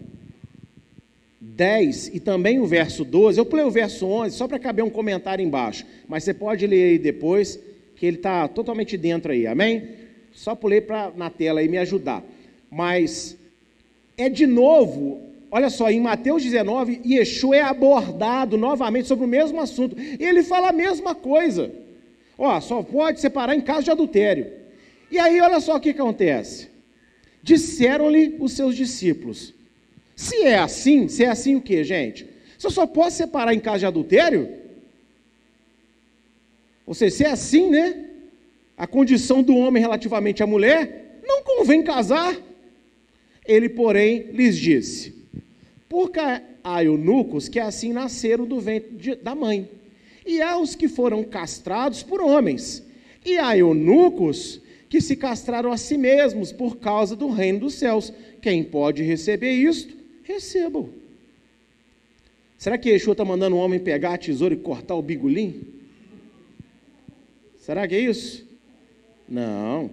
10 1.53 2.11
e 2.13 2.19
também 2.19 2.59
o 2.59 2.65
verso 2.65 3.05
12. 3.05 3.39
Eu 3.39 3.45
pulei 3.45 3.65
o 3.65 3.71
verso 3.71 4.05
11 4.05 4.35
só 4.35 4.47
para 4.47 4.59
caber 4.59 4.83
um 4.83 4.89
comentário 4.89 5.43
embaixo, 5.43 5.85
mas 6.07 6.23
você 6.23 6.33
pode 6.33 6.65
ler 6.65 6.91
aí 6.91 6.99
depois, 6.99 7.59
que 7.95 8.05
ele 8.05 8.17
está 8.17 8.47
totalmente 8.47 8.97
dentro 8.97 9.31
aí, 9.31 9.45
amém? 9.47 9.89
Só 10.31 10.55
pulei 10.55 10.81
para 10.81 11.11
na 11.15 11.29
tela 11.29 11.59
aí 11.59 11.67
me 11.67 11.77
ajudar. 11.77 12.23
Mas 12.69 13.37
é 14.17 14.27
de 14.27 14.45
novo, 14.45 15.21
olha 15.49 15.69
só, 15.69 15.89
em 15.89 16.01
Mateus 16.01 16.43
19, 16.43 17.01
Yeshua 17.05 17.55
é 17.55 17.61
abordado 17.61 18.57
novamente 18.57 19.07
sobre 19.07 19.25
o 19.25 19.29
mesmo 19.29 19.61
assunto. 19.61 19.95
Ele 20.19 20.43
fala 20.43 20.69
a 20.69 20.73
mesma 20.73 21.15
coisa. 21.15 21.71
Ó, 22.37 22.59
só 22.59 22.83
pode 22.83 23.21
separar 23.21 23.55
em 23.55 23.61
caso 23.61 23.83
de 23.83 23.91
adultério. 23.91 24.51
E 25.09 25.17
aí, 25.17 25.39
olha 25.39 25.59
só 25.61 25.77
o 25.77 25.79
que 25.79 25.91
acontece. 25.91 26.67
Disseram-lhe 27.41 28.35
os 28.39 28.53
seus 28.53 28.75
discípulos: 28.75 29.53
Se 30.15 30.43
é 30.43 30.57
assim, 30.57 31.07
se 31.07 31.23
é 31.23 31.27
assim 31.27 31.55
o 31.55 31.61
que, 31.61 31.83
gente? 31.83 32.27
Se 32.57 32.65
eu 32.65 32.71
só 32.71 32.87
posso 32.87 33.17
separar 33.17 33.53
em 33.53 33.59
caso 33.59 33.79
de 33.79 33.85
adultério? 33.85 34.49
Ou 36.85 36.93
seja, 36.93 37.15
se 37.15 37.23
é 37.25 37.29
assim, 37.31 37.69
né? 37.69 38.05
a 38.77 38.85
condição 38.85 39.41
do 39.41 39.55
homem 39.55 39.81
relativamente 39.81 40.43
à 40.43 40.47
mulher, 40.47 41.19
não 41.25 41.43
convém 41.43 41.83
casar. 41.83 42.35
Ele, 43.47 43.69
porém, 43.69 44.31
lhes 44.31 44.57
disse: 44.57 45.15
Porque 45.87 46.19
há 46.19 46.83
eunucos 46.83 47.47
que 47.47 47.59
assim 47.59 47.93
nasceram 47.93 48.45
do 48.45 48.59
ventre 48.59 49.15
da 49.15 49.35
mãe, 49.35 49.69
e 50.25 50.41
há 50.41 50.57
os 50.57 50.75
que 50.75 50.87
foram 50.87 51.23
castrados 51.23 52.03
por 52.03 52.21
homens, 52.21 52.83
e 53.23 53.37
há 53.37 53.57
eunucos 53.57 54.61
que 54.89 54.99
se 54.99 55.15
castraram 55.15 55.71
a 55.71 55.77
si 55.77 55.97
mesmos 55.97 56.51
por 56.51 56.77
causa 56.77 57.15
do 57.15 57.29
reino 57.29 57.61
dos 57.61 57.75
céus. 57.75 58.11
Quem 58.41 58.63
pode 58.63 59.03
receber 59.03 59.51
isto, 59.53 59.95
recebam. 60.25 60.89
Será 62.57 62.77
que 62.77 62.89
Yeshua 62.89 63.13
está 63.13 63.23
mandando 63.23 63.55
o 63.55 63.59
homem 63.59 63.79
pegar 63.79 64.13
a 64.13 64.17
tesoura 64.17 64.53
e 64.53 64.57
cortar 64.57 64.95
o 64.95 65.01
bigolim? 65.01 65.61
Será 67.57 67.87
que 67.87 67.95
é 67.95 67.99
isso? 67.99 68.47
Não. 69.27 69.89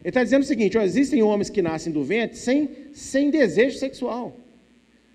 Ele 0.00 0.08
está 0.08 0.22
dizendo 0.22 0.42
o 0.42 0.46
seguinte: 0.46 0.76
ó, 0.76 0.82
existem 0.82 1.22
homens 1.22 1.50
que 1.50 1.62
nascem 1.62 1.92
do 1.92 2.02
ventre 2.02 2.36
sem, 2.36 2.68
sem 2.92 3.30
desejo 3.30 3.78
sexual, 3.78 4.36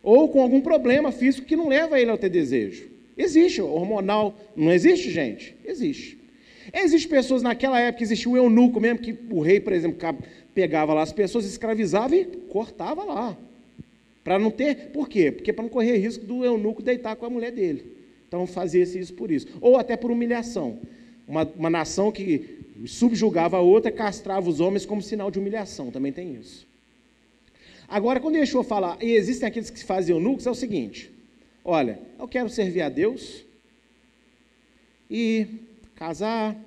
ou 0.01 0.29
com 0.29 0.41
algum 0.41 0.61
problema 0.61 1.11
físico 1.11 1.47
que 1.47 1.55
não 1.55 1.67
leva 1.67 1.99
ele 1.99 2.11
a 2.11 2.17
ter 2.17 2.29
desejo. 2.29 2.89
Existe, 3.17 3.61
hormonal. 3.61 4.37
Não 4.55 4.71
existe, 4.71 5.09
gente? 5.09 5.55
Existe. 5.65 6.17
Existem 6.73 7.09
pessoas, 7.09 7.41
naquela 7.41 7.79
época 7.79 8.03
existia 8.03 8.31
o 8.31 8.37
eunuco 8.37 8.79
mesmo, 8.79 8.99
que 8.99 9.15
o 9.29 9.39
rei, 9.41 9.59
por 9.59 9.71
exemplo, 9.73 9.97
pegava 10.53 10.93
lá 10.93 11.01
as 11.01 11.13
pessoas, 11.13 11.45
escravizava 11.45 12.15
e 12.15 12.25
cortava 12.25 13.03
lá. 13.03 13.37
Para 14.25 14.39
não 14.39 14.49
ter. 14.49 14.89
Por 14.89 15.07
quê? 15.07 15.31
Porque 15.31 15.53
para 15.53 15.61
não 15.61 15.69
correr 15.69 15.97
risco 15.97 16.25
do 16.25 16.43
eunuco 16.43 16.81
deitar 16.81 17.15
com 17.15 17.27
a 17.27 17.29
mulher 17.29 17.51
dele. 17.51 17.95
Então 18.27 18.47
fazia-se 18.47 18.97
isso 18.99 19.13
por 19.13 19.29
isso. 19.29 19.47
Ou 19.61 19.77
até 19.77 19.95
por 19.95 20.09
humilhação. 20.09 20.79
Uma, 21.27 21.43
uma 21.55 21.69
nação 21.69 22.11
que 22.11 22.59
subjugava 22.87 23.57
a 23.57 23.61
outra, 23.61 23.91
castrava 23.91 24.49
os 24.49 24.59
homens 24.59 24.83
como 24.83 24.99
sinal 24.99 25.29
de 25.29 25.37
humilhação. 25.37 25.91
Também 25.91 26.11
tem 26.11 26.33
isso. 26.33 26.67
Agora, 27.87 28.19
quando 28.19 28.37
Yeshua 28.37 28.63
fala, 28.63 28.97
e 28.99 29.11
existem 29.11 29.47
aqueles 29.47 29.69
que 29.69 29.83
fazem 29.83 30.15
eunucos, 30.15 30.47
é 30.47 30.49
o 30.49 30.55
seguinte: 30.55 31.11
olha, 31.63 31.99
eu 32.17 32.27
quero 32.27 32.49
servir 32.49 32.81
a 32.81 32.89
Deus 32.89 33.45
e 35.09 35.45
casar. 35.95 36.57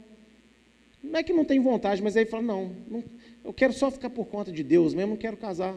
Não 1.02 1.18
é 1.18 1.24
que 1.24 1.32
não 1.32 1.44
tem 1.44 1.58
vontade, 1.58 2.00
mas 2.00 2.16
aí 2.16 2.24
fala, 2.24 2.42
não, 2.44 2.70
não 2.88 3.02
eu 3.44 3.52
quero 3.52 3.72
só 3.72 3.90
ficar 3.90 4.10
por 4.10 4.26
conta 4.26 4.52
de 4.52 4.62
Deus 4.62 4.94
mesmo, 4.94 5.10
não 5.10 5.16
quero 5.16 5.36
casar. 5.36 5.74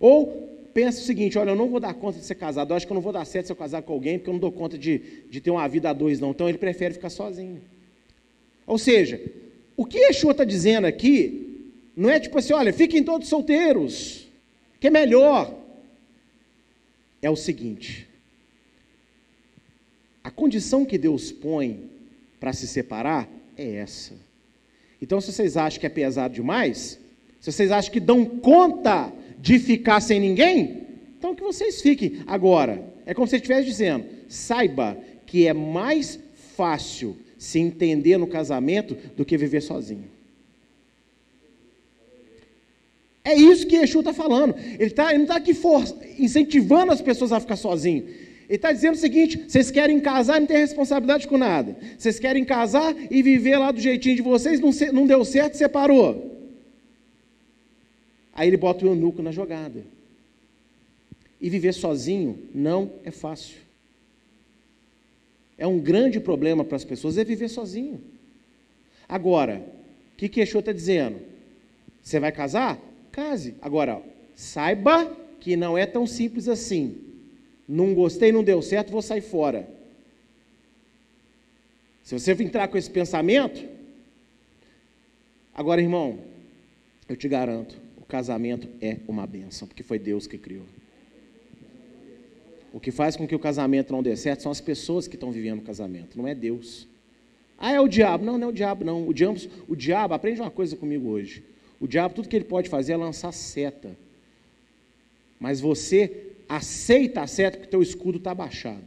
Ou 0.00 0.55
pensa 0.76 1.00
o 1.00 1.04
seguinte: 1.04 1.38
olha, 1.38 1.50
eu 1.50 1.56
não 1.56 1.70
vou 1.70 1.80
dar 1.80 1.94
conta 1.94 2.18
de 2.18 2.26
ser 2.26 2.34
casado, 2.34 2.70
eu 2.70 2.76
acho 2.76 2.86
que 2.86 2.92
eu 2.92 2.96
não 2.96 3.00
vou 3.00 3.12
dar 3.14 3.24
certo 3.24 3.46
se 3.46 3.52
eu 3.52 3.56
casar 3.56 3.80
com 3.80 3.94
alguém, 3.94 4.18
porque 4.18 4.28
eu 4.28 4.34
não 4.34 4.40
dou 4.40 4.52
conta 4.52 4.76
de, 4.76 5.24
de 5.30 5.40
ter 5.40 5.50
uma 5.50 5.66
vida 5.66 5.88
a 5.88 5.94
dois, 5.94 6.20
não. 6.20 6.32
Então 6.32 6.46
ele 6.46 6.58
prefere 6.58 6.92
ficar 6.92 7.08
sozinho. 7.08 7.62
Ou 8.66 8.76
seja, 8.76 9.18
o 9.74 9.86
que 9.86 9.96
Yeshua 9.96 10.32
está 10.32 10.44
dizendo 10.44 10.86
aqui 10.86 11.72
não 11.96 12.10
é 12.10 12.20
tipo 12.20 12.38
assim, 12.38 12.52
olha, 12.52 12.74
fiquem 12.74 13.02
todos 13.02 13.26
solteiros, 13.26 14.28
que 14.78 14.88
é 14.88 14.90
melhor. 14.90 15.54
É 17.22 17.30
o 17.30 17.36
seguinte: 17.36 18.06
a 20.22 20.30
condição 20.30 20.84
que 20.84 20.98
Deus 20.98 21.32
põe 21.32 21.88
para 22.38 22.52
se 22.52 22.68
separar 22.68 23.26
é 23.56 23.76
essa. 23.76 24.12
Então, 25.00 25.22
se 25.22 25.32
vocês 25.32 25.56
acham 25.56 25.80
que 25.80 25.86
é 25.86 25.90
pesado 25.90 26.34
demais, 26.34 27.00
se 27.40 27.50
vocês 27.50 27.70
acham 27.70 27.90
que 27.90 28.00
dão 28.00 28.26
conta 28.26 29.10
de 29.38 29.58
ficar 29.58 30.00
sem 30.00 30.20
ninguém, 30.20 30.86
então 31.18 31.34
que 31.34 31.42
vocês 31.42 31.80
fiquem. 31.80 32.22
Agora, 32.26 32.82
é 33.04 33.14
como 33.14 33.26
se 33.26 33.36
estivesse 33.36 33.66
dizendo: 33.66 34.04
saiba 34.28 34.98
que 35.26 35.46
é 35.46 35.52
mais 35.52 36.18
fácil 36.56 37.16
se 37.38 37.58
entender 37.58 38.16
no 38.16 38.26
casamento 38.26 38.96
do 39.16 39.24
que 39.24 39.36
viver 39.36 39.60
sozinho. 39.60 40.16
É 43.24 43.34
isso 43.34 43.66
que 43.66 43.76
Yeshua 43.76 44.02
está 44.02 44.12
falando. 44.12 44.54
Ele, 44.78 44.90
tá, 44.90 45.08
ele 45.08 45.18
não 45.18 45.24
está 45.24 45.36
aqui 45.36 45.52
for, 45.52 45.82
incentivando 46.16 46.92
as 46.92 47.02
pessoas 47.02 47.32
a 47.32 47.40
ficar 47.40 47.56
sozinho. 47.56 48.04
Ele 48.04 48.54
está 48.54 48.72
dizendo 48.72 48.94
o 48.94 48.98
seguinte: 48.98 49.44
vocês 49.48 49.70
querem 49.70 49.98
casar 49.98 50.36
e 50.36 50.40
não 50.40 50.46
ter 50.46 50.58
responsabilidade 50.58 51.26
com 51.26 51.36
nada. 51.36 51.76
Vocês 51.98 52.18
querem 52.20 52.44
casar 52.44 52.94
e 53.10 53.22
viver 53.22 53.58
lá 53.58 53.72
do 53.72 53.80
jeitinho 53.80 54.14
de 54.14 54.22
vocês, 54.22 54.60
não, 54.60 54.70
não 54.92 55.06
deu 55.06 55.24
certo, 55.24 55.56
separou. 55.56 56.35
Aí 58.36 58.48
ele 58.48 58.58
bota 58.58 58.84
o 58.84 58.88
eunuco 58.88 59.22
na 59.22 59.32
jogada. 59.32 59.82
E 61.40 61.48
viver 61.48 61.72
sozinho 61.72 62.38
não 62.54 62.92
é 63.02 63.10
fácil. 63.10 63.56
É 65.56 65.66
um 65.66 65.80
grande 65.80 66.20
problema 66.20 66.62
para 66.62 66.76
as 66.76 66.84
pessoas 66.84 67.16
é 67.16 67.24
viver 67.24 67.48
sozinho. 67.48 67.98
Agora, 69.08 69.64
o 70.12 70.16
que 70.18 70.28
que 70.28 70.40
Yeshua 70.40 70.60
está 70.60 70.70
dizendo? 70.70 71.18
Você 72.02 72.20
vai 72.20 72.30
casar? 72.30 72.78
Case. 73.10 73.54
Agora, 73.62 74.02
saiba 74.34 75.10
que 75.40 75.56
não 75.56 75.78
é 75.78 75.86
tão 75.86 76.06
simples 76.06 76.46
assim. 76.46 76.94
Não 77.66 77.94
gostei, 77.94 78.32
não 78.32 78.44
deu 78.44 78.60
certo, 78.60 78.92
vou 78.92 79.00
sair 79.00 79.22
fora. 79.22 79.66
Se 82.04 82.18
você 82.18 82.32
entrar 82.32 82.68
com 82.68 82.76
esse 82.76 82.90
pensamento, 82.90 83.66
agora, 85.54 85.80
irmão, 85.80 86.18
eu 87.08 87.16
te 87.16 87.28
garanto, 87.28 87.85
casamento 88.08 88.68
é 88.80 88.98
uma 89.06 89.26
benção, 89.26 89.66
porque 89.66 89.82
foi 89.82 89.98
Deus 89.98 90.26
que 90.26 90.38
criou. 90.38 90.66
O 92.72 92.80
que 92.80 92.90
faz 92.90 93.16
com 93.16 93.26
que 93.26 93.34
o 93.34 93.38
casamento 93.38 93.92
não 93.92 94.02
dê 94.02 94.14
certo 94.16 94.42
são 94.42 94.52
as 94.52 94.60
pessoas 94.60 95.08
que 95.08 95.16
estão 95.16 95.32
vivendo 95.32 95.60
o 95.60 95.62
casamento, 95.62 96.16
não 96.18 96.28
é 96.28 96.34
Deus. 96.34 96.86
Ah, 97.58 97.72
é 97.72 97.80
o 97.80 97.88
diabo. 97.88 98.24
Não, 98.24 98.36
não 98.36 98.48
é 98.48 98.50
o 98.50 98.52
diabo, 98.52 98.84
não. 98.84 99.08
O 99.08 99.14
diabo, 99.14 99.40
o 99.66 99.74
diabo, 99.74 100.14
aprende 100.14 100.40
uma 100.40 100.50
coisa 100.50 100.76
comigo 100.76 101.08
hoje. 101.08 101.42
O 101.80 101.86
diabo, 101.86 102.14
tudo 102.14 102.28
que 102.28 102.36
ele 102.36 102.44
pode 102.44 102.68
fazer 102.68 102.92
é 102.92 102.96
lançar 102.96 103.32
seta. 103.32 103.96
Mas 105.38 105.60
você 105.60 106.32
aceita 106.48 107.22
a 107.22 107.26
seta 107.26 107.58
porque 107.58 107.70
teu 107.70 107.82
escudo 107.82 108.18
está 108.18 108.30
abaixado. 108.30 108.84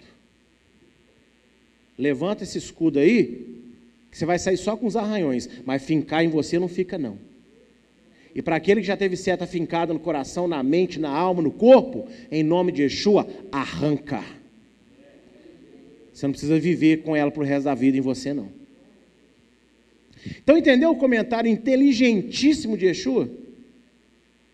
Levanta 1.98 2.44
esse 2.44 2.58
escudo 2.58 3.00
aí, 3.00 3.64
que 4.10 4.18
você 4.18 4.26
vai 4.26 4.40
sair 4.40 4.58
só 4.58 4.78
com 4.78 4.88
os 4.88 4.96
arranhões, 4.96 5.50
mas 5.66 5.84
fincar 5.84 6.24
em 6.24 6.30
você 6.30 6.58
não 6.58 6.68
fica 6.68 6.98
não. 6.98 7.18
E 8.40 8.42
para 8.42 8.56
aquele 8.56 8.80
que 8.80 8.88
já 8.88 8.96
teve 8.96 9.18
seta 9.18 9.46
fincada 9.46 9.94
no 9.94 10.00
coração, 10.00 10.48
na 10.48 10.64
mente, 10.64 10.98
na 10.98 11.10
alma, 11.10 11.42
no 11.42 11.52
corpo, 11.52 12.08
em 12.32 12.42
nome 12.42 12.72
de 12.72 12.84
Yeshua, 12.84 13.28
arranca. 13.52 14.24
Você 16.14 16.26
não 16.26 16.32
precisa 16.32 16.58
viver 16.58 17.04
com 17.04 17.14
ela 17.14 17.30
para 17.30 17.44
o 17.44 17.46
resto 17.46 17.66
da 17.66 17.76
vida 17.76 17.98
em 17.98 18.02
você, 18.02 18.34
não. 18.34 18.48
Então, 20.38 20.58
entendeu 20.58 20.90
o 20.90 20.96
comentário 20.96 21.52
inteligentíssimo 21.52 22.78
de 22.78 22.86
Yeshua? 22.86 23.30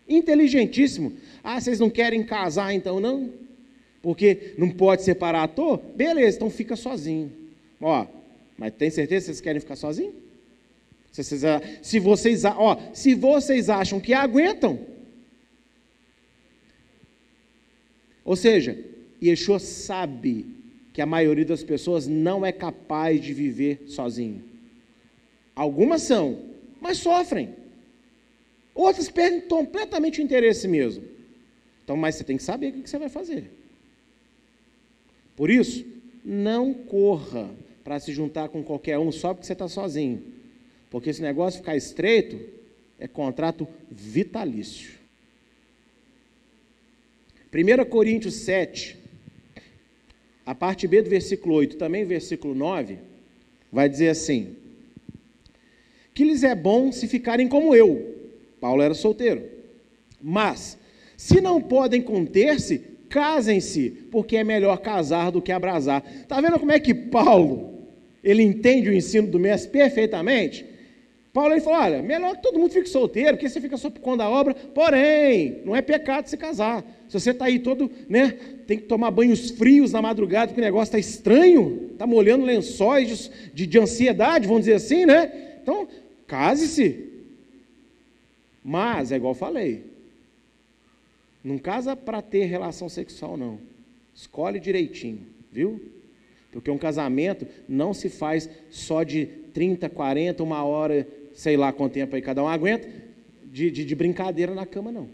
Inteligentíssimo. 0.08 1.12
Ah, 1.44 1.60
vocês 1.60 1.78
não 1.78 1.88
querem 1.88 2.24
casar 2.24 2.72
então, 2.72 2.98
não? 2.98 3.30
Porque 4.02 4.54
não 4.58 4.68
pode 4.68 5.04
separar 5.04 5.44
a 5.44 5.48
toa? 5.48 5.80
Beleza, 5.94 6.38
então 6.38 6.50
fica 6.50 6.74
sozinho. 6.74 7.30
Ó, 7.80 8.04
mas 8.58 8.74
tem 8.74 8.90
certeza 8.90 9.26
que 9.26 9.26
vocês 9.26 9.40
querem 9.40 9.60
ficar 9.60 9.76
sozinhos? 9.76 10.25
Se 11.12 11.22
vocês, 11.22 11.42
se 11.82 11.98
vocês, 11.98 12.44
ó, 12.44 12.78
se 12.92 13.14
vocês 13.14 13.70
acham 13.70 13.98
que 13.98 14.12
aguentam, 14.12 14.78
ou 18.24 18.36
seja, 18.36 18.78
Yeshua 19.22 19.58
sabe 19.58 20.46
que 20.92 21.00
a 21.00 21.06
maioria 21.06 21.44
das 21.44 21.62
pessoas 21.62 22.06
não 22.06 22.44
é 22.44 22.52
capaz 22.52 23.20
de 23.20 23.32
viver 23.32 23.84
sozinho. 23.86 24.42
Algumas 25.54 26.02
são, 26.02 26.38
mas 26.80 26.98
sofrem. 26.98 27.54
Outras 28.74 29.08
perdem 29.08 29.40
completamente 29.42 30.20
o 30.20 30.24
interesse 30.24 30.68
mesmo. 30.68 31.04
Então, 31.82 31.96
mas 31.96 32.16
você 32.16 32.24
tem 32.24 32.36
que 32.36 32.42
saber 32.42 32.74
o 32.74 32.82
que 32.82 32.90
você 32.90 32.98
vai 32.98 33.08
fazer. 33.08 33.50
Por 35.36 35.50
isso, 35.50 35.84
não 36.24 36.74
corra 36.74 37.48
para 37.84 38.00
se 38.00 38.12
juntar 38.12 38.48
com 38.48 38.62
qualquer 38.62 38.98
um 38.98 39.12
só 39.12 39.32
porque 39.32 39.46
você 39.46 39.52
está 39.52 39.68
sozinho. 39.68 40.22
Porque 40.90 41.10
esse 41.10 41.22
negócio 41.22 41.60
ficar 41.60 41.76
estreito 41.76 42.38
é 42.98 43.06
contrato 43.06 43.66
vitalício. 43.90 44.96
1 47.52 47.84
Coríntios 47.88 48.34
7, 48.34 48.96
a 50.44 50.54
parte 50.54 50.86
B 50.86 51.02
do 51.02 51.10
versículo 51.10 51.54
8, 51.54 51.76
também 51.76 52.04
versículo 52.04 52.54
9, 52.54 52.98
vai 53.72 53.88
dizer 53.88 54.08
assim: 54.08 54.56
Que 56.12 56.24
lhes 56.24 56.42
é 56.42 56.54
bom 56.54 56.92
se 56.92 57.08
ficarem 57.08 57.48
como 57.48 57.74
eu. 57.74 58.14
Paulo 58.60 58.82
era 58.82 58.94
solteiro. 58.94 59.42
Mas, 60.20 60.78
se 61.16 61.40
não 61.40 61.60
podem 61.60 62.02
conter-se, 62.02 62.78
casem-se, 63.08 63.90
porque 64.10 64.36
é 64.36 64.44
melhor 64.44 64.78
casar 64.78 65.30
do 65.30 65.40
que 65.40 65.52
abrasar. 65.52 66.04
Está 66.22 66.40
vendo 66.40 66.58
como 66.58 66.72
é 66.72 66.80
que 66.80 66.94
Paulo, 66.94 67.86
ele 68.22 68.42
entende 68.42 68.88
o 68.88 68.94
ensino 68.94 69.28
do 69.28 69.38
mestre 69.38 69.70
perfeitamente? 69.70 70.75
Paulo 71.36 71.52
ele 71.52 71.60
falou: 71.60 71.80
olha, 71.80 72.02
melhor 72.02 72.34
que 72.34 72.42
todo 72.42 72.58
mundo 72.58 72.72
fique 72.72 72.88
solteiro, 72.88 73.36
porque 73.36 73.46
você 73.46 73.60
fica 73.60 73.76
só 73.76 73.90
por 73.90 74.00
conta 74.00 74.24
da 74.24 74.30
obra. 74.30 74.54
Porém, 74.54 75.60
não 75.66 75.76
é 75.76 75.82
pecado 75.82 76.28
se 76.28 76.36
casar. 76.38 76.82
Se 77.06 77.20
você 77.20 77.32
está 77.32 77.44
aí 77.44 77.58
todo, 77.58 77.90
né, 78.08 78.38
tem 78.66 78.78
que 78.78 78.84
tomar 78.84 79.10
banhos 79.10 79.50
frios 79.50 79.92
na 79.92 80.00
madrugada, 80.00 80.46
porque 80.46 80.62
o 80.62 80.64
negócio 80.64 80.96
está 80.96 80.98
estranho, 80.98 81.90
está 81.92 82.06
molhando 82.06 82.46
lençóis 82.46 83.06
de, 83.06 83.52
de, 83.52 83.66
de 83.66 83.78
ansiedade, 83.78 84.46
vamos 84.46 84.62
dizer 84.62 84.76
assim, 84.76 85.04
né? 85.04 85.58
Então, 85.62 85.86
case-se. 86.26 87.04
Mas, 88.64 89.12
é 89.12 89.16
igual 89.16 89.34
eu 89.34 89.38
falei, 89.38 89.84
não 91.44 91.58
casa 91.58 91.94
para 91.94 92.22
ter 92.22 92.46
relação 92.46 92.88
sexual, 92.88 93.36
não. 93.36 93.58
Escolhe 94.14 94.58
direitinho, 94.58 95.20
viu? 95.52 95.82
Porque 96.50 96.70
um 96.70 96.78
casamento 96.78 97.46
não 97.68 97.92
se 97.92 98.08
faz 98.08 98.48
só 98.70 99.02
de 99.02 99.26
30, 99.52 99.90
40, 99.90 100.42
uma 100.42 100.64
hora 100.64 101.06
sei 101.36 101.56
lá 101.56 101.72
quanto 101.72 101.92
tempo 101.92 102.16
aí 102.16 102.22
cada 102.22 102.42
um 102.42 102.48
aguenta, 102.48 102.88
de, 103.44 103.70
de, 103.70 103.84
de 103.84 103.94
brincadeira 103.94 104.54
na 104.54 104.66
cama, 104.66 104.90
não. 104.90 105.08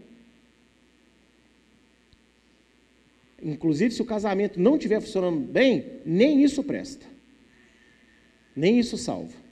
Inclusive, 3.43 3.93
se 3.93 4.01
o 4.01 4.05
casamento 4.05 4.59
não 4.59 4.77
estiver 4.77 5.01
funcionando 5.01 5.39
bem, 5.39 5.99
nem 6.05 6.41
isso 6.41 6.63
presta. 6.63 7.05
Nem 8.55 8.79
isso 8.79 8.97
salva. 8.97 9.43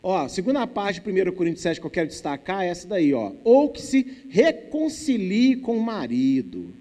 Ó, 0.00 0.28
segunda 0.28 0.66
parte 0.66 1.00
de 1.00 1.10
1 1.10 1.32
Coríntios 1.32 1.62
7 1.62 1.80
que 1.80 1.86
eu 1.86 1.90
quero 1.90 2.08
destacar 2.08 2.62
é 2.62 2.68
essa 2.68 2.86
daí, 2.86 3.12
ó. 3.12 3.32
Ou 3.42 3.70
que 3.70 3.82
se 3.82 4.24
reconcilie 4.28 5.56
com 5.56 5.76
o 5.76 5.82
marido. 5.82 6.74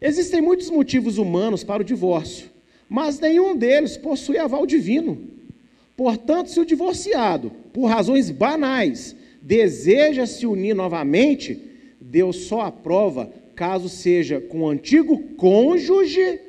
Existem 0.00 0.40
muitos 0.40 0.70
motivos 0.70 1.18
humanos 1.18 1.62
para 1.62 1.82
o 1.82 1.84
divórcio, 1.84 2.50
mas 2.88 3.18
nenhum 3.18 3.56
deles 3.56 3.96
possui 3.96 4.38
aval 4.38 4.66
divino. 4.66 5.18
Portanto, 5.96 6.50
se 6.50 6.60
o 6.60 6.64
divorciado, 6.64 7.50
por 7.72 7.86
razões 7.86 8.30
banais, 8.30 9.16
deseja 9.40 10.26
se 10.26 10.46
unir 10.46 10.74
novamente, 10.74 11.60
Deus 12.00 12.44
só 12.44 12.62
aprova 12.62 13.32
caso 13.54 13.88
seja 13.88 14.40
com 14.40 14.60
o 14.60 14.68
antigo 14.68 15.18
cônjuge 15.36 16.40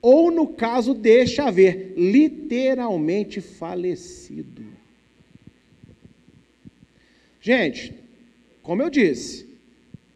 ou 0.00 0.30
no 0.30 0.46
caso 0.46 0.94
deixa 0.94 1.44
haver 1.44 1.92
literalmente 1.96 3.40
falecido. 3.40 4.64
Gente, 7.40 7.94
como 8.62 8.82
eu 8.82 8.90
disse, 8.90 9.46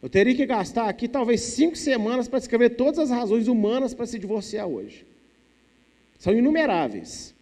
eu 0.03 0.09
teria 0.09 0.35
que 0.35 0.47
gastar 0.47 0.89
aqui 0.89 1.07
talvez 1.07 1.41
cinco 1.43 1.77
semanas 1.77 2.27
para 2.27 2.39
escrever 2.39 2.71
todas 2.71 2.99
as 2.99 3.11
razões 3.11 3.47
humanas 3.47 3.93
para 3.93 4.07
se 4.07 4.19
divorciar 4.19 4.67
hoje. 4.67 5.10
São 6.21 6.35
inumeráveis. 6.35 7.35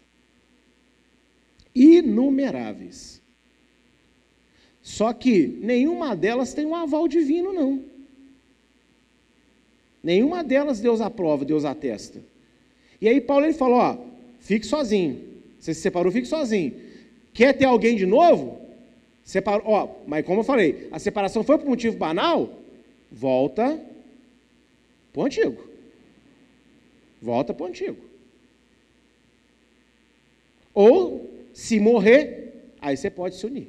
Inumeráveis. 1.74 3.20
Só 4.80 5.12
que 5.12 5.48
nenhuma 5.60 6.14
delas 6.14 6.54
tem 6.54 6.64
um 6.64 6.76
aval 6.76 7.08
divino, 7.08 7.52
não. 7.52 7.84
Nenhuma 10.00 10.44
delas 10.44 10.78
Deus 10.78 11.00
aprova, 11.00 11.44
Deus 11.44 11.64
atesta. 11.64 12.22
E 13.00 13.08
aí 13.08 13.20
Paulo 13.20 13.46
ele 13.46 13.52
falou, 13.52 13.78
ó, 13.78 13.98
fique 14.38 14.64
sozinho. 14.64 15.24
Você 15.58 15.74
se 15.74 15.80
separou, 15.80 16.12
fique 16.12 16.28
sozinho. 16.28 16.72
Quer 17.34 17.54
ter 17.54 17.64
alguém 17.64 17.96
de 17.96 18.06
novo? 18.06 18.60
Separou, 19.24 19.66
ó, 19.66 19.88
mas 20.06 20.24
como 20.24 20.40
eu 20.40 20.44
falei, 20.44 20.86
a 20.92 21.00
separação 21.00 21.42
foi 21.42 21.58
por 21.58 21.66
motivo 21.66 21.96
banal? 21.96 22.48
Volta 23.10 23.84
para 25.12 25.22
o 25.22 25.24
antigo. 25.24 25.68
Volta 27.20 27.52
para 27.52 27.64
o 27.64 27.66
antigo. 27.66 28.07
Ou, 30.80 31.28
se 31.52 31.80
morrer, 31.80 32.70
aí 32.80 32.96
você 32.96 33.10
pode 33.10 33.34
se 33.34 33.44
unir. 33.44 33.66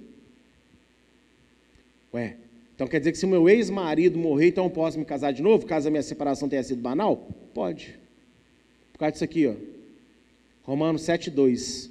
Ué, 2.13 2.37
então 2.75 2.85
quer 2.85 2.99
dizer 2.99 3.11
que 3.13 3.17
se 3.17 3.25
o 3.25 3.27
meu 3.27 3.49
ex-marido 3.49 4.19
morrer, 4.19 4.49
então 4.49 4.65
eu 4.65 4.69
posso 4.69 4.99
me 4.99 5.03
casar 5.03 5.33
de 5.33 5.41
novo, 5.41 5.65
caso 5.65 5.87
a 5.87 5.89
minha 5.91 6.03
separação 6.03 6.47
tenha 6.47 6.61
sido 6.61 6.83
banal? 6.83 7.27
Pode. 7.51 7.97
Por 8.93 8.99
causa 8.99 9.13
disso 9.13 9.23
aqui, 9.23 9.47
ó. 9.47 9.55
Romanos 10.61 11.01
7,2. 11.01 11.89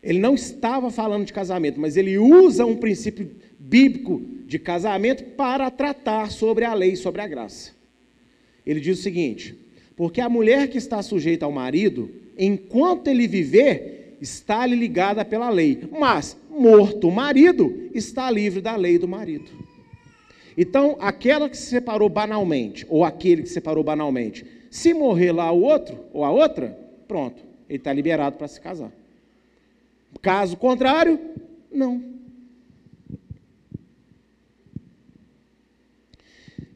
Ele 0.00 0.20
não 0.20 0.36
estava 0.36 0.88
falando 0.92 1.26
de 1.26 1.32
casamento, 1.32 1.80
mas 1.80 1.96
ele 1.96 2.16
usa 2.16 2.64
um 2.64 2.76
princípio 2.76 3.28
bíblico 3.58 4.22
de 4.46 4.60
casamento 4.60 5.24
para 5.34 5.68
tratar 5.68 6.30
sobre 6.30 6.64
a 6.64 6.72
lei, 6.74 6.94
sobre 6.94 7.22
a 7.22 7.26
graça. 7.26 7.72
Ele 8.64 8.78
diz 8.78 9.00
o 9.00 9.02
seguinte: 9.02 9.58
porque 9.96 10.20
a 10.20 10.28
mulher 10.28 10.68
que 10.68 10.78
está 10.78 11.02
sujeita 11.02 11.44
ao 11.44 11.50
marido, 11.50 12.08
enquanto 12.40 13.08
ele 13.08 13.28
viver, 13.28 14.16
está-lhe 14.20 14.74
ligada 14.74 15.24
pela 15.24 15.50
lei, 15.50 15.78
mas 15.90 16.36
morto 16.48 17.08
o 17.08 17.12
marido, 17.12 17.90
está 17.94 18.30
livre 18.30 18.62
da 18.62 18.74
lei 18.74 18.98
do 18.98 19.06
marido. 19.06 19.50
Então, 20.56 20.96
aquela 21.00 21.48
que 21.48 21.56
se 21.56 21.66
separou 21.66 22.08
banalmente, 22.08 22.86
ou 22.88 23.04
aquele 23.04 23.42
que 23.42 23.48
se 23.48 23.54
separou 23.54 23.84
banalmente, 23.84 24.44
se 24.70 24.94
morrer 24.94 25.32
lá 25.32 25.52
o 25.52 25.62
outro, 25.62 25.98
ou 26.12 26.24
a 26.24 26.30
outra, 26.30 26.76
pronto, 27.06 27.42
ele 27.68 27.78
está 27.78 27.92
liberado 27.92 28.36
para 28.36 28.48
se 28.48 28.60
casar. 28.60 28.90
Caso 30.22 30.56
contrário, 30.56 31.20
não. 31.70 32.02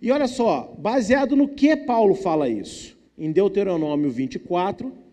E 0.01 0.11
olha 0.11 0.29
só, 0.29 0.75
baseado 0.79 1.35
no 1.35 1.49
que 1.49 1.75
Paulo 1.75 2.15
fala 2.15 2.49
isso? 2.49 2.97
Em 3.17 3.33
Deuteronômio 3.33 4.11
24, 4.11 5.04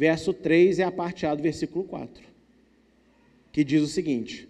verso 0.00 0.32
3 0.32 0.78
é 0.78 0.84
a 0.84 0.90
parte 0.90 1.26
A 1.26 1.34
do 1.34 1.42
versículo 1.42 1.84
4 1.84 2.24
que 3.52 3.62
diz 3.62 3.82
o 3.82 3.86
seguinte: 3.86 4.48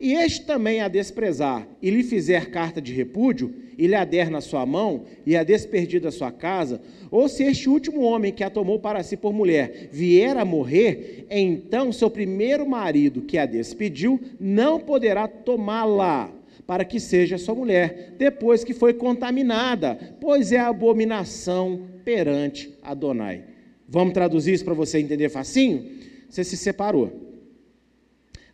E 0.00 0.14
este 0.14 0.44
também 0.44 0.80
a 0.80 0.88
desprezar, 0.88 1.68
e 1.80 1.90
lhe 1.90 2.02
fizer 2.02 2.50
carta 2.50 2.82
de 2.82 2.92
repúdio, 2.92 3.54
e 3.78 3.86
lhe 3.86 3.94
ader 3.94 4.30
na 4.30 4.40
sua 4.40 4.66
mão, 4.66 5.04
e 5.24 5.36
a 5.36 5.44
despedir 5.44 6.00
da 6.00 6.10
sua 6.10 6.32
casa, 6.32 6.80
ou 7.08 7.28
se 7.28 7.44
este 7.44 7.68
último 7.68 8.00
homem 8.00 8.32
que 8.32 8.42
a 8.42 8.50
tomou 8.50 8.80
para 8.80 9.04
si 9.04 9.16
por 9.16 9.32
mulher 9.32 9.90
vier 9.92 10.36
a 10.36 10.44
morrer, 10.44 11.24
então 11.30 11.92
seu 11.92 12.10
primeiro 12.10 12.68
marido 12.68 13.22
que 13.22 13.38
a 13.38 13.46
despediu 13.46 14.20
não 14.40 14.80
poderá 14.80 15.28
tomá-la 15.28 16.32
para 16.66 16.84
que 16.84 16.98
seja 16.98 17.38
sua 17.38 17.54
mulher, 17.54 18.14
depois 18.18 18.64
que 18.64 18.74
foi 18.74 18.94
contaminada, 18.94 20.16
pois 20.20 20.50
é 20.50 20.58
abominação 20.58 21.82
perante 22.04 22.74
Adonai. 22.82 23.53
Vamos 23.94 24.12
traduzir 24.12 24.52
isso 24.52 24.64
para 24.64 24.74
você 24.74 24.98
entender 24.98 25.28
facinho? 25.28 25.88
Você 26.28 26.42
se 26.42 26.56
separou. 26.56 27.12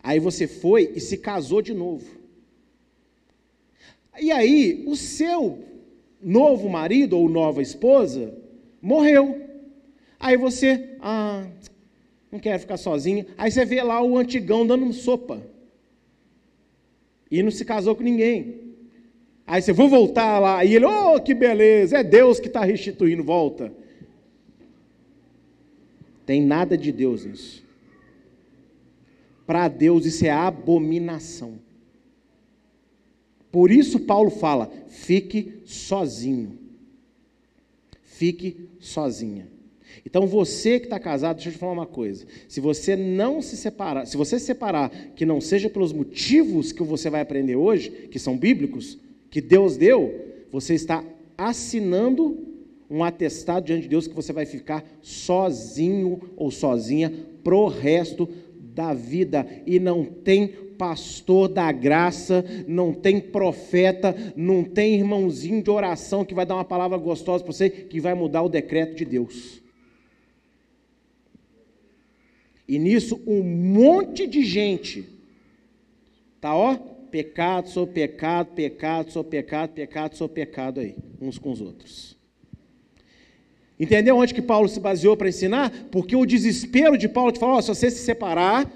Aí 0.03 0.21
você 0.21 0.47
foi 0.47 0.93
e 0.95 1.01
se 1.01 1.17
casou 1.17 1.63
de 1.63 1.73
novo. 1.73 2.05
E 4.21 4.31
aí, 4.31 4.85
o 4.87 4.95
seu 4.95 5.65
novo 6.23 6.69
marido 6.69 7.17
ou 7.17 7.27
nova 7.27 7.63
esposa 7.63 8.37
morreu. 8.83 9.41
Aí 10.19 10.37
você, 10.37 10.91
ah, 11.01 11.47
não 12.31 12.39
quero 12.39 12.59
ficar 12.59 12.77
sozinha. 12.77 13.27
Aí 13.39 13.51
você 13.51 13.65
vê 13.65 13.83
lá 13.83 14.03
o 14.03 14.19
antigão 14.19 14.67
dando 14.67 14.93
sopa. 14.93 15.41
E 17.31 17.43
não 17.43 17.51
se 17.51 17.65
casou 17.65 17.97
com 17.97 18.03
ninguém. 18.03 18.75
Aí 19.47 19.63
você, 19.63 19.73
vou 19.73 19.89
voltar 19.89 20.39
lá. 20.39 20.63
E 20.67 20.75
ele, 20.75 20.85
oh, 20.85 21.19
que 21.19 21.33
beleza, 21.33 21.97
é 21.97 22.05
Deus 22.05 22.39
que 22.39 22.49
está 22.49 22.63
restituindo, 22.63 23.25
volta. 23.25 23.80
Tem 26.31 26.41
nada 26.41 26.79
de 26.79 26.93
Deus 26.93 27.25
nisso. 27.25 27.61
Para 29.45 29.67
Deus 29.67 30.07
isso 30.07 30.25
é 30.25 30.31
abominação. 30.31 31.59
Por 33.51 33.69
isso 33.69 33.99
Paulo 33.99 34.31
fala: 34.31 34.71
fique 34.87 35.55
sozinho. 35.65 36.57
Fique 38.05 38.69
sozinha. 38.79 39.49
Então 40.07 40.25
você 40.29 40.79
que 40.79 40.87
está 40.87 41.01
casado, 41.01 41.35
deixa 41.35 41.49
eu 41.49 41.55
te 41.55 41.59
falar 41.59 41.73
uma 41.73 41.85
coisa. 41.85 42.25
Se 42.47 42.61
você 42.61 42.95
não 42.95 43.43
se 43.43 43.57
separar, 43.57 44.07
se 44.07 44.17
você 44.17 44.39
se 44.39 44.47
separar, 44.47 44.89
que 45.17 45.27
não 45.27 45.41
seja 45.41 45.69
pelos 45.69 45.93
motivos 45.93 46.71
que 46.71 46.85
você 46.85 47.11
vai 47.11 47.23
aprender 47.23 47.57
hoje, 47.57 47.91
que 48.09 48.21
são 48.21 48.39
bíblicos, 48.39 48.97
que 49.29 49.41
Deus 49.41 49.77
deu, 49.77 50.15
você 50.53 50.75
está 50.75 51.05
assinando 51.37 52.50
um 52.91 53.05
atestado 53.05 53.67
diante 53.67 53.83
de 53.83 53.89
Deus 53.89 54.09
que 54.09 54.15
você 54.15 54.33
vai 54.33 54.45
ficar 54.45 54.85
sozinho 55.01 56.21
ou 56.37 56.51
sozinha 56.51 57.13
pro 57.45 57.69
resto 57.69 58.29
da 58.75 58.93
vida 58.93 59.47
e 59.67 59.79
não 59.79 60.05
tem 60.05 60.49
pastor 60.49 61.49
da 61.49 61.71
graça, 61.71 62.45
não 62.67 62.93
tem 62.93 63.21
profeta, 63.21 64.17
não 64.35 64.65
tem 64.65 64.95
irmãozinho 64.95 65.63
de 65.63 65.71
oração 65.71 66.25
que 66.25 66.35
vai 66.35 66.47
dar 66.47 66.55
uma 66.55 66.65
palavra 66.65 66.97
gostosa 66.97 67.45
para 67.45 67.53
você, 67.53 67.69
que 67.69 68.01
vai 68.01 68.15
mudar 68.15 68.43
o 68.43 68.49
decreto 68.49 68.97
de 68.97 69.05
Deus. 69.05 69.63
E 72.67 72.79
nisso 72.79 73.21
um 73.27 73.43
monte 73.43 74.27
de 74.27 74.43
gente 74.43 75.07
tá 76.41 76.57
ó, 76.57 76.77
pecado, 77.11 77.69
sou 77.69 77.87
pecado, 77.87 78.55
pecado, 78.55 79.11
sou 79.11 79.23
pecado, 79.23 79.73
pecado, 79.73 80.17
sou 80.17 80.29
pecado 80.29 80.81
aí, 80.81 80.97
uns 81.21 81.37
com 81.39 81.51
os 81.51 81.61
outros. 81.61 82.20
Entendeu 83.81 84.15
onde 84.19 84.35
que 84.35 84.43
Paulo 84.43 84.69
se 84.69 84.79
baseou 84.79 85.17
para 85.17 85.31
ensinar? 85.31 85.73
Porque 85.91 86.15
o 86.15 86.27
desespero 86.27 86.99
de 86.99 87.09
Paulo 87.09 87.33
te 87.33 87.39
falou: 87.39 87.63
se 87.63 87.69
você 87.69 87.91
se 87.91 88.05
separar 88.05 88.71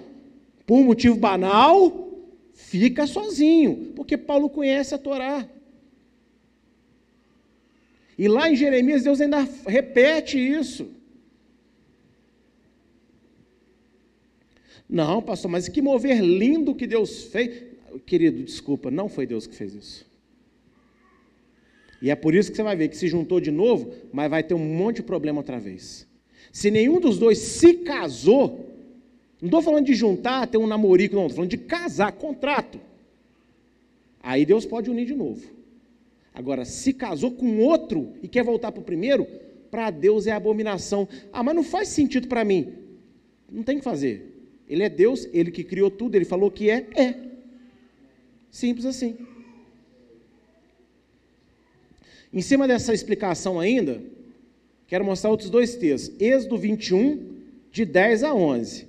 por 0.66 0.76
um 0.78 0.84
motivo 0.84 1.14
banal, 1.14 2.08
fica 2.54 3.06
sozinho, 3.06 3.92
porque 3.94 4.16
Paulo 4.16 4.48
conhece 4.48 4.94
a 4.94 4.98
Torá. 4.98 5.46
E 8.16 8.26
lá 8.28 8.50
em 8.50 8.56
Jeremias, 8.56 9.02
Deus 9.02 9.20
ainda 9.20 9.46
repete 9.66 10.38
isso. 10.38 10.88
Não, 14.88 15.20
pastor, 15.20 15.50
mas 15.50 15.68
que 15.68 15.82
mover 15.82 16.22
lindo 16.22 16.74
que 16.74 16.86
Deus 16.86 17.24
fez. 17.24 17.62
Querido, 18.06 18.42
desculpa, 18.42 18.90
não 18.90 19.08
foi 19.08 19.26
Deus 19.26 19.46
que 19.46 19.54
fez 19.54 19.74
isso. 19.74 20.13
E 22.00 22.10
é 22.10 22.14
por 22.14 22.34
isso 22.34 22.50
que 22.50 22.56
você 22.56 22.62
vai 22.62 22.76
ver 22.76 22.88
que 22.88 22.96
se 22.96 23.08
juntou 23.08 23.40
de 23.40 23.50
novo, 23.50 23.92
mas 24.12 24.30
vai 24.30 24.42
ter 24.42 24.54
um 24.54 24.58
monte 24.58 24.96
de 24.96 25.02
problema 25.02 25.38
outra 25.38 25.58
vez. 25.58 26.06
Se 26.52 26.70
nenhum 26.70 27.00
dos 27.00 27.18
dois 27.18 27.38
se 27.38 27.74
casou, 27.74 28.70
não 29.40 29.48
estou 29.48 29.62
falando 29.62 29.86
de 29.86 29.94
juntar, 29.94 30.46
ter 30.46 30.58
um 30.58 30.66
namorico, 30.66 31.14
não, 31.14 31.22
estou 31.22 31.36
falando 31.36 31.50
de 31.50 31.58
casar, 31.58 32.12
contrato. 32.12 32.80
Aí 34.22 34.46
Deus 34.46 34.64
pode 34.64 34.90
unir 34.90 35.06
de 35.06 35.14
novo. 35.14 35.46
Agora, 36.32 36.64
se 36.64 36.92
casou 36.92 37.30
com 37.30 37.58
outro 37.58 38.12
e 38.22 38.28
quer 38.28 38.42
voltar 38.42 38.72
para 38.72 38.80
o 38.80 38.84
primeiro, 38.84 39.26
para 39.70 39.90
Deus 39.90 40.26
é 40.26 40.32
abominação. 40.32 41.08
Ah, 41.32 41.42
mas 41.42 41.54
não 41.54 41.62
faz 41.62 41.88
sentido 41.88 42.26
para 42.26 42.44
mim. 42.44 42.72
Não 43.50 43.62
tem 43.62 43.78
que 43.78 43.84
fazer. 43.84 44.32
Ele 44.68 44.82
é 44.82 44.88
Deus, 44.88 45.28
ele 45.32 45.50
que 45.50 45.62
criou 45.62 45.90
tudo, 45.90 46.14
ele 46.14 46.24
falou 46.24 46.50
que 46.50 46.70
é, 46.70 46.86
é. 46.94 47.14
Simples 48.50 48.86
assim. 48.86 49.16
Em 52.34 52.40
cima 52.40 52.66
dessa 52.66 52.92
explicação 52.92 53.60
ainda, 53.60 54.02
quero 54.88 55.04
mostrar 55.04 55.30
outros 55.30 55.48
dois 55.48 55.76
textos. 55.76 56.20
Êxodo 56.20 56.58
21, 56.58 57.32
de 57.70 57.84
10 57.84 58.24
a 58.24 58.34
11. 58.34 58.88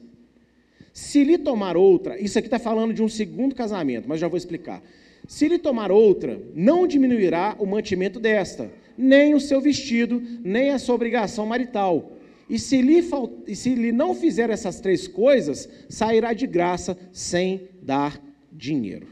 Se 0.92 1.24
lhe 1.24 1.38
tomar 1.38 1.78
outra, 1.78 2.20
isso 2.20 2.40
aqui 2.40 2.48
está 2.48 2.58
falando 2.58 2.92
de 2.92 3.04
um 3.04 3.08
segundo 3.08 3.54
casamento, 3.54 4.10
mas 4.10 4.20
já 4.20 4.28
vou 4.28 4.38
explicar. 4.38 4.82
Se 5.28 5.48
lhe 5.48 5.60
tomar 5.60 5.92
outra, 5.92 6.42
não 6.56 6.88
diminuirá 6.88 7.56
o 7.60 7.68
mantimento 7.68 8.20
desta, 8.20 8.72
nem 8.98 9.36
o 9.36 9.40
seu 9.40 9.62
vestido, 9.62 10.20
nem 10.44 10.72
a 10.72 10.80
sua 10.80 10.96
obrigação 10.96 11.46
marital. 11.46 12.14
E 12.50 12.58
se 12.58 12.82
lhe, 12.82 13.04
e 13.46 13.56
se 13.56 13.76
lhe 13.76 13.92
não 13.92 14.16
fizer 14.16 14.50
essas 14.50 14.80
três 14.80 15.08
coisas, 15.08 15.70
sairá 15.88 16.34
de 16.34 16.48
graça 16.48 16.98
sem 17.12 17.70
dar 17.80 18.20
dinheiro. 18.52 19.08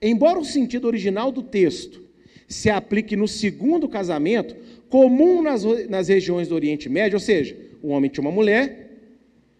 Embora 0.00 0.38
o 0.38 0.44
sentido 0.44 0.86
original 0.86 1.32
do 1.32 1.42
texto 1.42 2.07
se 2.48 2.70
aplique 2.70 3.14
no 3.14 3.28
segundo 3.28 3.88
casamento, 3.88 4.56
comum 4.88 5.42
nas, 5.42 5.62
nas 5.88 6.08
regiões 6.08 6.48
do 6.48 6.54
Oriente 6.54 6.88
Médio, 6.88 7.16
ou 7.16 7.20
seja, 7.20 7.54
o 7.82 7.88
homem 7.88 8.10
tinha 8.10 8.22
uma 8.22 8.32
mulher 8.32 8.88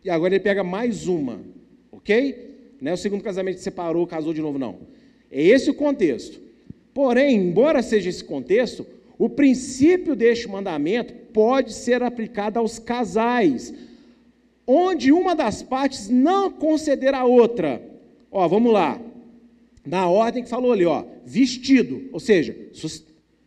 e 0.02 0.08
agora 0.08 0.34
ele 0.34 0.42
pega 0.42 0.64
mais 0.64 1.06
uma, 1.06 1.40
ok? 1.92 2.48
Não 2.80 2.92
é 2.92 2.94
o 2.94 2.96
segundo 2.96 3.22
casamento 3.22 3.60
separou, 3.60 4.06
casou 4.06 4.32
de 4.32 4.40
novo, 4.40 4.58
não. 4.58 4.78
É 5.30 5.42
esse 5.42 5.68
o 5.70 5.74
contexto. 5.74 6.40
Porém, 6.94 7.36
embora 7.36 7.82
seja 7.82 8.08
esse 8.08 8.24
contexto, 8.24 8.86
o 9.18 9.28
princípio 9.28 10.16
deste 10.16 10.48
mandamento 10.48 11.12
pode 11.32 11.74
ser 11.74 12.02
aplicado 12.02 12.58
aos 12.58 12.78
casais, 12.78 13.74
onde 14.66 15.12
uma 15.12 15.34
das 15.34 15.62
partes 15.62 16.08
não 16.08 16.50
conceder 16.50 17.14
a 17.14 17.24
outra. 17.24 17.82
Ó, 18.30 18.46
vamos 18.48 18.72
lá. 18.72 19.00
Na 19.84 20.08
ordem 20.08 20.42
que 20.42 20.48
falou 20.48 20.72
ali, 20.72 20.84
ó, 20.84 21.04
vestido, 21.28 22.08
ou 22.12 22.18
seja, 22.18 22.56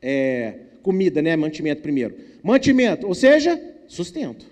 é, 0.02 0.60
comida, 0.82 1.22
né, 1.22 1.36
mantimento 1.36 1.82
primeiro. 1.82 2.16
Mantimento, 2.44 3.08
ou 3.08 3.16
seja, 3.16 3.60
sustento. 3.88 4.46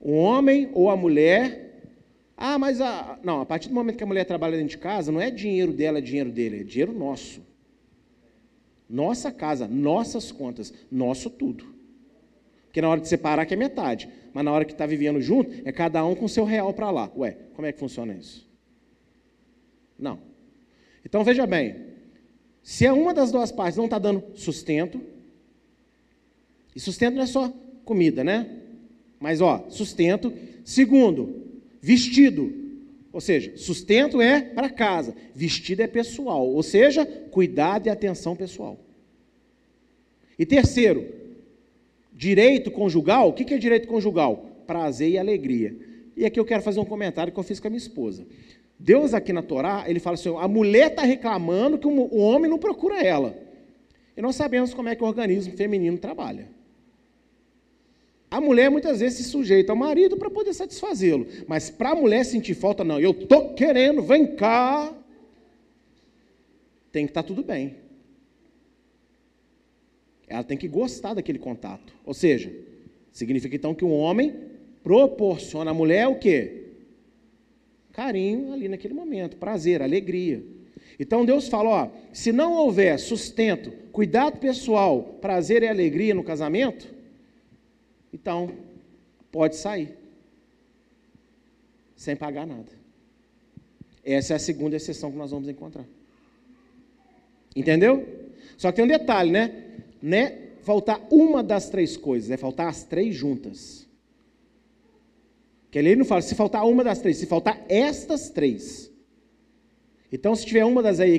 O 0.00 0.12
homem 0.12 0.70
ou 0.74 0.90
a 0.90 0.96
mulher 0.96 1.64
ah, 2.36 2.58
mas 2.58 2.80
a. 2.80 3.18
Não, 3.22 3.40
a 3.40 3.46
partir 3.46 3.68
do 3.68 3.74
momento 3.74 3.96
que 3.96 4.04
a 4.04 4.06
mulher 4.06 4.24
trabalha 4.24 4.56
dentro 4.56 4.70
de 4.70 4.78
casa, 4.78 5.12
não 5.12 5.20
é 5.20 5.30
dinheiro 5.30 5.72
dela, 5.72 5.98
é 5.98 6.00
dinheiro 6.00 6.30
dele, 6.30 6.60
é 6.60 6.64
dinheiro 6.64 6.92
nosso. 6.92 7.40
Nossa 8.90 9.32
casa, 9.32 9.66
nossas 9.66 10.30
contas, 10.30 10.72
nosso 10.90 11.30
tudo. 11.30 11.64
Porque 12.66 12.80
na 12.80 12.88
hora 12.88 13.00
de 13.00 13.08
separar 13.08 13.46
que 13.46 13.54
é 13.54 13.56
metade, 13.56 14.08
mas 14.32 14.44
na 14.44 14.52
hora 14.52 14.64
que 14.64 14.72
está 14.72 14.84
vivendo 14.84 15.20
junto, 15.20 15.50
é 15.64 15.72
cada 15.72 16.04
um 16.04 16.14
com 16.14 16.26
seu 16.26 16.44
real 16.44 16.72
para 16.74 16.90
lá. 16.90 17.10
Ué, 17.16 17.36
como 17.54 17.66
é 17.66 17.72
que 17.72 17.78
funciona 17.78 18.12
isso? 18.12 18.46
Não. 19.98 20.18
Então 21.04 21.22
veja 21.22 21.46
bem, 21.46 21.76
se 22.62 22.88
uma 22.90 23.12
das 23.14 23.30
duas 23.30 23.52
partes 23.52 23.76
não 23.76 23.84
está 23.84 23.98
dando 23.98 24.22
sustento, 24.34 25.00
e 26.74 26.80
sustento 26.80 27.14
não 27.14 27.22
é 27.22 27.26
só 27.26 27.52
comida, 27.84 28.24
né? 28.24 28.50
Mas 29.20 29.40
ó, 29.40 29.66
sustento. 29.68 30.32
Segundo, 30.64 31.44
Vestido, 31.84 32.50
ou 33.12 33.20
seja, 33.20 33.58
sustento 33.58 34.18
é 34.18 34.40
para 34.40 34.70
casa, 34.70 35.14
vestido 35.34 35.82
é 35.82 35.86
pessoal, 35.86 36.48
ou 36.48 36.62
seja, 36.62 37.04
cuidado 37.04 37.86
e 37.86 37.90
atenção 37.90 38.34
pessoal. 38.34 38.78
E 40.38 40.46
terceiro, 40.46 41.06
direito 42.10 42.70
conjugal, 42.70 43.28
o 43.28 43.32
que 43.34 43.52
é 43.52 43.58
direito 43.58 43.86
conjugal? 43.86 44.62
Prazer 44.66 45.10
e 45.10 45.18
alegria. 45.18 45.76
E 46.16 46.24
aqui 46.24 46.40
eu 46.40 46.44
quero 46.46 46.62
fazer 46.62 46.80
um 46.80 46.86
comentário 46.86 47.30
que 47.30 47.38
eu 47.38 47.44
fiz 47.44 47.60
com 47.60 47.66
a 47.66 47.70
minha 47.70 47.76
esposa. 47.76 48.26
Deus 48.78 49.14
aqui 49.14 49.32
na 49.32 49.42
Torá, 49.42 49.84
ele 49.86 50.00
fala 50.00 50.14
assim, 50.14 50.34
a 50.36 50.48
mulher 50.48 50.90
está 50.90 51.02
reclamando 51.02 51.78
que 51.78 51.86
o 51.86 52.18
homem 52.18 52.50
não 52.50 52.58
procura 52.58 53.02
ela. 53.02 53.36
E 54.16 54.22
nós 54.22 54.36
sabemos 54.36 54.74
como 54.74 54.88
é 54.88 54.94
que 54.94 55.02
o 55.02 55.06
organismo 55.06 55.56
feminino 55.56 55.98
trabalha. 55.98 56.48
A 58.30 58.40
mulher 58.40 58.70
muitas 58.70 59.00
vezes 59.00 59.18
se 59.18 59.30
sujeita 59.30 59.72
ao 59.72 59.76
marido 59.76 60.16
para 60.16 60.28
poder 60.28 60.52
satisfazê-lo. 60.52 61.26
Mas 61.46 61.70
para 61.70 61.90
a 61.90 61.94
mulher 61.94 62.24
sentir 62.24 62.54
falta, 62.54 62.82
não, 62.82 62.98
eu 62.98 63.12
estou 63.12 63.54
querendo, 63.54 64.02
vem 64.02 64.34
cá. 64.34 64.92
Tem 66.90 67.06
que 67.06 67.10
estar 67.10 67.22
tá 67.22 67.28
tudo 67.28 67.44
bem. 67.44 67.76
Ela 70.26 70.42
tem 70.42 70.56
que 70.56 70.66
gostar 70.66 71.14
daquele 71.14 71.38
contato. 71.38 71.94
Ou 72.04 72.12
seja, 72.12 72.52
significa 73.12 73.54
então 73.54 73.74
que 73.74 73.84
o 73.84 73.90
homem 73.90 74.34
proporciona 74.82 75.70
à 75.70 75.74
mulher 75.74 76.08
o 76.08 76.18
quê? 76.18 76.63
Carinho 77.94 78.52
ali 78.52 78.68
naquele 78.68 78.92
momento, 78.92 79.36
prazer, 79.36 79.80
alegria. 79.80 80.44
Então 80.98 81.24
Deus 81.24 81.48
fala: 81.48 81.70
ó, 81.70 81.90
se 82.12 82.32
não 82.32 82.52
houver 82.52 82.98
sustento, 82.98 83.70
cuidado 83.90 84.38
pessoal, 84.38 85.16
prazer 85.20 85.62
e 85.62 85.68
alegria 85.68 86.12
no 86.12 86.22
casamento, 86.22 86.92
então, 88.12 88.52
pode 89.32 89.56
sair. 89.56 89.96
Sem 91.96 92.14
pagar 92.14 92.46
nada. 92.46 92.70
Essa 94.04 94.34
é 94.34 94.36
a 94.36 94.38
segunda 94.38 94.76
exceção 94.76 95.10
que 95.10 95.16
nós 95.16 95.30
vamos 95.32 95.48
encontrar. 95.48 95.84
Entendeu? 97.56 98.06
Só 98.56 98.70
que 98.70 98.76
tem 98.76 98.84
um 98.84 98.88
detalhe, 98.88 99.30
né? 99.30 99.64
Né? 100.00 100.38
Faltar 100.62 101.00
uma 101.10 101.42
das 101.42 101.68
três 101.68 101.96
coisas, 101.96 102.30
é 102.30 102.36
faltar 102.36 102.68
as 102.68 102.84
três 102.84 103.14
juntas. 103.14 103.83
Que 105.74 105.80
ele 105.80 105.96
não 105.96 106.04
fala 106.04 106.22
se 106.22 106.36
faltar 106.36 106.64
uma 106.64 106.84
das 106.84 107.00
três, 107.00 107.16
se 107.16 107.26
faltar 107.26 107.64
estas 107.68 108.30
três. 108.30 108.92
Então, 110.12 110.34
se 110.36 110.46
tiver 110.46 110.64
uma 110.64 110.80
das 110.80 111.00
aí 111.00 111.18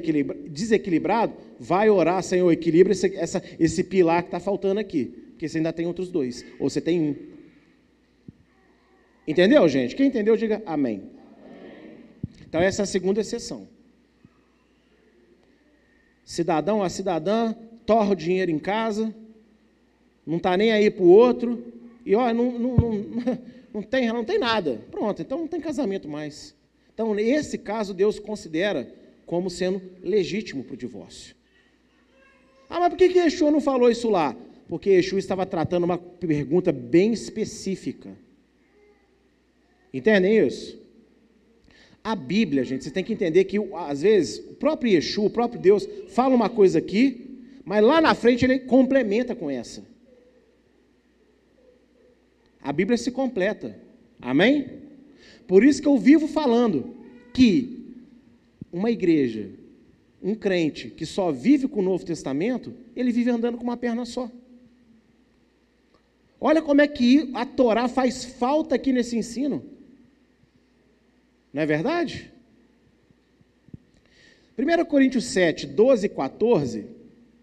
desequilibrado, 0.49 1.33
vai 1.59 1.89
orar, 1.89 2.23
Senhor, 2.23 2.49
equilibra 2.49 2.93
esse, 2.93 3.13
essa, 3.17 3.43
esse 3.59 3.83
pilar 3.83 4.23
que 4.23 4.29
está 4.29 4.39
faltando 4.39 4.79
aqui 4.79 5.25
porque 5.35 5.49
você 5.49 5.57
ainda 5.57 5.73
tem 5.73 5.85
outros 5.85 6.09
dois, 6.09 6.45
ou 6.57 6.69
você 6.69 6.79
tem 6.79 7.01
um. 7.01 7.15
Entendeu, 9.27 9.67
gente? 9.67 9.93
Quem 9.93 10.07
entendeu, 10.07 10.37
diga 10.37 10.63
amém. 10.65 11.11
Então, 12.47 12.61
essa 12.61 12.81
é 12.81 12.83
a 12.83 12.87
segunda 12.87 13.19
exceção. 13.19 13.67
Cidadão, 16.23 16.81
a 16.81 16.89
cidadã, 16.89 17.53
torra 17.85 18.11
o 18.11 18.15
dinheiro 18.15 18.49
em 18.49 18.57
casa, 18.57 19.13
não 20.25 20.37
está 20.37 20.55
nem 20.55 20.71
aí 20.71 20.89
para 20.89 21.03
o 21.03 21.09
outro, 21.09 21.73
e 22.05 22.15
ó, 22.15 22.33
não, 22.33 22.57
não, 22.57 22.77
não, 22.77 23.05
não, 23.75 23.83
tem, 23.83 24.07
não 24.07 24.25
tem 24.25 24.39
nada. 24.39 24.81
Pronto, 24.89 25.21
então 25.21 25.39
não 25.39 25.47
tem 25.47 25.61
casamento 25.61 26.09
mais. 26.09 26.55
Então, 26.93 27.13
nesse 27.13 27.57
caso, 27.57 27.93
Deus 27.93 28.17
considera 28.17 28.91
como 29.25 29.49
sendo 29.49 29.81
legítimo 30.01 30.63
para 30.63 30.73
o 30.73 30.77
divórcio. 30.77 31.35
Ah, 32.69 32.79
mas 32.79 32.89
por 32.89 32.97
que, 32.97 33.09
que 33.09 33.19
Yeshua 33.19 33.51
não 33.51 33.61
falou 33.61 33.89
isso 33.89 34.09
lá? 34.09 34.35
porque 34.67 34.89
Yeshua 34.89 35.19
estava 35.19 35.45
tratando 35.45 35.83
uma 35.83 35.97
pergunta 35.97 36.71
bem 36.71 37.13
específica. 37.13 38.17
Entendem 39.93 40.45
isso? 40.45 40.79
A 42.03 42.15
Bíblia, 42.15 42.63
gente, 42.63 42.83
você 42.83 42.91
tem 42.91 43.03
que 43.03 43.13
entender 43.13 43.45
que, 43.45 43.57
às 43.73 44.01
vezes, 44.01 44.39
o 44.39 44.53
próprio 44.55 44.91
Yeshua, 44.91 45.25
o 45.25 45.29
próprio 45.29 45.59
Deus, 45.59 45.87
fala 46.09 46.35
uma 46.35 46.49
coisa 46.49 46.79
aqui, 46.79 47.39
mas 47.63 47.83
lá 47.83 47.99
na 47.99 48.13
frente 48.13 48.45
ele 48.45 48.59
complementa 48.59 49.35
com 49.35 49.49
essa. 49.49 49.83
A 52.65 52.73
Bíblia 52.73 52.97
se 52.97 53.11
completa. 53.11 53.79
Amém? 54.19 54.81
Por 55.47 55.63
isso 55.63 55.79
que 55.79 55.87
eu 55.87 55.99
vivo 55.99 56.27
falando 56.27 56.95
que 57.31 57.93
uma 58.73 58.89
igreja, 58.89 59.51
um 60.19 60.33
crente 60.33 60.89
que 60.89 61.05
só 61.05 61.31
vive 61.31 61.67
com 61.67 61.79
o 61.79 61.83
Novo 61.83 62.03
Testamento, 62.03 62.73
ele 62.95 63.11
vive 63.11 63.29
andando 63.29 63.55
com 63.59 63.63
uma 63.63 63.77
perna 63.77 64.03
só. 64.03 64.31
Olha 66.41 66.59
como 66.59 66.81
é 66.81 66.87
que 66.87 67.29
a 67.35 67.45
Torá 67.45 67.87
faz 67.87 68.25
falta 68.25 68.73
aqui 68.73 68.91
nesse 68.91 69.15
ensino. 69.15 69.63
Não 71.53 71.61
é 71.61 71.67
verdade? 71.67 72.33
1 74.57 74.85
Coríntios 74.85 75.25
7, 75.25 75.67
12 75.67 76.07
e 76.07 76.09
14 76.09 76.87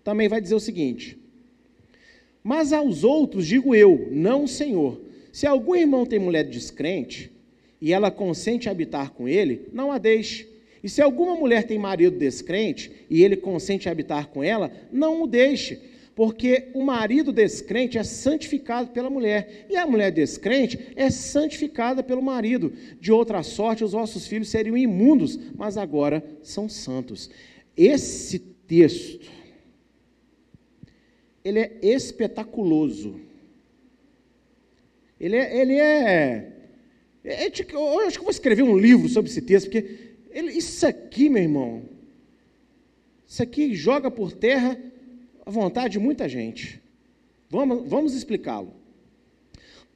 também 0.03 0.27
vai 0.27 0.41
dizer 0.41 0.57
o 0.57 0.61
seguinte: 0.61 1.17
Mas 2.43 2.73
aos 2.73 3.05
outros 3.05 3.47
digo 3.47 3.73
eu, 3.73 4.09
não 4.11 4.43
o 4.43 4.49
Senhor. 4.49 5.12
Se 5.33 5.47
algum 5.47 5.75
irmão 5.75 6.07
tem 6.07 6.19
mulher 6.19 6.45
descrente 6.45 7.33
e 7.81 7.93
ela 7.93 8.11
consente 8.11 8.69
habitar 8.69 9.11
com 9.11 9.27
ele, 9.27 9.69
não 9.73 9.91
a 9.91 9.99
deixe. 9.99 10.49
E 10.85 10.89
se 10.89 11.03
alguma 11.03 11.35
mulher 11.35 11.65
tem 11.65 11.79
marido 11.79 12.17
descrente 12.17 12.93
e 13.11 13.25
ele 13.25 13.37
consente 13.37 13.89
habitar 13.89 14.29
com 14.29 14.45
ela, 14.45 14.71
não 14.93 15.23
o 15.23 15.27
deixe 15.27 15.91
porque 16.15 16.69
o 16.75 16.83
marido 16.83 17.33
descrente 17.33 17.97
é 17.97 18.05
santificado 18.05 18.91
pela 18.91 19.09
mulher, 19.09 19.67
e 19.71 19.77
a 19.77 19.87
mulher 19.87 20.11
descrente 20.11 20.79
é 20.95 21.11
santificada 21.11 22.03
pelo 22.03 22.23
marido. 22.23 22.73
De 23.01 23.11
outra 23.11 23.43
sorte, 23.43 23.85
os 23.85 23.93
vossos 23.93 24.27
filhos 24.27 24.49
seriam 24.49 24.77
imundos, 24.77 25.39
mas 25.57 25.77
agora 25.77 26.23
são 26.43 26.69
santos. 26.69 27.31
Esse 27.77 28.39
texto, 28.39 29.27
ele 31.45 31.61
é 31.61 31.79
espetaculoso. 31.83 33.32
Ele 35.23 35.37
é. 35.37 35.57
Ele 35.57 35.75
é, 35.75 36.53
é, 37.25 37.45
é 37.45 37.47
eu 37.47 38.01
acho 38.01 38.15
que 38.15 38.19
eu 38.19 38.25
vou 38.25 38.31
escrever 38.31 38.65
um 38.65 38.77
livro 38.77 39.09
sobre 39.09 39.31
esse 39.31 39.41
texto, 39.41 39.71
porque 39.71 40.17
ele, 40.33 40.51
isso 40.51 40.85
aqui, 40.85 41.29
meu 41.29 41.45
irmão, 41.45 41.85
isso 43.25 43.41
aqui 43.41 43.73
joga 43.73 44.11
por 44.11 44.33
terra 44.33 44.77
a 45.47 45.51
vontade 45.51 45.93
de 45.93 45.99
muita 46.01 46.29
gente. 46.29 46.83
Vamos, 47.49 47.89
vamos 47.89 48.15
explicá-lo. 48.15 48.75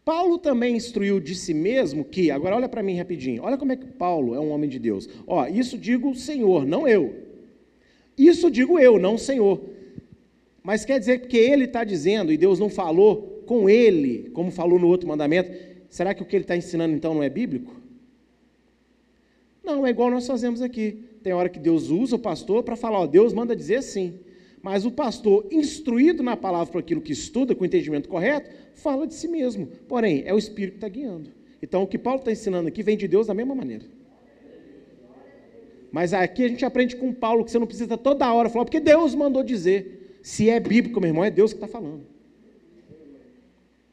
Paulo 0.04 0.38
também 0.38 0.76
instruiu 0.76 1.18
de 1.18 1.34
si 1.34 1.52
mesmo 1.52 2.04
que, 2.04 2.30
agora 2.30 2.54
olha 2.54 2.68
para 2.68 2.82
mim 2.82 2.96
rapidinho, 2.96 3.42
olha 3.42 3.56
como 3.56 3.72
é 3.72 3.76
que 3.76 3.86
Paulo 3.86 4.36
é 4.36 4.38
um 4.38 4.50
homem 4.50 4.70
de 4.70 4.78
Deus. 4.78 5.08
Ó, 5.26 5.44
isso 5.48 5.76
digo 5.76 6.10
o 6.10 6.14
Senhor, 6.14 6.64
não 6.64 6.86
eu. 6.86 7.26
Isso 8.16 8.48
digo 8.48 8.78
eu, 8.78 9.00
não 9.00 9.14
o 9.14 9.18
Senhor. 9.18 9.60
Mas 10.62 10.84
quer 10.84 11.00
dizer 11.00 11.26
que 11.26 11.36
ele 11.36 11.64
está 11.64 11.82
dizendo 11.82 12.32
e 12.32 12.36
Deus 12.36 12.60
não 12.60 12.68
falou 12.70 13.35
com 13.46 13.70
ele, 13.70 14.30
como 14.30 14.50
falou 14.50 14.78
no 14.78 14.88
outro 14.88 15.08
mandamento, 15.08 15.50
será 15.88 16.12
que 16.14 16.22
o 16.22 16.26
que 16.26 16.36
ele 16.36 16.44
está 16.44 16.56
ensinando 16.56 16.94
então 16.94 17.14
não 17.14 17.22
é 17.22 17.30
bíblico? 17.30 17.74
Não, 19.64 19.86
é 19.86 19.90
igual 19.90 20.10
nós 20.10 20.26
fazemos 20.26 20.60
aqui. 20.62 21.04
Tem 21.22 21.32
hora 21.32 21.48
que 21.48 21.58
Deus 21.58 21.88
usa 21.88 22.16
o 22.16 22.18
pastor 22.18 22.62
para 22.62 22.76
falar, 22.76 23.00
ó, 23.00 23.06
Deus 23.06 23.32
manda 23.32 23.56
dizer 23.56 23.82
sim. 23.82 24.20
Mas 24.62 24.84
o 24.84 24.90
pastor, 24.90 25.46
instruído 25.50 26.22
na 26.22 26.36
palavra 26.36 26.70
por 26.72 26.78
aquilo 26.78 27.00
que 27.00 27.12
estuda, 27.12 27.54
com 27.54 27.62
o 27.62 27.66
entendimento 27.66 28.08
correto, 28.08 28.50
fala 28.74 29.06
de 29.06 29.14
si 29.14 29.28
mesmo. 29.28 29.66
Porém, 29.88 30.22
é 30.26 30.34
o 30.34 30.38
Espírito 30.38 30.72
que 30.72 30.76
está 30.78 30.88
guiando. 30.88 31.30
Então, 31.62 31.82
o 31.82 31.86
que 31.86 31.98
Paulo 31.98 32.20
está 32.20 32.30
ensinando 32.30 32.68
aqui 32.68 32.82
vem 32.82 32.96
de 32.96 33.08
Deus 33.08 33.26
da 33.26 33.34
mesma 33.34 33.54
maneira. 33.54 33.84
Mas 35.90 36.12
aqui 36.12 36.44
a 36.44 36.48
gente 36.48 36.64
aprende 36.64 36.94
com 36.94 37.12
Paulo 37.12 37.44
que 37.44 37.50
você 37.50 37.58
não 37.58 37.66
precisa 37.66 37.96
toda 37.96 38.32
hora 38.32 38.48
falar, 38.48 38.64
porque 38.64 38.80
Deus 38.80 39.14
mandou 39.14 39.42
dizer. 39.42 40.18
Se 40.22 40.50
é 40.50 40.58
bíblico, 40.58 41.00
meu 41.00 41.08
irmão, 41.08 41.24
é 41.24 41.30
Deus 41.30 41.52
que 41.52 41.56
está 41.56 41.68
falando. 41.68 42.15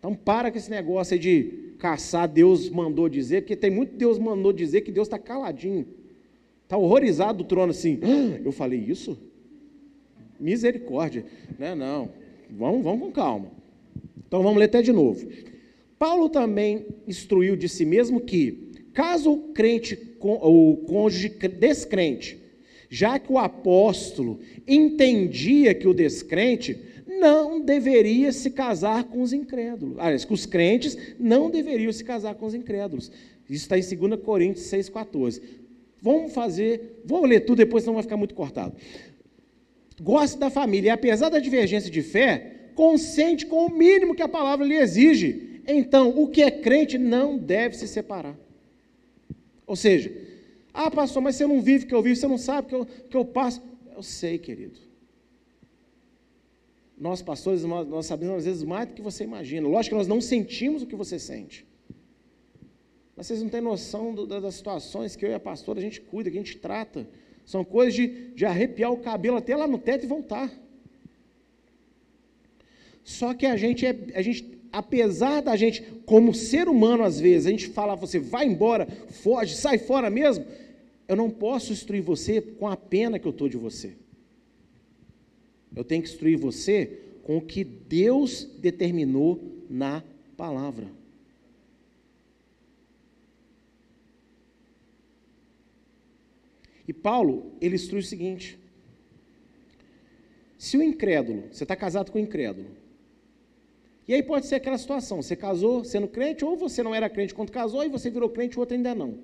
Então, 0.03 0.13
para 0.13 0.51
com 0.51 0.57
esse 0.57 0.69
negócio 0.69 1.13
aí 1.13 1.19
de 1.19 1.75
caçar, 1.79 2.27
Deus 2.27 2.69
mandou 2.69 3.07
dizer, 3.07 3.43
porque 3.43 3.55
tem 3.55 3.71
muito 3.71 3.95
Deus 3.95 4.19
mandou 4.19 4.51
dizer 4.51 4.81
que 4.81 4.91
Deus 4.91 5.07
está 5.07 5.17
caladinho. 5.17 5.87
Está 6.63 6.75
horrorizado 6.75 7.37
do 7.37 7.43
trono 7.45 7.71
assim. 7.71 8.01
Ah, 8.03 8.41
eu 8.43 8.51
falei 8.51 8.81
isso? 8.81 9.17
Misericórdia. 10.37 11.23
Não, 11.57 11.73
não. 11.73 12.09
Vamos, 12.49 12.83
vamos 12.83 12.99
com 12.99 13.11
calma. 13.13 13.49
Então 14.27 14.43
vamos 14.43 14.59
ler 14.59 14.65
até 14.65 14.81
de 14.81 14.91
novo. 14.91 15.25
Paulo 15.97 16.27
também 16.27 16.85
instruiu 17.07 17.55
de 17.55 17.69
si 17.69 17.85
mesmo 17.85 18.19
que, 18.19 18.71
caso 18.91 19.31
o 19.31 19.53
crente, 19.53 19.97
o 20.19 20.83
cônjuge 20.85 21.29
descrente, 21.29 22.37
já 22.89 23.17
que 23.17 23.31
o 23.31 23.37
apóstolo 23.37 24.41
entendia 24.67 25.73
que 25.73 25.87
o 25.87 25.93
descrente 25.93 26.77
não 27.19 27.59
deveria 27.59 28.31
se 28.31 28.51
casar 28.51 29.03
com 29.05 29.21
os 29.21 29.33
incrédulos. 29.33 29.97
Aliás, 29.99 30.25
que 30.25 30.33
os 30.33 30.45
crentes 30.45 30.97
não 31.19 31.49
deveriam 31.49 31.91
se 31.91 32.03
casar 32.03 32.35
com 32.35 32.45
os 32.45 32.53
incrédulos. 32.53 33.11
Isso 33.49 33.69
está 33.69 33.77
em 33.77 33.97
2 34.09 34.21
Coríntios 34.21 34.65
6,14. 34.67 35.41
Vamos 36.01 36.33
fazer, 36.33 37.01
vou 37.05 37.25
ler 37.25 37.41
tudo, 37.41 37.59
depois 37.59 37.85
não 37.85 37.93
vai 37.93 38.03
ficar 38.03 38.17
muito 38.17 38.35
cortado 38.35 38.75
gosta 40.01 40.37
da 40.37 40.49
família 40.49 40.89
e, 40.89 40.91
apesar 40.91 41.29
da 41.29 41.39
divergência 41.39 41.89
de 41.89 42.01
fé, 42.01 42.71
consente 42.75 43.45
com 43.45 43.65
o 43.65 43.75
mínimo 43.75 44.15
que 44.15 44.21
a 44.21 44.27
palavra 44.27 44.65
lhe 44.65 44.75
exige. 44.75 45.61
Então, 45.67 46.09
o 46.09 46.27
que 46.27 46.41
é 46.41 46.51
crente 46.51 46.97
não 46.97 47.37
deve 47.37 47.77
se 47.77 47.87
separar. 47.87 48.37
Ou 49.65 49.75
seja, 49.75 50.11
ah, 50.73 50.89
pastor, 50.89 51.21
mas 51.21 51.35
você 51.35 51.47
não 51.47 51.61
vive 51.61 51.85
o 51.85 51.87
que 51.87 51.95
eu 51.95 52.01
vivo, 52.01 52.15
você 52.15 52.27
não 52.27 52.37
sabe 52.37 52.67
o 52.67 52.69
que 52.69 52.75
eu, 52.75 52.85
que 53.09 53.17
eu 53.17 53.25
passo. 53.25 53.61
Eu 53.95 54.03
sei, 54.03 54.37
querido. 54.37 54.79
Nós, 57.03 57.21
pastores, 57.21 57.65
nós, 57.65 58.05
sabemos 58.05 58.37
às 58.37 58.45
vezes 58.45 58.63
mais 58.63 58.87
do 58.87 58.93
que 58.93 59.01
você 59.01 59.25
imagina. 59.25 59.67
Lógico 59.67 59.93
que 59.93 59.97
nós 59.97 60.07
não 60.07 60.21
sentimos 60.21 60.83
o 60.83 60.87
que 60.87 60.95
você 60.95 61.19
sente. 61.19 61.67
Mas 63.13 63.27
vocês 63.27 63.41
não 63.43 63.49
têm 63.49 63.59
noção 63.59 64.15
do, 64.15 64.25
das 64.25 64.55
situações 64.55 65.13
que 65.13 65.25
eu 65.25 65.29
e 65.29 65.33
a 65.33 65.39
pastora 65.39 65.79
a 65.79 65.81
gente 65.81 65.99
cuida, 65.99 66.31
que 66.31 66.37
a 66.37 66.39
gente 66.39 66.57
trata. 66.59 67.05
São 67.45 67.65
coisas 67.65 67.93
de, 67.93 68.31
de 68.33 68.45
arrepiar 68.45 68.89
o 68.93 68.99
cabelo 68.99 69.35
até 69.35 69.53
lá 69.53 69.67
no 69.67 69.77
teto 69.77 70.05
e 70.05 70.07
voltar. 70.07 70.49
Só 73.03 73.33
que 73.33 73.45
a 73.45 73.57
gente, 73.57 73.85
é, 73.85 73.93
a 74.15 74.21
gente, 74.21 74.57
apesar 74.71 75.41
da 75.41 75.57
gente, 75.57 75.81
como 76.05 76.33
ser 76.33 76.69
humano, 76.69 77.03
às 77.03 77.19
vezes, 77.19 77.47
a 77.47 77.49
gente 77.49 77.67
fala, 77.67 77.95
você 77.95 78.17
vai 78.17 78.45
embora, 78.45 78.87
foge, 79.09 79.57
sai 79.57 79.77
fora 79.77 80.09
mesmo, 80.09 80.45
eu 81.05 81.17
não 81.17 81.29
posso 81.29 81.73
instruir 81.73 82.01
você 82.01 82.39
com 82.39 82.65
a 82.65 82.77
pena 82.77 83.19
que 83.19 83.27
eu 83.27 83.31
estou 83.31 83.49
de 83.49 83.57
você. 83.57 83.93
Eu 85.75 85.83
tenho 85.83 86.03
que 86.03 86.09
instruir 86.09 86.37
você 86.37 86.99
com 87.23 87.37
o 87.37 87.41
que 87.41 87.63
Deus 87.63 88.45
determinou 88.59 89.41
na 89.69 90.03
palavra. 90.35 90.87
E 96.87 96.93
Paulo, 96.93 97.53
ele 97.61 97.75
instrui 97.75 98.01
o 98.01 98.03
seguinte: 98.03 98.59
se 100.57 100.77
o 100.77 100.83
incrédulo, 100.83 101.45
você 101.51 101.63
está 101.63 101.75
casado 101.75 102.11
com 102.11 102.17
o 102.17 102.21
incrédulo, 102.21 102.67
e 104.07 104.13
aí 104.13 104.21
pode 104.21 104.47
ser 104.47 104.55
aquela 104.55 104.77
situação, 104.77 105.21
você 105.21 105.35
casou 105.35 105.83
sendo 105.83 106.07
crente, 106.07 106.43
ou 106.43 106.57
você 106.57 106.83
não 106.83 106.93
era 106.93 107.09
crente 107.09 107.33
quando 107.33 107.51
casou, 107.51 107.83
e 107.83 107.89
você 107.89 108.09
virou 108.09 108.29
crente, 108.29 108.57
o 108.57 108.59
outro 108.59 108.75
ainda 108.75 108.93
não. 108.93 109.17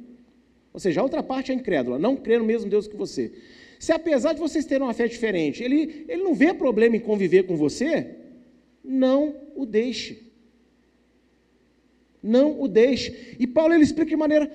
Ou 0.71 0.79
seja, 0.79 1.01
a 1.01 1.03
outra 1.03 1.21
parte 1.21 1.51
é 1.51 1.55
incrédula, 1.55 1.99
não 1.99 2.15
crê 2.15 2.37
no 2.37 2.45
mesmo 2.45 2.69
Deus 2.69 2.87
que 2.87 2.95
você. 2.95 3.33
Se 3.79 3.93
apesar 3.93 4.33
de 4.33 4.39
vocês 4.41 4.65
terem 4.65 4.83
uma 4.83 4.93
fé 4.93 5.07
diferente, 5.07 5.63
ele, 5.63 6.05
ele 6.09 6.21
não 6.21 6.35
vê 6.35 6.53
problema 6.53 6.97
em 6.97 6.99
conviver 6.99 7.43
com 7.43 7.55
você, 7.55 8.07
não 8.83 9.33
o 9.55 9.65
deixe. 9.65 10.21
Não 12.21 12.61
o 12.61 12.67
deixe. 12.67 13.37
E 13.39 13.47
Paulo 13.47 13.73
ele 13.73 13.83
explica 13.83 14.09
de 14.09 14.17
maneira 14.17 14.51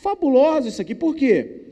fabulosa 0.00 0.68
isso 0.68 0.80
aqui. 0.80 0.94
Por 0.94 1.16
quê? 1.16 1.62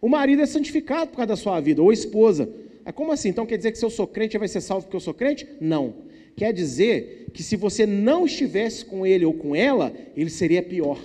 O 0.00 0.08
marido 0.08 0.40
é 0.40 0.46
santificado 0.46 1.10
por 1.10 1.16
causa 1.16 1.28
da 1.28 1.36
sua 1.36 1.58
vida, 1.58 1.82
ou 1.82 1.90
a 1.90 1.94
esposa. 1.94 2.48
É 2.84 2.92
como 2.92 3.10
assim? 3.10 3.30
Então 3.30 3.44
quer 3.44 3.56
dizer 3.56 3.72
que 3.72 3.78
se 3.78 3.84
eu 3.84 3.90
sou 3.90 4.06
crente, 4.06 4.38
vai 4.38 4.46
ser 4.46 4.60
salvo 4.60 4.84
porque 4.84 4.96
eu 4.96 5.00
sou 5.00 5.12
crente? 5.12 5.48
Não. 5.60 5.94
Quer 6.36 6.52
dizer 6.52 7.26
que 7.34 7.42
se 7.42 7.56
você 7.56 7.84
não 7.86 8.24
estivesse 8.24 8.84
com 8.84 9.04
ele 9.04 9.24
ou 9.24 9.34
com 9.34 9.56
ela, 9.56 9.92
ele 10.16 10.30
seria 10.30 10.62
pior. 10.62 11.00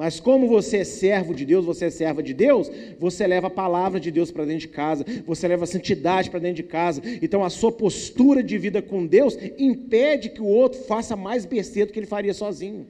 Mas 0.00 0.18
como 0.18 0.48
você 0.48 0.78
é 0.78 0.84
servo 0.84 1.34
de 1.34 1.44
Deus, 1.44 1.66
você 1.66 1.84
é 1.84 1.90
serva 1.90 2.22
de 2.22 2.32
Deus, 2.32 2.70
você 2.98 3.26
leva 3.26 3.48
a 3.48 3.50
palavra 3.50 4.00
de 4.00 4.10
Deus 4.10 4.30
para 4.30 4.46
dentro 4.46 4.60
de 4.60 4.68
casa, 4.68 5.04
você 5.26 5.46
leva 5.46 5.64
a 5.64 5.66
santidade 5.66 6.30
para 6.30 6.40
dentro 6.40 6.56
de 6.56 6.62
casa. 6.62 7.02
Então 7.20 7.44
a 7.44 7.50
sua 7.50 7.70
postura 7.70 8.42
de 8.42 8.56
vida 8.56 8.80
com 8.80 9.06
Deus 9.06 9.36
impede 9.58 10.30
que 10.30 10.40
o 10.40 10.46
outro 10.46 10.80
faça 10.84 11.14
mais 11.16 11.44
besteira 11.44 11.86
do 11.86 11.92
que 11.92 11.98
ele 11.98 12.06
faria 12.06 12.32
sozinho. 12.32 12.86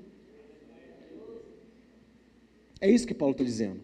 É 2.81 2.89
isso 2.89 3.09
que 3.09 3.13
Paulo 3.13 3.33
está 3.33 3.43
dizendo. 3.43 3.81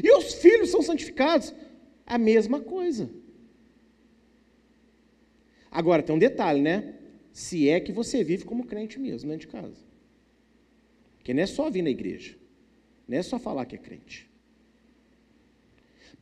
E 0.00 0.08
os 0.16 0.34
filhos 0.34 0.70
são 0.70 0.80
santificados. 0.80 1.52
A 2.06 2.18
mesma 2.18 2.60
coisa. 2.60 3.10
Agora, 5.68 6.04
tem 6.04 6.14
um 6.14 6.20
detalhe, 6.20 6.60
né? 6.60 6.94
Se 7.32 7.68
é 7.68 7.80
que 7.80 7.90
você 7.90 8.22
vive 8.22 8.44
como 8.44 8.64
crente 8.64 9.00
mesmo 9.00 9.28
dentro 9.28 9.48
de 9.48 9.52
casa. 9.52 9.91
Porque 11.22 11.32
não 11.32 11.44
é 11.44 11.46
só 11.46 11.70
vir 11.70 11.82
na 11.82 11.90
igreja. 11.90 12.34
Não 13.06 13.16
é 13.16 13.22
só 13.22 13.38
falar 13.38 13.64
que 13.64 13.76
é 13.76 13.78
crente. 13.78 14.28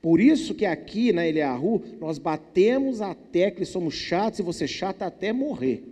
Por 0.02 0.20
isso 0.20 0.54
que 0.54 0.66
aqui 0.66 1.10
na 1.10 1.26
Eliahu, 1.26 1.82
nós 1.98 2.18
batemos 2.18 3.00
a 3.00 3.14
tecla 3.14 3.62
e 3.62 3.66
somos 3.66 3.94
chatos 3.94 4.40
e 4.40 4.42
você 4.42 4.68
chata 4.68 5.06
até 5.06 5.32
morrer. 5.32 5.82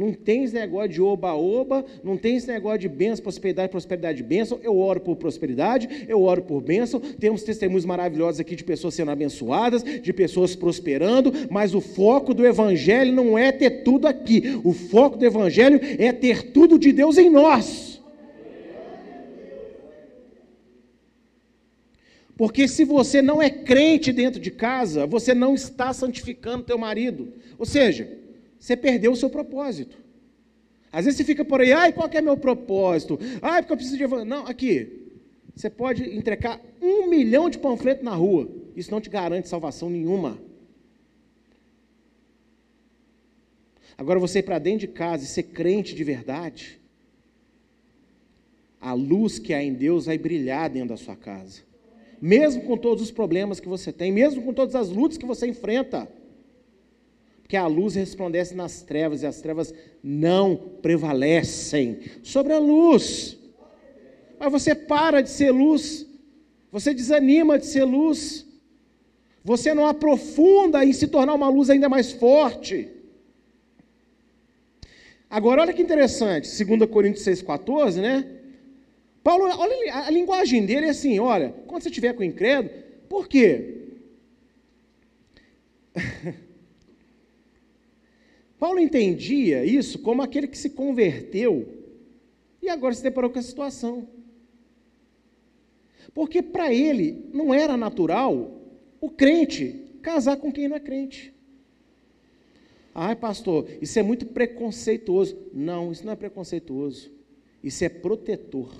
Não 0.00 0.14
tem 0.14 0.44
esse 0.44 0.54
negócio 0.54 0.88
de 0.88 1.02
oba-oba, 1.02 1.84
não 2.02 2.16
tem 2.16 2.36
esse 2.36 2.48
negócio 2.48 2.78
de 2.78 2.88
bênção, 2.88 3.22
prosperidade, 3.22 3.70
prosperidade, 3.70 4.22
bênção. 4.22 4.58
Eu 4.62 4.78
oro 4.78 4.98
por 4.98 5.14
prosperidade, 5.14 6.06
eu 6.08 6.22
oro 6.22 6.40
por 6.40 6.62
bênção. 6.62 6.98
Temos 6.98 7.42
testemunhos 7.42 7.84
maravilhosos 7.84 8.40
aqui 8.40 8.56
de 8.56 8.64
pessoas 8.64 8.94
sendo 8.94 9.10
abençoadas, 9.10 9.84
de 9.84 10.10
pessoas 10.14 10.56
prosperando, 10.56 11.30
mas 11.50 11.74
o 11.74 11.82
foco 11.82 12.32
do 12.32 12.46
Evangelho 12.46 13.12
não 13.12 13.36
é 13.36 13.52
ter 13.52 13.82
tudo 13.82 14.06
aqui. 14.06 14.58
O 14.64 14.72
foco 14.72 15.18
do 15.18 15.26
Evangelho 15.26 15.78
é 15.98 16.10
ter 16.12 16.50
tudo 16.50 16.78
de 16.78 16.92
Deus 16.92 17.18
em 17.18 17.28
nós. 17.28 18.00
Porque 22.38 22.66
se 22.66 22.86
você 22.86 23.20
não 23.20 23.42
é 23.42 23.50
crente 23.50 24.14
dentro 24.14 24.40
de 24.40 24.50
casa, 24.50 25.06
você 25.06 25.34
não 25.34 25.54
está 25.54 25.92
santificando 25.92 26.64
teu 26.64 26.78
marido. 26.78 27.34
Ou 27.58 27.66
seja, 27.66 28.18
você 28.60 28.76
perdeu 28.76 29.12
o 29.12 29.16
seu 29.16 29.30
propósito. 29.30 29.96
Às 30.92 31.06
vezes 31.06 31.16
você 31.16 31.24
fica 31.24 31.44
por 31.44 31.62
aí, 31.62 31.72
ai, 31.72 31.92
qual 31.92 32.08
que 32.08 32.18
é 32.18 32.20
meu 32.20 32.36
propósito? 32.36 33.18
Ai, 33.40 33.62
porque 33.62 33.72
eu 33.72 33.76
preciso 33.76 33.96
de 33.96 34.06
Não, 34.24 34.46
aqui. 34.46 35.08
Você 35.56 35.70
pode 35.70 36.04
entregar 36.16 36.60
um 36.80 37.08
milhão 37.08 37.48
de 37.48 37.58
panfletos 37.58 38.04
na 38.04 38.14
rua. 38.14 38.48
Isso 38.76 38.90
não 38.90 39.00
te 39.00 39.08
garante 39.08 39.48
salvação 39.48 39.88
nenhuma. 39.88 40.38
Agora 43.96 44.18
você 44.18 44.40
ir 44.40 44.42
para 44.42 44.58
dentro 44.58 44.80
de 44.80 44.88
casa 44.88 45.24
e 45.24 45.26
ser 45.26 45.44
crente 45.44 45.94
de 45.94 46.04
verdade, 46.04 46.80
a 48.80 48.92
luz 48.92 49.38
que 49.38 49.52
há 49.52 49.62
em 49.62 49.74
Deus 49.74 50.06
vai 50.06 50.16
brilhar 50.16 50.70
dentro 50.70 50.90
da 50.90 50.96
sua 50.96 51.16
casa. 51.16 51.62
Mesmo 52.20 52.62
com 52.62 52.76
todos 52.76 53.02
os 53.02 53.10
problemas 53.10 53.60
que 53.60 53.68
você 53.68 53.92
tem, 53.92 54.12
mesmo 54.12 54.42
com 54.42 54.52
todas 54.52 54.74
as 54.74 54.88
lutas 54.88 55.18
que 55.18 55.26
você 55.26 55.46
enfrenta. 55.46 56.10
Que 57.50 57.56
a 57.56 57.66
luz 57.66 57.96
resplandece 57.96 58.54
nas 58.54 58.80
trevas 58.80 59.24
e 59.24 59.26
as 59.26 59.40
trevas 59.40 59.74
não 60.00 60.54
prevalecem 60.80 61.98
sobre 62.22 62.52
a 62.52 62.60
luz. 62.60 63.36
Mas 64.38 64.52
você 64.52 64.72
para 64.72 65.20
de 65.20 65.30
ser 65.30 65.50
luz, 65.50 66.06
você 66.70 66.94
desanima 66.94 67.58
de 67.58 67.66
ser 67.66 67.82
luz, 67.82 68.46
você 69.42 69.74
não 69.74 69.84
aprofunda 69.84 70.84
em 70.84 70.92
se 70.92 71.08
tornar 71.08 71.34
uma 71.34 71.48
luz 71.48 71.68
ainda 71.68 71.88
mais 71.88 72.12
forte. 72.12 72.88
Agora, 75.28 75.62
olha 75.62 75.72
que 75.72 75.82
interessante, 75.82 76.48
2 76.64 76.88
Coríntios 76.88 77.26
6,14, 77.26 78.00
né? 78.00 78.28
Paulo, 79.24 79.46
olha 79.58 80.06
a 80.06 80.08
linguagem 80.08 80.64
dele 80.64 80.86
é 80.86 80.90
assim: 80.90 81.18
olha, 81.18 81.52
quando 81.66 81.82
você 81.82 81.88
estiver 81.88 82.12
com 82.12 82.20
o 82.20 82.24
incrédulo, 82.24 82.72
por 83.08 83.26
quê? 83.26 83.88
Paulo 88.60 88.78
entendia 88.78 89.64
isso 89.64 89.98
como 90.00 90.20
aquele 90.20 90.46
que 90.46 90.58
se 90.58 90.68
converteu 90.68 91.66
e 92.60 92.68
agora 92.68 92.94
se 92.94 93.02
deparou 93.02 93.30
com 93.30 93.38
a 93.38 93.42
situação. 93.42 94.06
Porque 96.12 96.42
para 96.42 96.70
ele 96.70 97.24
não 97.32 97.54
era 97.54 97.74
natural 97.74 98.60
o 99.00 99.08
crente 99.08 99.86
casar 100.02 100.36
com 100.36 100.52
quem 100.52 100.68
não 100.68 100.76
é 100.76 100.80
crente. 100.80 101.32
Ai, 102.94 103.16
pastor, 103.16 103.66
isso 103.80 103.98
é 103.98 104.02
muito 104.02 104.26
preconceituoso. 104.26 105.38
Não, 105.54 105.90
isso 105.90 106.04
não 106.04 106.12
é 106.12 106.16
preconceituoso. 106.16 107.10
Isso 107.64 107.82
é 107.82 107.88
protetor. 107.88 108.74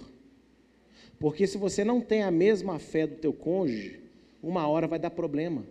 Porque 1.19 1.47
se 1.47 1.57
você 1.57 1.85
não 1.85 2.03
tem 2.03 2.23
a 2.23 2.31
mesma 2.31 2.79
fé 2.79 3.07
do 3.07 3.17
teu 3.17 3.33
cônjuge, 3.33 4.01
uma 4.43 4.69
hora 4.69 4.87
vai 4.87 4.99
dar 4.99 5.11
problema. 5.11 5.65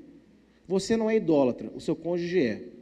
Você 0.68 0.98
não 0.98 1.12
é 1.12 1.16
idólatra, 1.16 1.72
o 1.76 1.80
seu 1.80 1.96
cônjuge 1.96 2.40
é. 2.40 2.79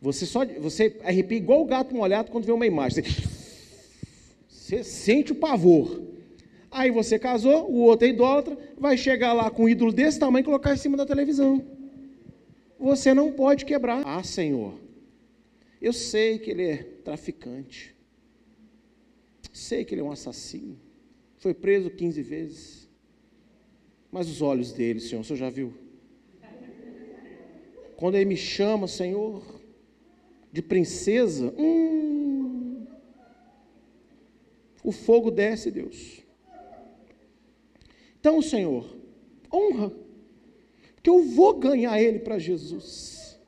Você 0.00 0.26
só 0.26 0.44
você 0.44 0.96
arrepia 1.02 1.38
igual 1.38 1.62
o 1.62 1.66
gato 1.66 1.94
molhado 1.94 2.30
quando 2.30 2.44
vê 2.44 2.52
uma 2.52 2.66
imagem. 2.66 3.02
Você, 3.02 3.22
você 4.48 4.84
sente 4.84 5.32
o 5.32 5.34
pavor. 5.34 6.02
Aí 6.70 6.90
você 6.90 7.18
casou, 7.18 7.70
o 7.70 7.80
outro 7.80 8.06
é 8.06 8.10
idólatra, 8.10 8.56
vai 8.76 8.96
chegar 8.96 9.32
lá 9.32 9.50
com 9.50 9.64
um 9.64 9.68
ídolo 9.68 9.92
desse 9.92 10.18
tamanho 10.18 10.42
e 10.42 10.44
colocar 10.44 10.74
em 10.74 10.76
cima 10.76 10.96
da 10.96 11.06
televisão. 11.06 11.64
Você 12.78 13.12
não 13.14 13.32
pode 13.32 13.64
quebrar. 13.64 14.02
Ah, 14.06 14.22
Senhor, 14.22 14.78
eu 15.80 15.92
sei 15.92 16.38
que 16.38 16.50
ele 16.50 16.62
é 16.62 16.76
traficante. 16.76 17.96
Sei 19.52 19.84
que 19.84 19.94
ele 19.94 20.02
é 20.02 20.04
um 20.04 20.12
assassino. 20.12 20.78
Foi 21.38 21.54
preso 21.54 21.90
15 21.90 22.22
vezes. 22.22 22.88
Mas 24.12 24.28
os 24.28 24.40
olhos 24.40 24.72
dele, 24.72 25.00
Senhor, 25.00 25.22
o 25.22 25.24
Senhor 25.24 25.38
já 25.38 25.50
viu? 25.50 25.74
Quando 27.96 28.14
ele 28.14 28.26
me 28.26 28.36
chama, 28.36 28.86
Senhor, 28.86 29.57
de 30.52 30.62
princesa, 30.62 31.52
hum, 31.58 32.86
o 34.82 34.92
fogo 34.92 35.30
desce, 35.30 35.70
Deus. 35.70 36.22
Então, 38.18 38.40
Senhor, 38.42 38.96
honra, 39.52 39.92
porque 40.94 41.10
eu 41.10 41.22
vou 41.22 41.54
ganhar 41.58 42.00
ele 42.00 42.18
para 42.18 42.38
Jesus. 42.38 43.38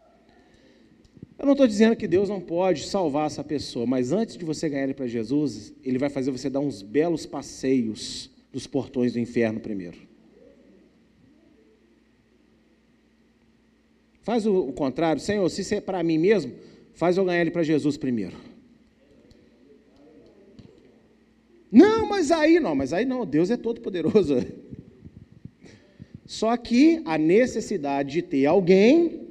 Eu 1.38 1.46
não 1.46 1.52
estou 1.52 1.66
dizendo 1.66 1.96
que 1.96 2.06
Deus 2.06 2.28
não 2.28 2.40
pode 2.40 2.86
salvar 2.86 3.26
essa 3.26 3.42
pessoa, 3.42 3.86
mas 3.86 4.12
antes 4.12 4.36
de 4.36 4.44
você 4.44 4.68
ganhar 4.68 4.84
ele 4.84 4.94
para 4.94 5.06
Jesus, 5.06 5.72
ele 5.82 5.96
vai 5.96 6.10
fazer 6.10 6.30
você 6.30 6.50
dar 6.50 6.60
uns 6.60 6.82
belos 6.82 7.24
passeios 7.24 8.30
dos 8.52 8.66
portões 8.66 9.14
do 9.14 9.18
inferno 9.18 9.58
primeiro. 9.58 9.96
Faz 14.22 14.46
o, 14.46 14.54
o 14.54 14.72
contrário, 14.72 15.20
Senhor, 15.20 15.48
se 15.48 15.62
isso 15.62 15.74
é 15.74 15.80
para 15.80 16.02
mim 16.02 16.18
mesmo, 16.18 16.52
faz 17.00 17.16
eu 17.16 17.24
ganhar 17.24 17.40
ele 17.40 17.50
para 17.50 17.62
Jesus 17.62 17.96
primeiro. 17.96 18.36
Não, 21.72 22.06
mas 22.06 22.30
aí 22.30 22.60
não, 22.60 22.74
mas 22.74 22.92
aí 22.92 23.06
não, 23.06 23.24
Deus 23.24 23.50
é 23.50 23.56
todo 23.56 23.80
poderoso. 23.80 24.36
Só 26.26 26.54
que 26.58 27.00
a 27.06 27.16
necessidade 27.16 28.12
de 28.12 28.20
ter 28.20 28.44
alguém 28.44 29.26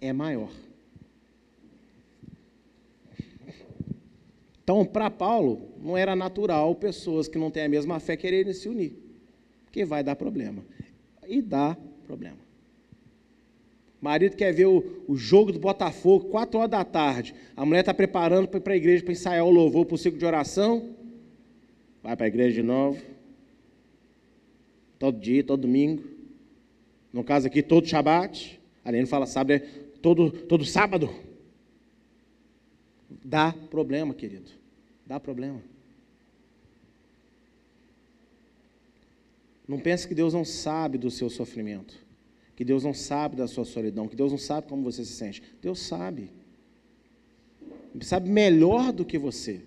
é 0.00 0.12
maior. 0.12 0.50
Então, 4.64 4.84
para 4.84 5.08
Paulo, 5.08 5.70
não 5.80 5.96
era 5.96 6.16
natural 6.16 6.74
pessoas 6.74 7.28
que 7.28 7.38
não 7.38 7.52
têm 7.52 7.66
a 7.66 7.68
mesma 7.68 8.00
fé 8.00 8.16
quererem 8.16 8.52
se 8.52 8.68
unir, 8.68 8.96
porque 9.62 9.84
vai 9.84 10.02
dar 10.02 10.16
problema. 10.16 10.64
E 11.28 11.40
dá 11.40 11.76
problema. 12.04 12.41
Marido 14.02 14.34
quer 14.34 14.52
ver 14.52 14.66
o, 14.66 15.04
o 15.06 15.14
jogo 15.14 15.52
do 15.52 15.60
Botafogo, 15.60 16.28
quatro 16.28 16.58
horas 16.58 16.72
da 16.72 16.84
tarde. 16.84 17.32
A 17.56 17.64
mulher 17.64 17.80
está 17.80 17.94
preparando 17.94 18.48
para 18.48 18.58
ir 18.58 18.60
para 18.60 18.72
a 18.72 18.76
igreja 18.76 19.04
para 19.04 19.12
ensaiar 19.12 19.44
o 19.44 19.50
louvor 19.50 19.86
para 19.86 19.94
o 19.94 19.98
ciclo 19.98 20.18
de 20.18 20.26
oração. 20.26 20.96
Vai 22.02 22.16
para 22.16 22.26
a 22.26 22.28
igreja 22.28 22.60
de 22.60 22.66
novo. 22.66 23.00
Todo 24.98 25.20
dia, 25.20 25.44
todo 25.44 25.60
domingo. 25.60 26.02
No 27.12 27.22
caso 27.22 27.46
aqui, 27.46 27.62
todo 27.62 27.86
Shabat. 27.86 28.60
A 28.84 28.90
não 28.90 29.06
fala 29.06 29.24
sábado, 29.24 29.52
é 29.52 29.60
todo, 30.02 30.32
todo 30.32 30.64
sábado. 30.64 31.08
Dá 33.24 33.54
problema, 33.70 34.12
querido. 34.12 34.50
Dá 35.06 35.20
problema. 35.20 35.62
Não 39.68 39.78
pense 39.78 40.08
que 40.08 40.14
Deus 40.14 40.34
não 40.34 40.44
sabe 40.44 40.98
do 40.98 41.08
seu 41.08 41.30
sofrimento 41.30 42.01
que 42.54 42.64
Deus 42.64 42.84
não 42.84 42.94
sabe 42.94 43.36
da 43.36 43.46
sua 43.46 43.64
solidão, 43.64 44.08
que 44.08 44.16
Deus 44.16 44.30
não 44.30 44.38
sabe 44.38 44.68
como 44.68 44.82
você 44.82 45.04
se 45.04 45.12
sente. 45.12 45.42
Deus 45.60 45.78
sabe. 45.80 46.30
Ele 47.94 48.04
sabe 48.04 48.30
melhor 48.30 48.92
do 48.92 49.04
que 49.04 49.18
você. 49.18 49.62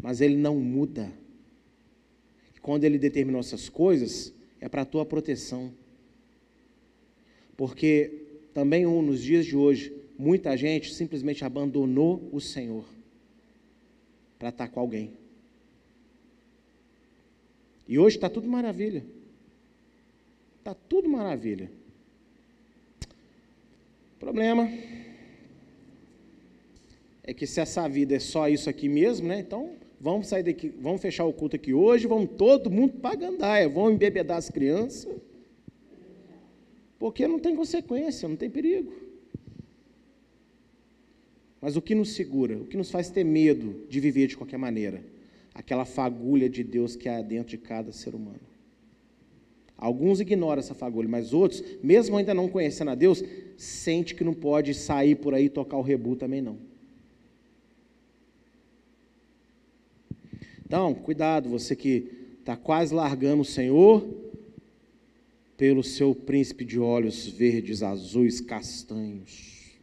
Mas 0.00 0.20
Ele 0.20 0.36
não 0.36 0.56
muda. 0.56 1.12
quando 2.62 2.84
Ele 2.84 2.98
determinou 2.98 3.40
essas 3.40 3.68
coisas, 3.68 4.32
é 4.60 4.68
para 4.68 4.82
a 4.82 4.86
tua 4.86 5.04
proteção. 5.04 5.72
Porque 7.56 8.26
também 8.52 8.84
nos 8.84 9.22
dias 9.22 9.46
de 9.46 9.56
hoje, 9.56 9.92
muita 10.18 10.56
gente 10.56 10.94
simplesmente 10.94 11.44
abandonou 11.44 12.28
o 12.32 12.40
Senhor 12.40 12.84
para 14.38 14.50
estar 14.50 14.68
com 14.68 14.80
alguém. 14.80 15.12
E 17.88 17.98
hoje 17.98 18.16
está 18.16 18.28
tudo 18.28 18.46
maravilha. 18.46 19.04
Está 20.58 20.74
tudo 20.74 21.08
maravilha. 21.08 21.70
Problema 24.18 24.68
é 27.22 27.32
que 27.32 27.46
se 27.46 27.60
essa 27.60 27.88
vida 27.88 28.16
é 28.16 28.18
só 28.18 28.48
isso 28.48 28.68
aqui 28.68 28.88
mesmo, 28.88 29.28
né? 29.28 29.38
Então, 29.38 29.72
vamos 30.00 30.28
sair 30.28 30.42
daqui, 30.42 30.70
vamos 30.80 31.00
fechar 31.00 31.24
o 31.24 31.32
culto 31.32 31.56
aqui 31.56 31.72
hoje, 31.72 32.06
vamos 32.06 32.30
todo 32.36 32.70
mundo 32.70 32.94
para 32.94 33.14
gandaia, 33.14 33.68
vamos 33.68 33.92
embebedar 33.92 34.38
as 34.38 34.48
crianças. 34.48 35.14
Porque 36.98 37.28
não 37.28 37.38
tem 37.38 37.54
consequência, 37.54 38.28
não 38.28 38.36
tem 38.36 38.50
perigo. 38.50 38.92
Mas 41.60 41.76
o 41.76 41.82
que 41.82 41.94
nos 41.94 42.14
segura, 42.14 42.56
o 42.56 42.64
que 42.64 42.76
nos 42.76 42.90
faz 42.90 43.10
ter 43.10 43.24
medo 43.24 43.86
de 43.88 44.00
viver 44.00 44.26
de 44.26 44.36
qualquer 44.36 44.58
maneira? 44.58 45.04
Aquela 45.54 45.84
fagulha 45.84 46.48
de 46.48 46.64
Deus 46.64 46.96
que 46.96 47.08
há 47.08 47.20
dentro 47.20 47.50
de 47.50 47.58
cada 47.58 47.92
ser 47.92 48.14
humano. 48.14 48.40
Alguns 49.78 50.18
ignoram 50.18 50.58
essa 50.58 50.74
fagulha, 50.74 51.08
mas 51.08 51.32
outros, 51.32 51.62
mesmo 51.80 52.16
ainda 52.16 52.34
não 52.34 52.48
conhecendo 52.48 52.90
a 52.90 52.96
Deus, 52.96 53.22
sente 53.56 54.12
que 54.12 54.24
não 54.24 54.34
pode 54.34 54.74
sair 54.74 55.14
por 55.14 55.32
aí 55.32 55.44
e 55.44 55.48
tocar 55.48 55.76
o 55.76 55.82
rebu 55.82 56.16
também 56.16 56.42
não. 56.42 56.58
Então, 60.66 60.92
cuidado, 60.92 61.48
você 61.48 61.76
que 61.76 62.10
está 62.40 62.56
quase 62.56 62.92
largando 62.92 63.42
o 63.42 63.44
Senhor 63.44 64.04
pelo 65.56 65.84
seu 65.84 66.12
príncipe 66.12 66.64
de 66.64 66.80
olhos 66.80 67.28
verdes, 67.28 67.80
azuis, 67.80 68.40
castanhos, 68.40 69.78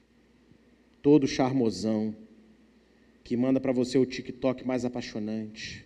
todo 1.02 1.26
charmosão, 1.26 2.14
que 3.24 3.38
manda 3.38 3.62
para 3.62 3.72
você 3.72 3.98
o 3.98 4.06
TikTok 4.06 4.68
mais 4.68 4.84
apaixonante 4.84 5.85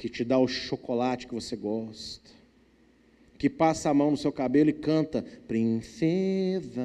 que 0.00 0.08
te 0.08 0.24
dá 0.24 0.38
o 0.38 0.48
chocolate 0.48 1.26
que 1.26 1.34
você 1.34 1.54
gosta, 1.54 2.30
que 3.36 3.50
passa 3.50 3.90
a 3.90 3.94
mão 3.94 4.12
no 4.12 4.16
seu 4.16 4.32
cabelo 4.32 4.70
e 4.70 4.72
canta 4.72 5.22
Princesa. 5.46 6.80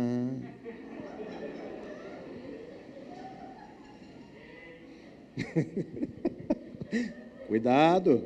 Cuidado. 7.47 8.25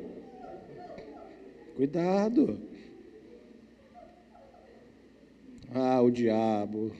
Cuidado. 1.76 2.60
Ah, 5.72 6.02
o 6.02 6.10
diabo. 6.10 6.90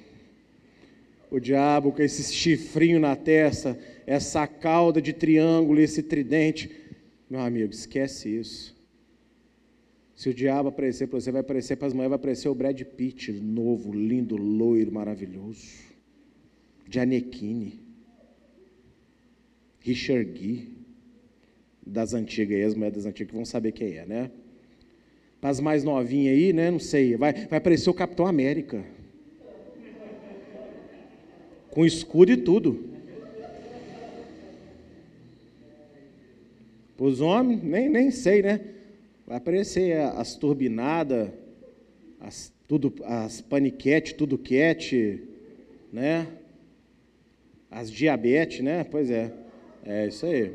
O 1.28 1.40
diabo 1.40 1.90
com 1.90 2.02
esse 2.02 2.32
chifrinho 2.32 3.00
na 3.00 3.16
testa, 3.16 3.76
essa 4.06 4.46
cauda 4.46 5.02
de 5.02 5.12
triângulo, 5.12 5.80
esse 5.80 6.04
tridente. 6.04 6.79
Meu 7.30 7.40
amigo, 7.40 7.72
esquece 7.72 8.28
isso. 8.28 8.76
Se 10.16 10.28
o 10.28 10.34
diabo 10.34 10.68
aparecer 10.68 11.06
para 11.06 11.20
você, 11.20 11.30
vai 11.30 11.40
aparecer 11.42 11.76
para 11.76 11.86
as 11.86 11.94
mulheres, 11.94 12.10
vai 12.10 12.16
aparecer 12.16 12.48
o 12.48 12.54
Brad 12.54 12.82
Pitt, 12.82 13.32
novo, 13.32 13.92
lindo, 13.92 14.36
loiro, 14.36 14.90
maravilhoso. 14.90 15.64
Gianecchini. 16.90 17.78
Richard 19.78 20.36
Gere. 20.36 20.80
Das 21.86 22.12
antigas 22.12 22.56
aí, 22.56 22.64
as 22.64 22.74
mulheres 22.74 22.96
das 22.96 23.06
antigas 23.06 23.32
vão 23.32 23.44
saber 23.44 23.72
quem 23.72 23.96
é, 23.96 24.04
né? 24.04 24.30
Para 25.40 25.50
as 25.50 25.60
mais 25.60 25.82
novinhas 25.82 26.36
aí, 26.36 26.52
né? 26.52 26.70
Não 26.70 26.78
sei. 26.78 27.16
Vai, 27.16 27.32
vai 27.46 27.58
aparecer 27.58 27.88
o 27.88 27.94
Capitão 27.94 28.26
América. 28.26 28.84
Com 31.70 31.86
escudo 31.86 32.32
e 32.32 32.36
tudo. 32.36 32.90
Os 37.00 37.22
homens, 37.22 37.62
nem, 37.62 37.88
nem 37.88 38.10
sei, 38.10 38.42
né? 38.42 38.60
Vai 39.26 39.38
aparecer 39.38 39.98
as 39.98 40.34
turbinadas, 40.36 41.30
as, 42.20 42.52
tudo, 42.68 42.92
as 43.04 43.40
paniquete, 43.40 44.14
tudo 44.14 44.36
quete, 44.36 45.22
né? 45.90 46.28
As 47.70 47.90
diabetes, 47.90 48.60
né? 48.60 48.84
Pois 48.84 49.10
é. 49.10 49.32
É 49.82 50.08
isso 50.08 50.26
aí. 50.26 50.52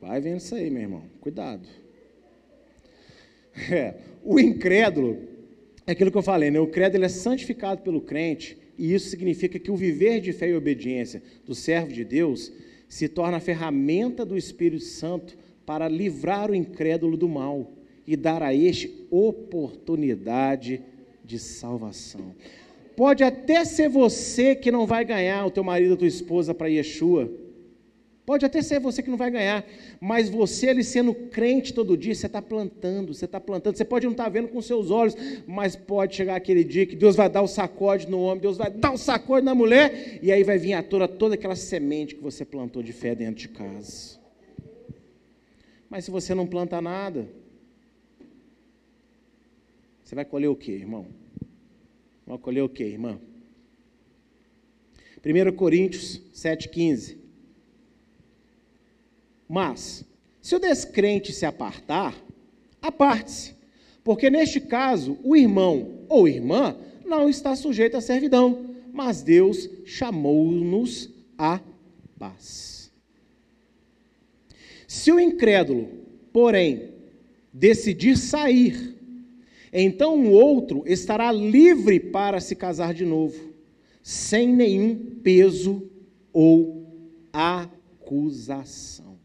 Vai 0.00 0.18
vendo 0.18 0.38
isso 0.38 0.54
aí, 0.54 0.70
meu 0.70 0.80
irmão. 0.80 1.02
Cuidado. 1.20 1.68
É, 3.70 3.96
o 4.24 4.40
incrédulo, 4.40 5.18
é 5.86 5.92
aquilo 5.92 6.10
que 6.10 6.16
eu 6.16 6.22
falei, 6.22 6.50
né? 6.50 6.58
O 6.58 6.68
credo 6.68 6.94
ele 6.94 7.04
é 7.04 7.10
santificado 7.10 7.82
pelo 7.82 8.00
crente, 8.00 8.56
e 8.78 8.94
isso 8.94 9.10
significa 9.10 9.58
que 9.58 9.70
o 9.70 9.76
viver 9.76 10.20
de 10.20 10.32
fé 10.32 10.48
e 10.48 10.54
obediência 10.54 11.22
do 11.44 11.54
servo 11.54 11.92
de 11.92 12.02
Deus 12.02 12.50
se 12.88 13.08
torna 13.08 13.38
a 13.38 13.40
ferramenta 13.40 14.24
do 14.24 14.36
Espírito 14.36 14.84
Santo 14.84 15.36
para 15.64 15.88
livrar 15.88 16.50
o 16.50 16.54
incrédulo 16.54 17.16
do 17.16 17.28
mal 17.28 17.72
e 18.06 18.16
dar 18.16 18.42
a 18.42 18.54
este 18.54 19.06
oportunidade 19.10 20.82
de 21.24 21.38
salvação. 21.38 22.34
Pode 22.96 23.24
até 23.24 23.64
ser 23.64 23.88
você 23.88 24.54
que 24.54 24.70
não 24.70 24.86
vai 24.86 25.04
ganhar 25.04 25.44
o 25.44 25.50
teu 25.50 25.64
marido 25.64 25.90
ou 25.90 25.96
tua 25.96 26.06
esposa 26.06 26.54
para 26.54 26.68
Yeshua. 26.68 27.30
Pode 28.26 28.44
até 28.44 28.60
ser 28.60 28.80
você 28.80 29.04
que 29.04 29.08
não 29.08 29.16
vai 29.16 29.30
ganhar, 29.30 29.64
mas 30.00 30.28
você 30.28 30.70
ali 30.70 30.82
sendo 30.82 31.14
crente 31.14 31.72
todo 31.72 31.96
dia, 31.96 32.12
você 32.12 32.26
está 32.26 32.42
plantando, 32.42 33.14
você 33.14 33.24
está 33.24 33.38
plantando. 33.38 33.76
Você 33.76 33.84
pode 33.84 34.04
não 34.04 34.10
estar 34.10 34.24
tá 34.24 34.30
vendo 34.30 34.48
com 34.48 34.60
seus 34.60 34.90
olhos, 34.90 35.14
mas 35.46 35.76
pode 35.76 36.16
chegar 36.16 36.34
aquele 36.34 36.64
dia 36.64 36.84
que 36.84 36.96
Deus 36.96 37.14
vai 37.14 37.30
dar 37.30 37.42
o 37.42 37.46
sacode 37.46 38.10
no 38.10 38.20
homem, 38.20 38.40
Deus 38.40 38.56
vai 38.56 38.68
dar 38.68 38.90
o 38.90 38.98
sacode 38.98 39.46
na 39.46 39.54
mulher, 39.54 40.18
e 40.20 40.32
aí 40.32 40.42
vai 40.42 40.58
vir 40.58 40.72
à 40.72 40.82
tona 40.82 41.06
toda 41.06 41.36
aquela 41.36 41.54
semente 41.54 42.16
que 42.16 42.20
você 42.20 42.44
plantou 42.44 42.82
de 42.82 42.92
fé 42.92 43.14
dentro 43.14 43.36
de 43.36 43.48
casa. 43.48 44.18
Mas 45.88 46.04
se 46.04 46.10
você 46.10 46.34
não 46.34 46.48
planta 46.48 46.80
nada, 46.80 47.28
você 50.02 50.16
vai 50.16 50.24
colher 50.24 50.48
o 50.48 50.56
quê, 50.56 50.72
irmão? 50.72 51.06
Vai 52.26 52.38
colher 52.38 52.62
o 52.62 52.68
quê, 52.68 52.82
irmã? 52.82 53.20
1 55.24 55.54
Coríntios 55.54 56.20
7,15. 56.34 57.25
Mas, 59.48 60.04
se 60.40 60.54
o 60.54 60.58
descrente 60.58 61.32
se 61.32 61.46
apartar, 61.46 62.14
aparte-se, 62.80 63.54
porque 64.02 64.30
neste 64.30 64.60
caso 64.60 65.18
o 65.24 65.36
irmão 65.36 66.04
ou 66.08 66.28
irmã 66.28 66.76
não 67.04 67.28
está 67.28 67.54
sujeito 67.56 67.96
à 67.96 68.00
servidão, 68.00 68.76
mas 68.92 69.22
Deus 69.22 69.68
chamou-nos 69.84 71.10
à 71.36 71.60
paz. 72.18 72.90
Se 74.86 75.10
o 75.12 75.20
incrédulo, 75.20 75.88
porém, 76.32 76.92
decidir 77.52 78.16
sair, 78.16 78.96
então 79.72 80.24
o 80.24 80.30
outro 80.30 80.82
estará 80.86 81.32
livre 81.32 81.98
para 81.98 82.40
se 82.40 82.54
casar 82.54 82.94
de 82.94 83.04
novo, 83.04 83.52
sem 84.02 84.48
nenhum 84.48 85.18
peso 85.22 85.90
ou 86.32 86.86
acusação. 87.32 89.15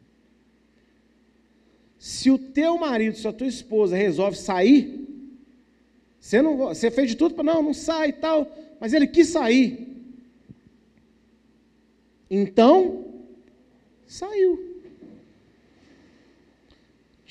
Se 2.01 2.31
o 2.31 2.39
teu 2.39 2.79
marido, 2.79 3.15
se 3.15 3.27
a 3.27 3.31
tua 3.31 3.45
esposa 3.45 3.95
resolve 3.95 4.35
sair, 4.35 5.07
você, 6.19 6.41
não, 6.41 6.57
você 6.57 6.89
fez 6.89 7.11
de 7.11 7.15
tudo 7.15 7.35
para 7.35 7.43
não, 7.43 7.61
não 7.61 7.75
sai 7.75 8.09
e 8.09 8.13
tal, 8.13 8.51
mas 8.79 8.91
ele 8.91 9.05
quis 9.05 9.27
sair. 9.27 9.87
Então, 12.27 13.05
saiu. 14.07 14.81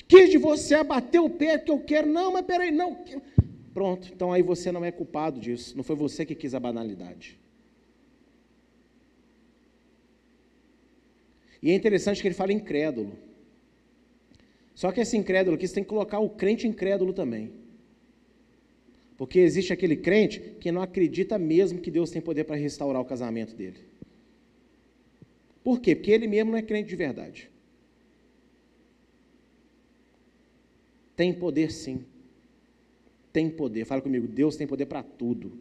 Quis 0.07 0.31
de 0.31 0.39
você 0.39 0.77
abater 0.77 1.21
o 1.21 1.29
pé 1.29 1.59
que 1.59 1.73
eu 1.73 1.81
quero, 1.81 2.07
não, 2.07 2.33
mas 2.33 2.47
peraí, 2.47 2.71
não. 2.71 2.97
Pronto, 3.75 4.09
então 4.13 4.33
aí 4.33 4.41
você 4.41 4.71
não 4.71 4.85
é 4.85 4.93
culpado 4.93 5.41
disso, 5.41 5.77
não 5.77 5.83
foi 5.83 5.97
você 5.97 6.25
que 6.25 6.37
quis 6.37 6.55
a 6.55 6.61
banalidade. 6.61 7.37
E 11.61 11.73
é 11.73 11.75
interessante 11.75 12.23
que 12.23 12.29
ele 12.29 12.37
fala 12.37 12.53
incrédulo. 12.53 13.30
Só 14.81 14.91
que 14.91 14.99
esse 15.03 15.15
incrédulo 15.15 15.57
aqui, 15.57 15.69
você 15.69 15.75
tem 15.75 15.85
que 15.85 15.91
colocar 15.91 16.21
o 16.21 16.31
crente 16.31 16.67
incrédulo 16.67 17.13
também. 17.13 17.53
Porque 19.19 19.39
existe 19.39 19.75
aquele 19.75 19.95
crente 19.95 20.41
que 20.59 20.73
não 20.73 20.81
acredita 20.81 21.39
mesmo 21.39 21.83
que 21.83 21.91
Deus 21.91 22.11
tem 22.11 22.23
poder 22.23 22.45
para 22.45 22.57
restaurar 22.57 23.03
o 23.03 23.05
casamento 23.05 23.55
dele. 23.55 23.77
Por 25.63 25.81
quê? 25.83 25.95
Porque 25.95 26.11
ele 26.11 26.27
mesmo 26.27 26.53
não 26.53 26.59
é 26.59 26.63
crente 26.63 26.89
de 26.89 26.97
verdade. 26.97 27.51
Tem 31.15 31.31
poder 31.35 31.71
sim. 31.71 32.03
Tem 33.35 33.51
poder. 33.51 33.85
Fala 33.85 34.01
comigo, 34.01 34.27
Deus 34.27 34.57
tem 34.57 34.67
poder 34.67 34.87
para 34.87 35.03
tudo. 35.03 35.53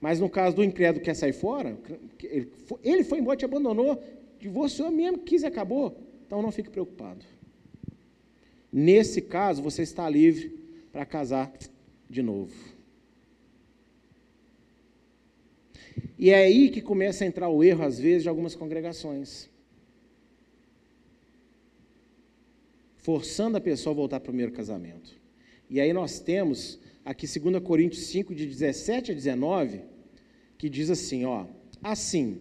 Mas 0.00 0.18
no 0.18 0.28
caso 0.28 0.56
do 0.56 0.64
incrédulo 0.64 0.98
que 0.98 1.04
quer 1.04 1.14
sair 1.14 1.32
fora, 1.32 1.78
ele 2.82 3.04
foi 3.04 3.20
embora, 3.20 3.36
te 3.36 3.44
abandonou, 3.44 4.02
divorciou 4.40 4.90
mesmo, 4.90 5.18
quis 5.18 5.44
e 5.44 5.46
acabou. 5.46 6.10
Então 6.32 6.40
não 6.40 6.50
fique 6.50 6.70
preocupado. 6.70 7.26
Nesse 8.72 9.20
caso, 9.20 9.60
você 9.62 9.82
está 9.82 10.08
livre 10.08 10.58
para 10.90 11.04
casar 11.04 11.52
de 12.08 12.22
novo. 12.22 12.54
E 16.18 16.30
é 16.30 16.36
aí 16.36 16.70
que 16.70 16.80
começa 16.80 17.22
a 17.22 17.26
entrar 17.26 17.50
o 17.50 17.62
erro, 17.62 17.84
às 17.84 17.98
vezes, 17.98 18.22
de 18.22 18.30
algumas 18.30 18.54
congregações. 18.54 19.50
Forçando 22.96 23.58
a 23.58 23.60
pessoa 23.60 23.92
a 23.92 23.96
voltar 23.96 24.18
para 24.18 24.30
o 24.30 24.32
primeiro 24.32 24.52
casamento. 24.52 25.14
E 25.68 25.82
aí 25.82 25.92
nós 25.92 26.18
temos 26.18 26.80
aqui 27.04 27.26
2 27.26 27.62
Coríntios 27.62 28.06
5, 28.06 28.34
de 28.34 28.46
17 28.46 29.12
a 29.12 29.14
19, 29.14 29.82
que 30.56 30.70
diz 30.70 30.88
assim: 30.88 31.26
ó, 31.26 31.44
assim 31.82 32.40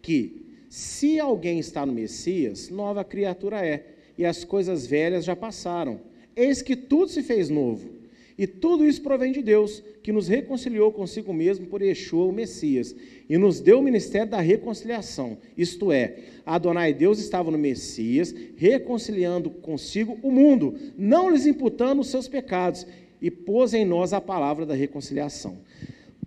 que 0.00 0.41
se 0.72 1.20
alguém 1.20 1.58
está 1.58 1.84
no 1.84 1.92
Messias, 1.92 2.70
nova 2.70 3.04
criatura 3.04 3.62
é, 3.62 3.84
e 4.16 4.24
as 4.24 4.42
coisas 4.42 4.86
velhas 4.86 5.22
já 5.22 5.36
passaram. 5.36 6.00
Eis 6.34 6.62
que 6.62 6.74
tudo 6.74 7.10
se 7.10 7.22
fez 7.22 7.50
novo. 7.50 7.90
E 8.38 8.46
tudo 8.46 8.86
isso 8.86 9.02
provém 9.02 9.32
de 9.32 9.42
Deus, 9.42 9.82
que 10.02 10.10
nos 10.10 10.28
reconciliou 10.28 10.90
consigo 10.90 11.30
mesmo 11.34 11.66
por 11.66 11.82
Yeshua, 11.82 12.24
o 12.24 12.32
Messias, 12.32 12.96
e 13.28 13.36
nos 13.36 13.60
deu 13.60 13.80
o 13.80 13.82
ministério 13.82 14.30
da 14.30 14.40
reconciliação. 14.40 15.36
Isto 15.58 15.92
é, 15.92 16.20
Adonai 16.46 16.94
Deus 16.94 17.18
estava 17.18 17.50
no 17.50 17.58
Messias, 17.58 18.34
reconciliando 18.56 19.50
consigo 19.50 20.18
o 20.22 20.30
mundo, 20.30 20.74
não 20.96 21.28
lhes 21.28 21.44
imputando 21.44 22.00
os 22.00 22.08
seus 22.08 22.28
pecados, 22.28 22.86
e 23.20 23.30
pôs 23.30 23.74
em 23.74 23.84
nós 23.84 24.14
a 24.14 24.22
palavra 24.22 24.64
da 24.64 24.74
reconciliação. 24.74 25.58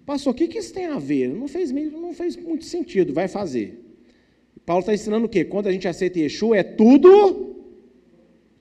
Pastor, 0.06 0.34
o 0.34 0.36
que, 0.36 0.56
isso 0.56 0.72
tem 0.72 0.86
a 0.86 1.00
ver? 1.00 1.30
Não 1.30 1.48
fez, 1.48 1.72
não 1.72 2.14
fez 2.14 2.36
muito 2.36 2.64
sentido, 2.64 3.12
vai 3.12 3.28
fazer. 3.28 3.85
Paulo 4.66 4.80
está 4.80 4.94
ensinando 4.94 5.28
o 5.28 5.30
quê? 5.30 5.46
Quando 5.46 5.68
a 5.68 5.72
gente 5.72 5.88
aceita 5.88 6.20
Yeshua, 6.20 6.58
é 6.58 6.64
tudo, 6.64 7.56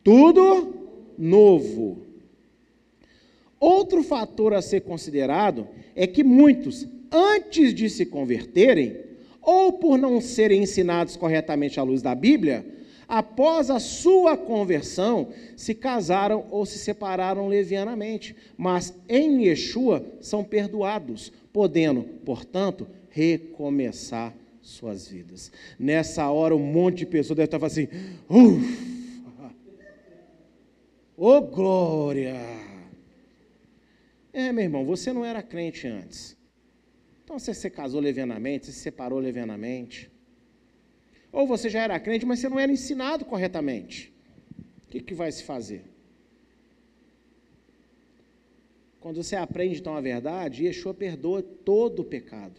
tudo 0.02 0.74
novo. 1.16 1.98
Outro 3.58 4.02
fator 4.02 4.52
a 4.52 4.60
ser 4.60 4.82
considerado 4.82 5.66
é 5.96 6.06
que 6.06 6.22
muitos, 6.22 6.86
antes 7.10 7.72
de 7.72 7.88
se 7.88 8.04
converterem, 8.04 8.96
ou 9.40 9.72
por 9.72 9.96
não 9.96 10.20
serem 10.20 10.62
ensinados 10.62 11.16
corretamente 11.16 11.80
à 11.80 11.82
luz 11.82 12.02
da 12.02 12.14
Bíblia, 12.14 12.66
após 13.08 13.70
a 13.70 13.78
sua 13.78 14.36
conversão, 14.36 15.28
se 15.56 15.74
casaram 15.74 16.44
ou 16.50 16.66
se 16.66 16.78
separaram 16.78 17.48
levianamente, 17.48 18.36
mas 18.58 18.94
em 19.08 19.46
Yeshua 19.46 20.04
são 20.20 20.44
perdoados, 20.44 21.32
podendo, 21.50 22.02
portanto, 22.24 22.86
recomeçar 23.08 24.34
suas 24.64 25.08
vidas. 25.08 25.52
Nessa 25.78 26.28
hora, 26.30 26.54
um 26.56 26.58
monte 26.58 26.98
de 26.98 27.06
pessoas 27.06 27.36
deve 27.36 27.46
estar 27.46 27.58
falando 27.58 27.72
assim: 27.72 27.88
ufa! 28.28 29.54
Ô 31.16 31.28
oh, 31.28 31.40
glória! 31.42 32.34
É, 34.32 34.50
meu 34.50 34.64
irmão, 34.64 34.84
você 34.84 35.12
não 35.12 35.24
era 35.24 35.42
crente 35.42 35.86
antes. 35.86 36.36
Então 37.22 37.38
você 37.38 37.54
se 37.54 37.70
casou 37.70 38.00
levianamente, 38.00 38.66
você 38.66 38.72
se 38.72 38.80
separou 38.80 39.18
levianamente. 39.18 40.10
Ou 41.30 41.46
você 41.46 41.68
já 41.68 41.82
era 41.82 41.98
crente, 42.00 42.26
mas 42.26 42.40
você 42.40 42.48
não 42.48 42.58
era 42.58 42.70
ensinado 42.70 43.24
corretamente. 43.24 44.12
que, 44.88 45.00
que 45.00 45.14
vai 45.14 45.30
se 45.30 45.42
fazer? 45.42 45.84
Quando 49.00 49.22
você 49.22 49.36
aprende 49.36 49.80
então 49.80 49.96
a 49.96 50.00
verdade, 50.00 50.64
Yeshua 50.64 50.94
perdoa 50.94 51.42
todo 51.42 52.00
o 52.00 52.04
pecado. 52.04 52.58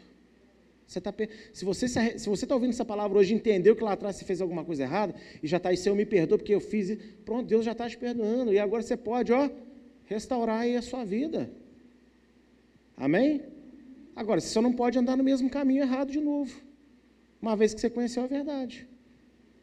Você 0.87 1.01
tá, 1.01 1.13
se 1.51 1.65
você 1.65 1.85
está 1.85 2.17
se 2.17 2.29
você 2.29 2.45
tá 2.45 2.53
ouvindo 2.53 2.69
essa 2.69 2.85
palavra 2.85 3.17
hoje, 3.17 3.33
entendeu 3.33 3.75
que 3.75 3.83
lá 3.83 3.93
atrás 3.93 4.15
você 4.15 4.25
fez 4.25 4.39
alguma 4.39 4.63
coisa 4.63 4.83
errada, 4.83 5.15
e 5.41 5.47
já 5.47 5.57
está 5.57 5.69
aí, 5.69 5.77
Senhor, 5.77 5.95
me 5.95 6.05
perdoa 6.05 6.37
porque 6.37 6.53
eu 6.53 6.59
fiz, 6.59 6.97
pronto, 7.25 7.47
Deus 7.47 7.65
já 7.65 7.71
está 7.71 7.89
te 7.89 7.97
perdoando, 7.97 8.53
e 8.53 8.59
agora 8.59 8.83
você 8.83 8.95
pode, 8.95 9.33
ó, 9.33 9.49
restaurar 10.05 10.61
aí 10.61 10.75
a 10.75 10.81
sua 10.81 11.03
vida. 11.03 11.51
Amém? 12.95 13.41
Agora, 14.15 14.39
você 14.39 14.47
só 14.47 14.61
não 14.61 14.71
pode 14.71 14.97
andar 14.97 15.17
no 15.17 15.23
mesmo 15.23 15.49
caminho 15.49 15.81
errado 15.81 16.11
de 16.11 16.21
novo, 16.21 16.55
uma 17.41 17.55
vez 17.55 17.73
que 17.73 17.81
você 17.81 17.89
conheceu 17.89 18.23
a 18.23 18.27
verdade, 18.27 18.87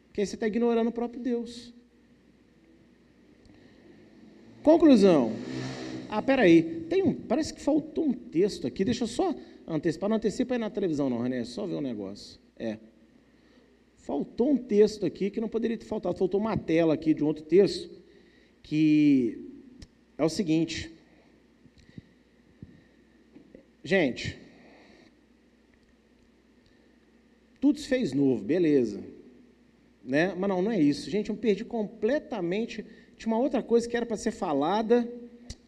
porque 0.07 0.21
aí 0.21 0.27
você 0.27 0.35
está 0.35 0.47
ignorando 0.47 0.89
o 0.89 0.91
próprio 0.91 1.21
Deus. 1.21 1.73
Conclusão. 4.61 5.31
Ah, 6.09 6.21
peraí, 6.21 6.85
tem 6.89 7.01
um, 7.01 7.13
parece 7.13 7.53
que 7.53 7.61
faltou 7.61 8.05
um 8.05 8.13
texto 8.13 8.67
aqui, 8.67 8.85
deixa 8.85 9.05
eu 9.05 9.07
só 9.07 9.33
antecipar, 9.67 10.09
não 10.09 10.17
antecipa 10.17 10.55
aí 10.55 10.59
na 10.59 10.69
televisão 10.69 11.09
não, 11.09 11.21
René, 11.21 11.39
é 11.39 11.43
só 11.43 11.65
ver 11.65 11.75
o 11.75 11.77
um 11.77 11.81
negócio. 11.81 12.39
É. 12.57 12.77
Faltou 13.97 14.51
um 14.51 14.57
texto 14.57 15.05
aqui 15.05 15.29
que 15.29 15.39
não 15.39 15.47
poderia 15.47 15.77
ter 15.77 15.85
faltado, 15.85 16.17
faltou 16.17 16.39
uma 16.39 16.57
tela 16.57 16.93
aqui 16.93 17.13
de 17.13 17.23
um 17.23 17.27
outro 17.27 17.43
texto, 17.43 17.89
que 18.61 19.49
é 20.17 20.23
o 20.23 20.29
seguinte. 20.29 20.93
Gente, 23.83 24.37
tudo 27.59 27.79
se 27.79 27.87
fez 27.87 28.11
novo, 28.11 28.43
beleza. 28.43 29.01
Né? 30.03 30.35
Mas 30.37 30.49
não, 30.49 30.61
não 30.61 30.71
é 30.71 30.79
isso. 30.81 31.09
Gente, 31.09 31.29
eu 31.29 31.35
perdi 31.37 31.63
completamente. 31.63 32.85
Tinha 33.15 33.33
uma 33.33 33.41
outra 33.41 33.63
coisa 33.63 33.87
que 33.87 33.95
era 33.95 34.05
para 34.05 34.17
ser 34.17 34.31
falada. 34.31 35.09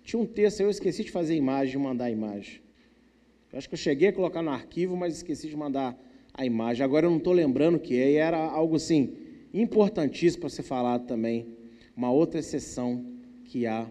Tinha 0.03 0.21
um 0.21 0.25
texto, 0.25 0.59
eu 0.59 0.69
esqueci 0.69 1.05
de 1.05 1.11
fazer 1.11 1.35
imagem, 1.35 1.71
de 1.71 1.77
mandar 1.77 2.05
a 2.05 2.11
imagem. 2.11 2.64
Eu 3.55 3.59
acho 3.59 3.69
que 3.69 3.75
eu 3.75 3.79
cheguei 3.79 4.09
a 4.09 4.11
colocar 4.11 4.41
no 4.41 4.49
arquivo, 4.49 4.97
mas 4.97 5.15
esqueci 5.15 5.47
de 5.47 5.55
mandar 5.55 5.97
a 6.33 6.45
imagem. 6.45 6.83
Agora 6.83 7.05
eu 7.05 7.09
não 7.09 7.19
estou 7.19 7.31
lembrando 7.31 7.75
o 7.75 7.79
que 7.79 7.97
é, 7.97 8.11
e 8.11 8.15
era 8.17 8.37
algo 8.37 8.75
assim, 8.75 9.15
importantíssimo 9.53 10.41
para 10.41 10.49
ser 10.49 10.63
falado 10.63 11.07
também. 11.07 11.47
Uma 11.95 12.11
outra 12.11 12.41
exceção 12.41 13.05
que 13.45 13.65
há. 13.65 13.89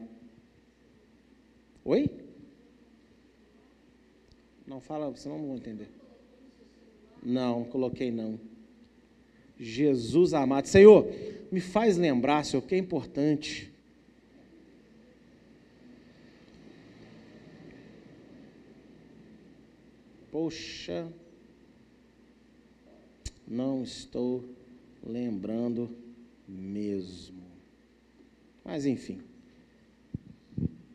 Oi? 1.83 2.11
Não 4.67 4.81
fala, 4.81 5.11
senão 5.17 5.39
não 5.39 5.47
vou 5.47 5.57
entender. 5.57 5.89
Não, 7.23 7.65
coloquei 7.65 8.11
não. 8.11 8.39
Jesus 9.59 10.35
amado. 10.35 10.67
Senhor, 10.67 11.09
me 11.51 11.63
faz 11.63 11.97
lembrar, 11.97 12.45
Senhor, 12.45 12.61
que 12.61 12.75
é 12.75 12.79
importante. 12.79 13.73
Poxa, 20.35 21.07
não 23.47 23.85
estou 23.85 24.45
lembrando 25.01 25.89
mesmo. 26.49 27.41
Mas 28.65 28.85
enfim. 28.85 29.21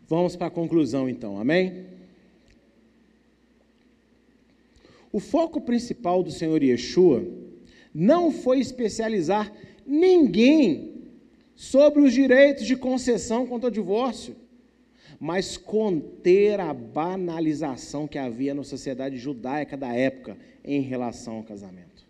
Vamos 0.10 0.36
para 0.36 0.48
a 0.48 0.52
conclusão 0.52 1.08
então, 1.08 1.40
amém? 1.40 1.86
O 5.10 5.22
foco 5.22 5.62
principal 5.62 6.22
do 6.22 6.32
Senhor 6.32 6.62
Yeshua 6.62 7.26
não 7.94 8.34
foi 8.34 8.60
especializar 8.60 9.54
ninguém 9.86 10.96
sobre 11.56 12.02
os 12.02 12.12
direitos 12.12 12.66
de 12.66 12.76
concessão 12.76 13.48
contra 13.48 13.70
o 13.70 13.72
divórcio 13.72 14.36
mas 15.20 15.58
conter 15.58 16.60
a 16.60 16.74
banalização 16.74 18.08
que 18.08 18.18
havia 18.18 18.54
na 18.54 18.64
sociedade 18.64 19.18
judaica 19.18 19.76
da 19.76 19.94
época 19.94 20.38
em 20.64 20.80
relação 20.82 21.38
ao 21.38 21.44
casamento. 21.44 22.08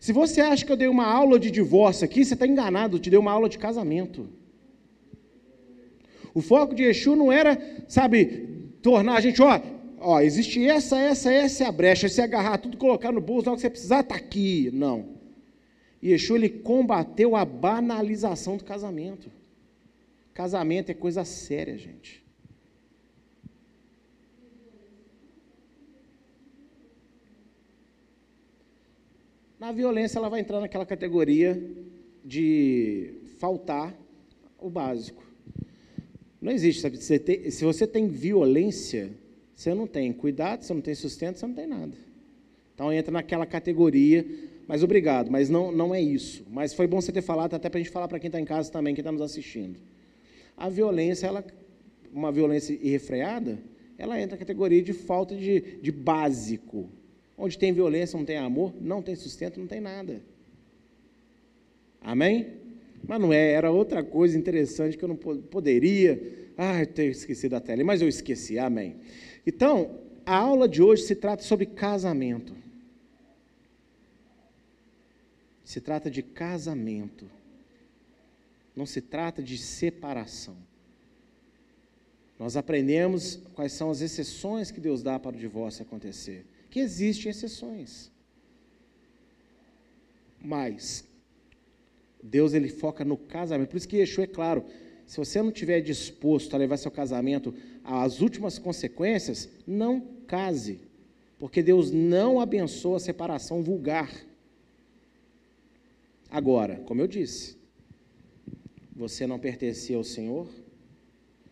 Se 0.00 0.12
você 0.12 0.40
acha 0.40 0.64
que 0.64 0.70
eu 0.70 0.76
dei 0.76 0.86
uma 0.86 1.06
aula 1.06 1.40
de 1.40 1.50
divórcio 1.50 2.04
aqui, 2.04 2.24
você 2.24 2.34
está 2.34 2.46
enganado, 2.46 2.96
eu 2.96 3.00
te 3.00 3.10
dei 3.10 3.18
uma 3.18 3.32
aula 3.32 3.48
de 3.48 3.58
casamento. 3.58 4.28
O 6.32 6.40
foco 6.40 6.74
de 6.74 6.84
Exu 6.84 7.16
não 7.16 7.32
era, 7.32 7.60
sabe, 7.88 8.48
tornar 8.80 9.16
a 9.16 9.20
gente, 9.20 9.42
ó, 9.42 9.60
ó, 9.98 10.20
existe 10.20 10.64
essa, 10.64 10.98
essa, 10.98 11.32
essa 11.32 11.64
é 11.64 11.66
a 11.66 11.72
brecha, 11.72 12.08
se 12.08 12.20
agarrar 12.20 12.58
tudo, 12.58 12.76
colocar 12.76 13.10
no 13.10 13.20
bolso, 13.20 13.50
na 13.50 13.56
que 13.56 13.60
você 13.60 13.70
precisar, 13.70 14.00
está 14.00 14.14
aqui. 14.14 14.70
Não. 14.72 15.20
E 16.00 16.12
Exu, 16.12 16.36
ele 16.36 16.48
combateu 16.48 17.34
a 17.34 17.44
banalização 17.44 18.56
do 18.56 18.64
casamento. 18.64 19.30
Casamento 20.32 20.90
é 20.90 20.94
coisa 20.94 21.24
séria, 21.24 21.76
gente. 21.76 22.21
Na 29.62 29.70
violência, 29.70 30.18
ela 30.18 30.28
vai 30.28 30.40
entrar 30.40 30.58
naquela 30.58 30.84
categoria 30.84 31.56
de 32.24 33.14
faltar 33.38 33.96
o 34.58 34.68
básico. 34.68 35.22
Não 36.40 36.50
existe, 36.50 36.82
sabe? 36.82 36.96
Você 36.96 37.16
tem, 37.16 37.48
se 37.48 37.64
você 37.64 37.86
tem 37.86 38.08
violência, 38.08 39.12
você 39.54 39.72
não 39.72 39.86
tem 39.86 40.12
cuidado, 40.12 40.64
você 40.64 40.74
não 40.74 40.80
tem 40.80 40.96
sustento, 40.96 41.38
você 41.38 41.46
não 41.46 41.54
tem 41.54 41.68
nada. 41.68 41.92
Então 42.74 42.92
entra 42.92 43.12
naquela 43.12 43.46
categoria, 43.46 44.26
mas 44.66 44.82
obrigado, 44.82 45.30
mas 45.30 45.48
não, 45.48 45.70
não 45.70 45.94
é 45.94 46.00
isso. 46.00 46.44
Mas 46.50 46.74
foi 46.74 46.88
bom 46.88 47.00
você 47.00 47.12
ter 47.12 47.22
falado, 47.22 47.54
até 47.54 47.70
para 47.70 47.78
a 47.78 47.82
gente 47.84 47.92
falar 47.92 48.08
para 48.08 48.18
quem 48.18 48.26
está 48.26 48.40
em 48.40 48.44
casa 48.44 48.68
também, 48.68 48.96
quem 48.96 49.02
está 49.02 49.12
nos 49.12 49.22
assistindo. 49.22 49.78
A 50.56 50.68
violência, 50.68 51.28
ela, 51.28 51.44
uma 52.12 52.32
violência 52.32 52.76
irrefreada, 52.82 53.60
ela 53.96 54.20
entra 54.20 54.34
na 54.34 54.40
categoria 54.40 54.82
de 54.82 54.92
falta 54.92 55.36
de, 55.36 55.78
de 55.80 55.92
básico. 55.92 56.90
Onde 57.42 57.58
tem 57.58 57.72
violência, 57.72 58.16
não 58.16 58.24
tem 58.24 58.36
amor, 58.36 58.72
não 58.80 59.02
tem 59.02 59.16
sustento, 59.16 59.58
não 59.58 59.66
tem 59.66 59.80
nada. 59.80 60.22
Amém? 62.00 62.52
Mas 63.02 63.20
não 63.20 63.32
é, 63.32 63.50
era 63.50 63.68
outra 63.68 64.00
coisa 64.04 64.38
interessante 64.38 64.96
que 64.96 65.04
eu 65.04 65.08
não 65.08 65.16
poderia. 65.16 66.52
Ah, 66.56 66.78
eu 66.78 66.86
tenho 66.86 67.10
esquecido 67.10 67.56
a 67.56 67.60
tela, 67.60 67.82
mas 67.82 68.00
eu 68.00 68.06
esqueci, 68.06 68.60
amém. 68.60 68.94
Então, 69.44 69.98
a 70.24 70.36
aula 70.36 70.68
de 70.68 70.80
hoje 70.80 71.02
se 71.02 71.16
trata 71.16 71.42
sobre 71.42 71.66
casamento. 71.66 72.54
Se 75.64 75.80
trata 75.80 76.08
de 76.08 76.22
casamento. 76.22 77.28
Não 78.76 78.86
se 78.86 79.00
trata 79.00 79.42
de 79.42 79.58
separação. 79.58 80.56
Nós 82.38 82.56
aprendemos 82.56 83.42
quais 83.52 83.72
são 83.72 83.90
as 83.90 84.00
exceções 84.00 84.70
que 84.70 84.78
Deus 84.78 85.02
dá 85.02 85.18
para 85.18 85.36
o 85.36 85.40
divórcio 85.40 85.82
acontecer 85.82 86.46
que 86.72 86.80
existem 86.80 87.30
exceções. 87.30 88.10
Mas 90.40 91.04
Deus 92.22 92.54
ele 92.54 92.70
foca 92.70 93.04
no 93.04 93.18
casamento. 93.18 93.68
Por 93.68 93.76
isso 93.76 93.86
que 93.86 93.98
Yeshua 93.98 94.24
é 94.24 94.26
claro, 94.26 94.64
se 95.06 95.18
você 95.18 95.42
não 95.42 95.50
estiver 95.50 95.82
disposto 95.82 96.54
a 96.54 96.58
levar 96.58 96.78
seu 96.78 96.90
casamento 96.90 97.54
às 97.84 98.22
últimas 98.22 98.58
consequências, 98.58 99.50
não 99.66 100.00
case. 100.26 100.80
Porque 101.38 101.62
Deus 101.62 101.90
não 101.90 102.40
abençoa 102.40 102.96
a 102.96 103.00
separação 103.00 103.62
vulgar. 103.62 104.10
Agora, 106.30 106.76
como 106.86 107.02
eu 107.02 107.06
disse, 107.06 107.58
você 108.96 109.26
não 109.26 109.38
pertencia 109.38 109.98
ao 109.98 110.04
Senhor, 110.04 110.48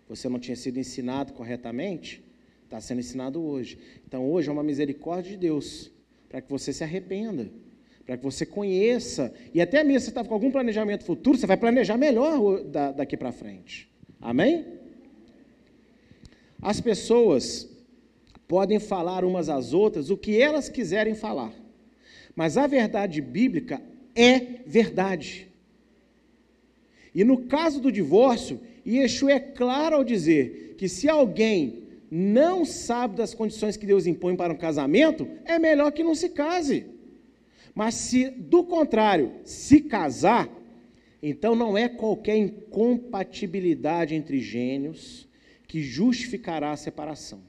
você 0.08 0.30
não 0.30 0.40
tinha 0.40 0.56
sido 0.56 0.78
ensinado 0.78 1.34
corretamente, 1.34 2.24
Está 2.70 2.80
sendo 2.80 3.00
ensinado 3.00 3.42
hoje. 3.42 3.76
Então, 4.06 4.30
hoje 4.30 4.48
é 4.48 4.52
uma 4.52 4.62
misericórdia 4.62 5.32
de 5.32 5.36
Deus 5.36 5.90
para 6.28 6.40
que 6.40 6.48
você 6.48 6.72
se 6.72 6.84
arrependa, 6.84 7.50
para 8.06 8.16
que 8.16 8.22
você 8.22 8.46
conheça, 8.46 9.34
e 9.52 9.60
até 9.60 9.82
mesmo 9.82 9.98
se 9.98 10.04
você 10.04 10.10
está 10.12 10.24
com 10.24 10.32
algum 10.32 10.52
planejamento 10.52 11.02
futuro, 11.02 11.36
você 11.36 11.48
vai 11.48 11.56
planejar 11.56 11.96
melhor 11.96 12.62
daqui 12.94 13.16
para 13.16 13.32
frente. 13.32 13.90
Amém? 14.20 14.64
As 16.62 16.80
pessoas 16.80 17.68
podem 18.46 18.78
falar 18.78 19.24
umas 19.24 19.48
às 19.48 19.72
outras 19.72 20.08
o 20.08 20.16
que 20.16 20.40
elas 20.40 20.68
quiserem 20.68 21.16
falar, 21.16 21.52
mas 22.36 22.56
a 22.56 22.68
verdade 22.68 23.20
bíblica 23.20 23.82
é 24.14 24.38
verdade. 24.64 25.48
E 27.12 27.24
no 27.24 27.46
caso 27.46 27.80
do 27.80 27.90
divórcio, 27.90 28.60
Yeshua 28.86 29.32
é 29.32 29.40
claro 29.40 29.96
ao 29.96 30.04
dizer 30.04 30.76
que 30.78 30.88
se 30.88 31.08
alguém 31.08 31.89
não 32.10 32.64
sabe 32.64 33.16
das 33.16 33.32
condições 33.32 33.76
que 33.76 33.86
Deus 33.86 34.06
impõe 34.06 34.34
para 34.34 34.52
um 34.52 34.56
casamento, 34.56 35.28
é 35.44 35.58
melhor 35.58 35.92
que 35.92 36.02
não 36.02 36.14
se 36.14 36.30
case. 36.30 36.86
Mas 37.74 37.94
se, 37.94 38.30
do 38.30 38.64
contrário, 38.64 39.32
se 39.44 39.80
casar, 39.80 40.48
então 41.22 41.54
não 41.54 41.78
é 41.78 41.88
qualquer 41.88 42.36
incompatibilidade 42.36 44.14
entre 44.14 44.40
gênios 44.40 45.28
que 45.68 45.82
justificará 45.82 46.72
a 46.72 46.76
separação. 46.76 47.42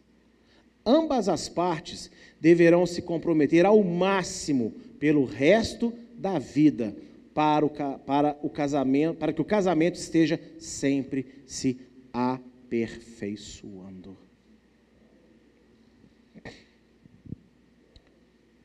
Ambas 0.86 1.28
as 1.28 1.50
partes 1.50 2.12
deverão 2.40 2.86
se 2.86 3.02
comprometer 3.02 3.66
ao 3.66 3.84
máximo 3.84 4.74
pelo 5.00 5.26
resto 5.26 5.92
da 6.16 6.38
vida 6.38 6.96
para 7.34 7.66
o, 7.66 7.70
para 7.70 8.38
o 8.44 8.50
casamento, 8.50 9.18
para 9.18 9.34
que 9.34 9.42
o 9.42 9.46
casamento 9.46 9.96
esteja 9.96 10.40
sempre 10.60 11.26
se 11.46 11.80
aperfeiçoando. 12.14 14.31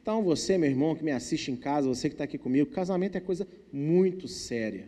Então, 0.07 0.23
você, 0.23 0.57
meu 0.57 0.71
irmão, 0.71 0.95
que 0.95 1.03
me 1.03 1.11
assiste 1.11 1.51
em 1.51 1.57
casa, 1.57 1.89
você 1.89 2.09
que 2.09 2.15
está 2.15 2.23
aqui 2.23 2.39
comigo, 2.39 2.71
casamento 2.71 3.19
é 3.19 3.21
coisa 3.21 3.45
muito 3.73 4.29
séria. 4.29 4.87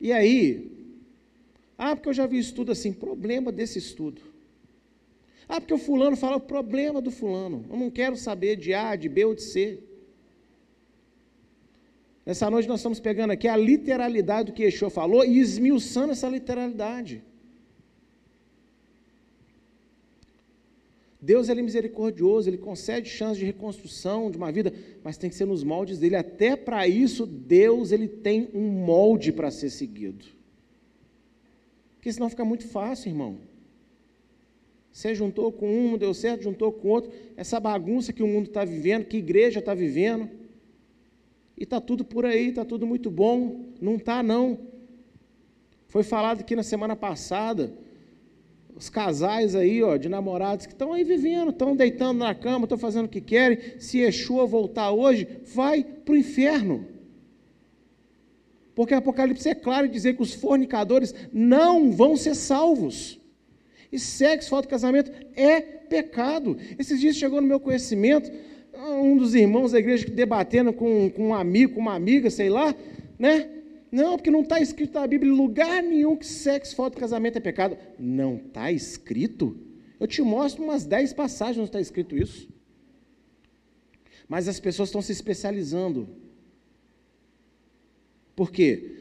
E 0.00 0.12
aí, 0.12 0.70
ah, 1.76 1.96
porque 1.96 2.10
eu 2.10 2.14
já 2.14 2.24
vi 2.24 2.38
estudo 2.38 2.70
assim, 2.70 2.92
problema 2.92 3.50
desse 3.50 3.80
estudo. 3.80 4.22
Ah, 5.48 5.60
porque 5.60 5.74
o 5.74 5.78
fulano 5.78 6.16
fala 6.16 6.36
o 6.36 6.40
problema 6.40 7.02
do 7.02 7.10
fulano. 7.10 7.64
Eu 7.68 7.76
não 7.76 7.90
quero 7.90 8.16
saber 8.16 8.54
de 8.54 8.72
A, 8.72 8.94
de 8.94 9.08
B 9.08 9.24
ou 9.24 9.34
de 9.34 9.42
C. 9.42 9.80
Nessa 12.24 12.48
noite 12.48 12.68
nós 12.68 12.78
estamos 12.78 13.00
pegando 13.00 13.32
aqui 13.32 13.48
a 13.48 13.56
literalidade 13.56 14.52
do 14.52 14.54
que 14.54 14.62
Yeshua 14.62 14.88
falou 14.88 15.24
e 15.24 15.40
esmiuçando 15.40 16.12
essa 16.12 16.28
literalidade. 16.28 17.24
Deus 21.26 21.48
ele 21.48 21.58
é 21.58 21.62
misericordioso, 21.64 22.48
ele 22.48 22.56
concede 22.56 23.10
chance 23.10 23.40
de 23.40 23.44
reconstrução 23.44 24.30
de 24.30 24.36
uma 24.36 24.52
vida, 24.52 24.72
mas 25.02 25.18
tem 25.18 25.28
que 25.28 25.34
ser 25.34 25.44
nos 25.44 25.64
moldes 25.64 25.98
dele. 25.98 26.14
Até 26.14 26.54
para 26.54 26.86
isso, 26.86 27.26
Deus 27.26 27.90
ele 27.90 28.06
tem 28.06 28.48
um 28.54 28.68
molde 28.68 29.32
para 29.32 29.50
ser 29.50 29.70
seguido. 29.70 30.24
Porque 31.96 32.12
senão 32.12 32.30
fica 32.30 32.44
muito 32.44 32.68
fácil, 32.68 33.08
irmão. 33.08 33.38
Você 34.92 35.16
juntou 35.16 35.50
com 35.50 35.68
um, 35.68 35.98
deu 35.98 36.14
certo, 36.14 36.44
juntou 36.44 36.70
com 36.72 36.90
outro. 36.90 37.10
Essa 37.36 37.58
bagunça 37.58 38.12
que 38.12 38.22
o 38.22 38.28
mundo 38.28 38.46
está 38.46 38.64
vivendo, 38.64 39.06
que 39.06 39.16
igreja 39.16 39.58
está 39.58 39.74
vivendo. 39.74 40.30
E 41.58 41.64
está 41.64 41.80
tudo 41.80 42.04
por 42.04 42.24
aí, 42.24 42.50
está 42.50 42.64
tudo 42.64 42.86
muito 42.86 43.10
bom. 43.10 43.64
Não 43.80 43.96
está, 43.96 44.22
não. 44.22 44.60
Foi 45.88 46.04
falado 46.04 46.42
aqui 46.42 46.54
na 46.54 46.62
semana 46.62 46.94
passada. 46.94 47.76
Os 48.76 48.90
casais 48.90 49.54
aí, 49.54 49.82
ó, 49.82 49.96
de 49.96 50.06
namorados 50.06 50.66
que 50.66 50.72
estão 50.72 50.92
aí 50.92 51.02
vivendo, 51.02 51.48
estão 51.48 51.74
deitando 51.74 52.18
na 52.18 52.34
cama, 52.34 52.66
estão 52.66 52.76
fazendo 52.76 53.06
o 53.06 53.08
que 53.08 53.22
querem. 53.22 53.58
Se 53.78 54.00
Yeshua 54.00 54.44
voltar 54.44 54.90
hoje, 54.90 55.26
vai 55.54 55.82
para 55.82 56.12
o 56.12 56.16
inferno. 56.16 56.86
Porque 58.74 58.92
Apocalipse 58.92 59.48
é 59.48 59.54
claro 59.54 59.86
em 59.86 59.90
dizer 59.90 60.14
que 60.14 60.22
os 60.22 60.34
fornicadores 60.34 61.14
não 61.32 61.90
vão 61.90 62.18
ser 62.18 62.34
salvos. 62.34 63.18
E 63.90 63.98
sexo, 63.98 64.50
falta 64.50 64.66
de 64.66 64.70
casamento 64.70 65.10
é 65.34 65.58
pecado. 65.58 66.58
Esses 66.78 67.00
dias 67.00 67.16
chegou 67.16 67.40
no 67.40 67.48
meu 67.48 67.58
conhecimento 67.58 68.30
um 68.78 69.16
dos 69.16 69.34
irmãos 69.34 69.72
da 69.72 69.78
igreja 69.78 70.06
debatendo 70.06 70.70
com, 70.70 71.08
com 71.08 71.28
um 71.28 71.34
amigo, 71.34 71.74
com 71.74 71.80
uma 71.80 71.94
amiga, 71.94 72.28
sei 72.28 72.50
lá, 72.50 72.74
né? 73.18 73.48
Não, 73.90 74.16
porque 74.16 74.30
não 74.30 74.42
está 74.42 74.60
escrito 74.60 74.98
na 74.98 75.06
Bíblia 75.06 75.32
em 75.32 75.36
lugar 75.36 75.82
nenhum 75.82 76.16
que 76.16 76.26
sexo, 76.26 76.74
falta 76.74 76.96
de 76.96 77.00
casamento 77.00 77.36
é 77.38 77.40
pecado. 77.40 77.76
Não 77.98 78.36
está 78.36 78.70
escrito? 78.72 79.56
Eu 79.98 80.06
te 80.06 80.20
mostro 80.22 80.64
umas 80.64 80.84
dez 80.84 81.12
passagens 81.12 81.58
onde 81.58 81.68
está 81.68 81.80
escrito 81.80 82.16
isso. 82.16 82.48
Mas 84.28 84.48
as 84.48 84.58
pessoas 84.58 84.88
estão 84.88 85.00
se 85.00 85.12
especializando. 85.12 86.08
Por 88.34 88.50
quê? 88.50 88.92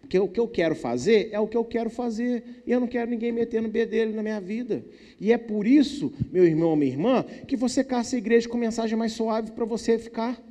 Porque 0.00 0.18
o 0.18 0.26
que 0.26 0.40
eu 0.40 0.48
quero 0.48 0.74
fazer 0.74 1.28
é 1.30 1.38
o 1.38 1.46
que 1.46 1.56
eu 1.56 1.64
quero 1.64 1.90
fazer. 1.90 2.62
E 2.66 2.72
eu 2.72 2.80
não 2.80 2.88
quero 2.88 3.10
ninguém 3.10 3.30
metendo 3.30 3.68
o 3.68 3.70
bedelho 3.70 4.14
na 4.14 4.22
minha 4.22 4.40
vida. 4.40 4.84
E 5.20 5.32
é 5.32 5.38
por 5.38 5.66
isso, 5.66 6.12
meu 6.32 6.44
irmão 6.44 6.70
ou 6.70 6.76
minha 6.76 6.90
irmã, 6.90 7.24
que 7.46 7.56
você 7.56 7.84
caça 7.84 8.16
a 8.16 8.18
igreja 8.18 8.48
com 8.48 8.58
mensagem 8.58 8.98
mais 8.98 9.12
suave 9.12 9.52
para 9.52 9.64
você 9.64 9.98
ficar. 9.98 10.42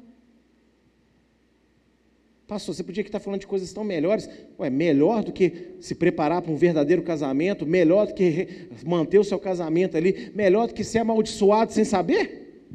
Pastor, 2.50 2.74
você 2.74 2.84
podia 2.84 3.04
estar 3.04 3.20
falando 3.20 3.42
de 3.42 3.48
coisas 3.48 3.72
tão 3.72 3.84
melhores. 3.84 4.28
Ué, 4.58 4.72
melhor 4.72 5.24
do 5.24 5.32
que 5.32 5.76
se 5.80 5.94
preparar 5.94 6.42
para 6.42 6.52
um 6.52 6.56
verdadeiro 6.56 7.04
casamento, 7.04 7.64
melhor 7.64 8.08
do 8.08 8.14
que 8.16 8.68
manter 8.84 9.20
o 9.20 9.24
seu 9.24 9.38
casamento 9.38 9.96
ali, 9.96 10.32
melhor 10.34 10.68
do 10.68 10.74
que 10.74 10.84
ser 10.84 10.98
amaldiçoado 10.98 11.72
sem 11.72 11.86
saber? 11.86 12.66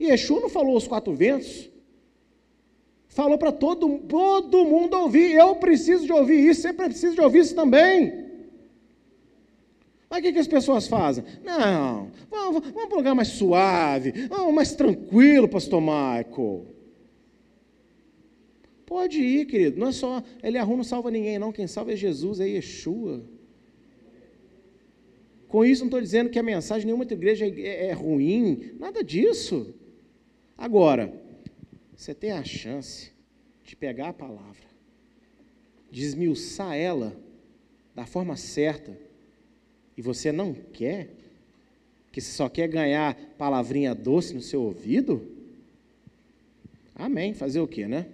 E 0.00 0.10
Exu 0.10 0.40
não 0.40 0.48
falou 0.48 0.74
os 0.76 0.88
quatro 0.88 1.14
ventos 1.14 1.68
falou 3.18 3.36
para 3.36 3.50
todo, 3.50 3.98
todo 4.06 4.64
mundo 4.64 4.96
ouvir. 4.96 5.32
Eu 5.32 5.56
preciso 5.56 6.06
de 6.06 6.12
ouvir 6.12 6.48
isso, 6.48 6.62
você 6.62 6.72
precisa 6.72 7.14
de 7.16 7.20
ouvir 7.20 7.40
isso 7.40 7.54
também. 7.54 8.26
Mas 10.08 10.20
o 10.20 10.22
que, 10.22 10.32
que 10.32 10.38
as 10.38 10.46
pessoas 10.46 10.86
fazem? 10.86 11.24
Não, 11.44 12.12
vamos, 12.30 12.62
vamos 12.62 12.86
para 12.86 12.94
um 12.94 12.98
lugar 12.98 13.16
mais 13.16 13.28
suave, 13.28 14.14
mais 14.54 14.72
tranquilo, 14.72 15.48
pastor 15.48 15.80
Michael. 15.80 16.77
Pode 18.88 19.20
ir, 19.20 19.44
querido. 19.44 19.78
Não 19.78 19.88
é 19.88 19.92
só. 19.92 20.22
Eliahu 20.42 20.74
não 20.74 20.82
salva 20.82 21.10
ninguém, 21.10 21.38
não. 21.38 21.52
Quem 21.52 21.66
salva 21.66 21.92
é 21.92 21.96
Jesus, 21.96 22.40
é 22.40 22.48
Yeshua. 22.48 23.22
Com 25.46 25.62
isso, 25.62 25.82
não 25.82 25.88
estou 25.88 26.00
dizendo 26.00 26.30
que 26.30 26.38
a 26.38 26.42
mensagem 26.42 26.80
de 26.80 26.86
nenhuma 26.86 27.04
outra 27.04 27.14
igreja 27.14 27.44
é, 27.44 27.50
é, 27.50 27.86
é 27.88 27.92
ruim. 27.92 28.72
Nada 28.80 29.04
disso. 29.04 29.74
Agora, 30.56 31.12
você 31.94 32.14
tem 32.14 32.32
a 32.32 32.42
chance 32.42 33.12
de 33.62 33.76
pegar 33.76 34.08
a 34.08 34.12
palavra, 34.14 34.64
desmiuçar 35.90 36.74
ela 36.74 37.14
da 37.94 38.06
forma 38.06 38.36
certa, 38.36 38.98
e 39.98 40.00
você 40.00 40.32
não 40.32 40.54
quer, 40.54 41.10
que 42.10 42.22
você 42.22 42.32
só 42.32 42.48
quer 42.48 42.68
ganhar 42.68 43.14
palavrinha 43.36 43.94
doce 43.94 44.32
no 44.32 44.40
seu 44.40 44.62
ouvido? 44.62 45.28
Amém. 46.94 47.34
Fazer 47.34 47.60
o 47.60 47.68
quê, 47.68 47.86
né? 47.86 48.06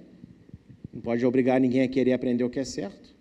Não 0.95 1.01
pode 1.01 1.27
obrigar 1.27 1.61
ninguém 1.61 1.83
a 1.83 1.89
querer 1.89 2.13
aprender 2.13 2.45
o 2.45 2.51
que 2.51 2.61
é 2.61 2.65
certo. 2.65 3.13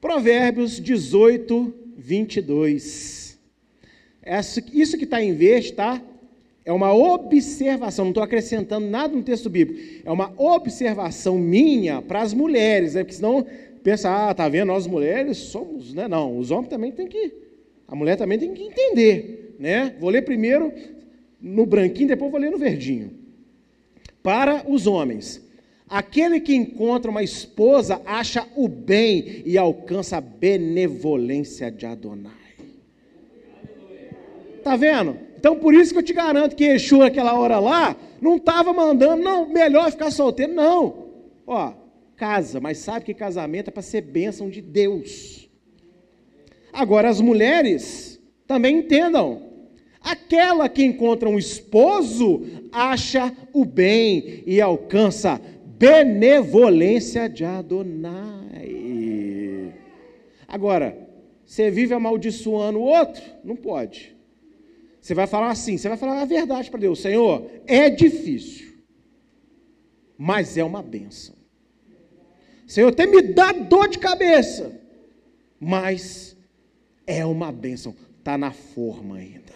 Provérbios 0.00 0.80
18, 0.80 1.72
22. 1.96 3.38
Isso 4.72 4.98
que 4.98 5.04
está 5.04 5.22
em 5.22 5.32
vez, 5.34 5.66
está 5.66 6.02
é 6.64 6.72
uma 6.72 6.92
observação, 6.92 8.06
não 8.06 8.10
estou 8.10 8.24
acrescentando 8.24 8.88
nada 8.88 9.14
no 9.14 9.22
texto 9.22 9.48
bíblico. 9.48 10.02
É 10.04 10.10
uma 10.10 10.32
observação 10.36 11.38
minha 11.38 12.02
para 12.02 12.22
as 12.22 12.34
mulheres, 12.34 12.94
né? 12.94 13.04
porque 13.04 13.14
senão 13.14 13.46
pensa, 13.82 14.28
ah, 14.30 14.34
tá 14.34 14.48
vendo, 14.48 14.66
nós 14.66 14.88
mulheres 14.88 15.36
somos, 15.38 15.94
né? 15.94 16.06
Não, 16.08 16.36
os 16.36 16.50
homens 16.50 16.68
também 16.68 16.90
têm 16.90 17.06
que, 17.06 17.32
a 17.86 17.94
mulher 17.94 18.16
também 18.16 18.38
tem 18.38 18.52
que 18.52 18.62
entender, 18.62 19.54
né? 19.58 19.94
Vou 19.98 20.10
ler 20.10 20.22
primeiro 20.22 20.72
no 21.40 21.64
branquinho, 21.64 22.08
depois 22.08 22.30
vou 22.30 22.40
ler 22.40 22.50
no 22.50 22.58
verdinho. 22.58 23.12
Para 24.22 24.64
os 24.68 24.86
homens, 24.86 25.42
aquele 25.90 26.40
que 26.40 26.54
encontra 26.54 27.10
uma 27.10 27.22
esposa 27.22 28.00
acha 28.06 28.46
o 28.54 28.68
bem 28.68 29.42
e 29.44 29.58
alcança 29.58 30.18
a 30.18 30.20
benevolência 30.20 31.70
de 31.70 31.84
Adonai. 31.84 32.32
Tá 34.62 34.76
vendo? 34.76 35.18
Então, 35.36 35.56
por 35.56 35.74
isso 35.74 35.92
que 35.92 35.98
eu 35.98 36.02
te 36.02 36.12
garanto 36.12 36.54
que 36.54 36.64
Exu, 36.64 36.98
naquela 36.98 37.36
hora 37.38 37.58
lá, 37.58 37.96
não 38.20 38.36
estava 38.36 38.72
mandando, 38.72 39.22
não, 39.22 39.48
melhor 39.48 39.90
ficar 39.90 40.10
solteiro, 40.10 40.52
não. 40.52 41.08
Ó, 41.46 41.72
casa, 42.14 42.60
mas 42.60 42.78
sabe 42.78 43.06
que 43.06 43.14
casamento 43.14 43.68
é 43.68 43.70
para 43.70 43.82
ser 43.82 44.02
bênção 44.02 44.48
de 44.50 44.60
Deus. 44.60 45.48
Agora, 46.72 47.08
as 47.08 47.20
mulheres 47.20 48.20
também 48.46 48.78
entendam. 48.78 49.48
Aquela 50.02 50.68
que 50.68 50.84
encontra 50.84 51.28
um 51.28 51.38
esposo 51.38 52.42
acha 52.72 53.34
o 53.52 53.64
bem 53.64 54.42
e 54.46 54.60
alcança 54.60 55.40
benevolência 55.80 57.26
de 57.26 57.42
Adonai. 57.42 58.12
Agora, 60.46 61.08
você 61.46 61.70
vive 61.70 61.94
amaldiçoando 61.94 62.78
o 62.78 62.82
outro? 62.82 63.22
Não 63.42 63.56
pode. 63.56 64.14
Você 65.00 65.14
vai 65.14 65.26
falar 65.26 65.48
assim, 65.48 65.78
você 65.78 65.88
vai 65.88 65.96
falar 65.96 66.20
a 66.20 66.26
verdade 66.26 66.70
para 66.70 66.80
Deus, 66.80 67.00
Senhor, 67.00 67.50
é 67.66 67.88
difícil, 67.88 68.74
mas 70.18 70.58
é 70.58 70.64
uma 70.64 70.82
benção. 70.82 71.34
Senhor, 72.66 72.88
até 72.88 73.06
me 73.06 73.22
dá 73.22 73.50
dor 73.50 73.88
de 73.88 73.98
cabeça, 73.98 74.78
mas 75.58 76.36
é 77.06 77.24
uma 77.24 77.50
benção, 77.50 77.94
está 78.18 78.36
na 78.36 78.52
forma 78.52 79.16
ainda. 79.16 79.54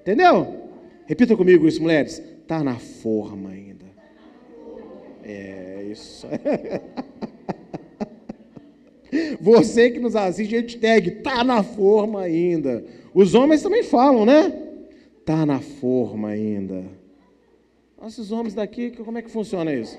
Entendeu? 0.00 0.70
Repita 1.06 1.36
comigo 1.36 1.66
isso, 1.66 1.82
mulheres. 1.82 2.22
Está 2.42 2.62
na 2.62 2.78
forma 2.78 3.50
ainda. 3.50 3.73
É 5.24 5.86
isso. 5.90 6.28
Você 9.40 9.90
que 9.90 9.98
nos 9.98 10.14
assiste, 10.14 10.54
hashtag, 10.54 11.08
está 11.08 11.42
na 11.42 11.62
forma 11.62 12.20
ainda. 12.20 12.84
Os 13.14 13.34
homens 13.34 13.62
também 13.62 13.82
falam, 13.82 14.26
né? 14.26 14.52
Está 15.20 15.46
na 15.46 15.60
forma 15.60 16.28
ainda. 16.28 16.84
Esses 18.06 18.30
homens 18.30 18.52
daqui, 18.54 18.90
como 18.90 19.16
é 19.16 19.22
que 19.22 19.30
funciona 19.30 19.72
isso? 19.72 19.98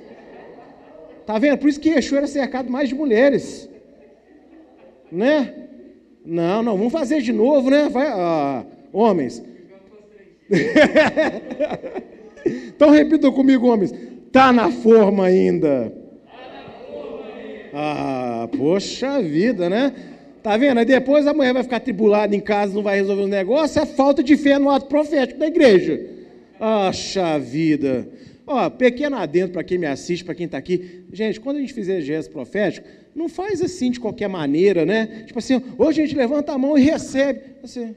Tá 1.26 1.39
vendo? 1.39 1.57
Por 1.57 1.69
isso 1.69 1.80
que 1.80 1.89
Yeshua 1.89 2.19
era 2.19 2.27
cercado 2.27 2.69
mais 2.69 2.89
de 2.89 2.93
mulheres. 2.93 3.68
Né? 5.11 5.69
Não, 6.23 6.61
não, 6.61 6.77
vamos 6.77 6.93
fazer 6.93 7.22
de 7.22 7.34
novo, 7.34 7.72
né? 7.72 7.89
Vai, 7.89 8.06
ah, 8.07 8.64
homens. 8.93 9.43
Então 12.76 12.91
repita 12.91 13.31
comigo, 13.31 13.68
homens. 13.68 13.93
Está 14.36 14.52
na 14.52 14.70
forma 14.70 15.28
ainda. 15.28 15.94
Ah, 17.74 18.49
poxa 18.57 19.22
vida, 19.22 19.70
né? 19.70 19.95
Tá 20.44 20.57
vendo? 20.57 20.78
Aí 20.78 20.86
depois 20.86 21.26
a 21.26 21.34
mulher 21.34 21.53
vai 21.53 21.64
ficar 21.64 21.80
tribulada 21.80 22.36
em 22.36 22.41
casa, 22.41 22.74
não 22.74 22.84
vai 22.84 22.98
resolver 22.98 23.22
o 23.22 23.26
um 23.28 23.30
negócio, 23.30 23.82
é 23.82 23.86
falta 23.86 24.22
de 24.22 24.36
fé 24.36 24.60
no 24.60 24.70
ato 24.70 24.88
profético 24.88 25.40
da 25.40 25.48
igreja. 25.48 26.06
Acha 26.60 27.38
vida. 27.40 28.10
Ó, 28.45 28.70
pequeno 28.70 29.16
adentro 29.16 29.53
para 29.53 29.64
quem 29.64 29.78
me 29.78 29.88
assiste, 29.88 30.26
para 30.26 30.36
quem 30.36 30.48
está 30.48 30.57
aqui. 30.57 31.06
Gente, 31.14 31.40
quando 31.40 31.56
a 31.56 31.62
gente 31.62 31.74
fizer 31.74 32.02
gesto 32.02 32.30
profético, 32.30 32.86
não 33.16 33.30
faz 33.30 33.62
assim 33.62 33.90
de 33.90 34.02
qualquer 34.02 34.28
maneira, 34.28 34.86
né? 34.86 35.24
Tipo 35.28 35.40
assim, 35.40 35.62
hoje 35.78 36.02
a 36.02 36.06
gente 36.06 36.18
levanta 36.18 36.52
a 36.52 36.57
mão 36.57 36.78
e 36.78 36.82
recebe. 36.82 37.40
Assim. 37.64 37.95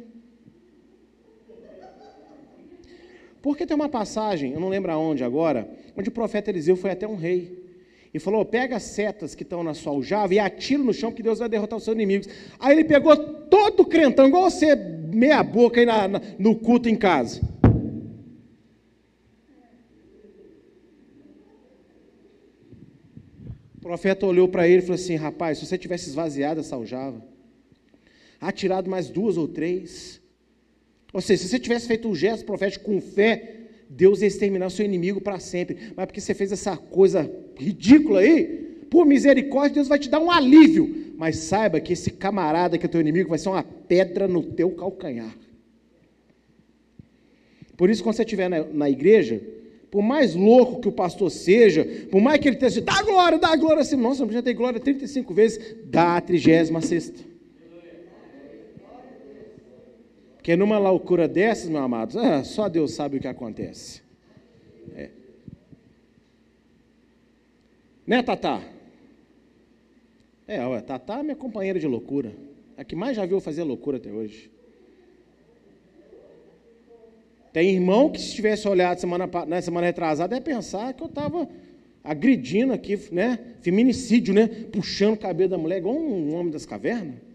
Porque 3.49 3.65
tem 3.65 3.75
uma 3.75 3.89
passagem, 3.89 4.53
eu 4.53 4.61
não 4.61 4.69
lembro 4.69 4.93
aonde 4.93 5.25
agora, 5.25 5.67
onde 5.97 6.11
o 6.11 6.13
profeta 6.13 6.51
Eliseu 6.51 6.77
foi 6.77 6.91
até 6.91 7.09
um 7.09 7.17
rei. 7.17 7.67
E 8.13 8.19
falou: 8.19 8.45
pega 8.45 8.77
as 8.77 8.83
setas 8.83 9.35
que 9.35 9.43
estão 9.43 9.65
na 9.65 9.73
sua 9.73 9.95
aljava 9.95 10.35
e 10.35 10.39
atira 10.39 10.83
no 10.83 10.93
chão, 10.93 11.11
que 11.11 11.23
Deus 11.23 11.39
vai 11.39 11.49
derrotar 11.49 11.79
os 11.79 11.83
seus 11.83 11.95
inimigos. 11.95 12.29
Aí 12.61 12.77
ele 12.77 12.85
pegou 12.85 13.17
todo 13.17 13.81
o 13.81 13.87
crentão, 13.87 14.29
igual 14.29 14.51
você, 14.51 14.75
meia 14.75 15.43
boca 15.43 15.81
aí 15.81 15.87
na, 15.87 16.07
na, 16.07 16.21
no 16.39 16.57
culto 16.57 16.91
em 16.91 16.95
casa. 16.95 17.41
O 23.79 23.81
profeta 23.81 24.27
olhou 24.27 24.47
para 24.47 24.69
ele 24.69 24.81
e 24.81 24.83
falou 24.83 24.97
assim: 24.97 25.17
rapaz, 25.17 25.57
se 25.57 25.65
você 25.65 25.79
tivesse 25.79 26.11
esvaziado 26.11 26.61
essa 26.61 26.77
aljava, 26.77 27.25
atirado 28.39 28.91
mais 28.91 29.09
duas 29.09 29.39
ou 29.39 29.49
três, 29.49 30.18
ou 31.13 31.21
seja, 31.21 31.43
se 31.43 31.49
você 31.49 31.59
tivesse 31.59 31.87
feito 31.87 32.09
um 32.09 32.15
gesto 32.15 32.45
profético 32.45 32.85
com 32.85 33.01
fé, 33.01 33.57
Deus 33.89 34.21
ia 34.21 34.29
exterminar 34.29 34.67
o 34.67 34.71
seu 34.71 34.85
inimigo 34.85 35.21
para 35.21 35.39
sempre. 35.39 35.93
Mas 35.97 36.07
porque 36.07 36.21
você 36.21 36.35
fez 36.35 36.53
essa 36.53 36.77
coisa 36.77 37.31
ridícula 37.57 38.21
aí, 38.21 38.69
por 38.91 39.07
misericórdia, 39.07 39.77
Deus 39.77 39.89
vai 39.89 39.99
te 39.99 40.09
dar 40.09 40.21
um 40.21 40.31
alívio. 40.31 41.15
Mas 41.17 41.37
saiba 41.39 41.81
que 41.81 41.95
esse 41.95 42.11
camarada 42.11 42.77
que 42.77 42.87
é 42.87 42.89
teu 42.89 43.01
inimigo 43.01 43.31
vai 43.31 43.39
ser 43.39 43.49
uma 43.49 43.63
pedra 43.63 44.29
no 44.29 44.43
teu 44.43 44.71
calcanhar. 44.71 45.35
Por 47.77 47.89
isso, 47.89 48.03
quando 48.03 48.17
você 48.17 48.23
estiver 48.23 48.49
na, 48.49 48.65
na 48.65 48.91
igreja, 48.91 49.41
por 49.91 50.03
mais 50.03 50.35
louco 50.35 50.81
que 50.81 50.89
o 50.89 50.93
pastor 50.93 51.31
seja, 51.31 51.85
por 52.11 52.21
mais 52.21 52.39
que 52.41 52.49
ele 52.49 52.57
tenha 52.57 52.81
dá 52.83 53.03
glória, 53.03 53.39
dá 53.39 53.57
glória 53.57 53.81
assim, 53.81 53.97
nossa, 53.97 54.27
já 54.31 54.43
tem 54.43 54.55
glória 54.55 54.79
35 54.79 55.33
vezes, 55.33 55.77
dá 55.87 56.17
a 56.17 56.21
trigésima 56.21 56.81
sexta. 56.81 57.28
Porque 60.39 60.57
numa 60.57 60.79
loucura 60.79 61.29
dessas, 61.29 61.69
meus 61.69 61.83
amados, 61.83 62.17
ah, 62.17 62.43
só 62.43 62.69
Deus 62.69 62.95
sabe 62.95 63.19
o 63.19 63.21
que 63.21 63.29
acontece. 63.29 64.01
É. 64.97 65.11
Né, 68.07 68.23
Tatá? 68.23 68.63
É, 70.47 70.65
ué, 70.67 70.81
Tatá 70.81 71.19
é 71.19 71.23
minha 71.23 71.37
companheira 71.37 71.79
de 71.79 71.87
loucura. 71.87 72.33
A 72.77 72.85
que 72.85 72.97
mais 72.97 73.17
já 73.17 73.27
viu 73.27 73.41
fazer 73.41 73.65
loucura 73.65 73.99
até 73.99 74.11
hoje. 74.11 74.51
Tem 77.53 77.71
irmão 77.71 78.09
que 78.09 78.21
se 78.21 78.35
tivesse 78.35 78.69
olhado 78.69 79.01
semana, 79.01 79.27
na 79.27 79.45
né, 79.45 79.61
semana 79.61 79.87
retrasada 79.87 80.37
ia 80.37 80.41
pensar 80.41 80.95
que 80.95 81.03
eu 81.03 81.09
estava 81.09 81.49
agredindo 82.05 82.73
aqui, 82.73 82.97
né? 83.11 83.39
Feminicídio, 83.61 84.33
né? 84.33 84.47
Puxando 84.71 85.15
o 85.15 85.19
cabelo 85.19 85.51
da 85.51 85.59
mulher, 85.59 85.79
igual 85.79 85.97
um 85.97 86.35
homem 86.35 86.53
das 86.53 86.65
cavernas. 86.65 87.28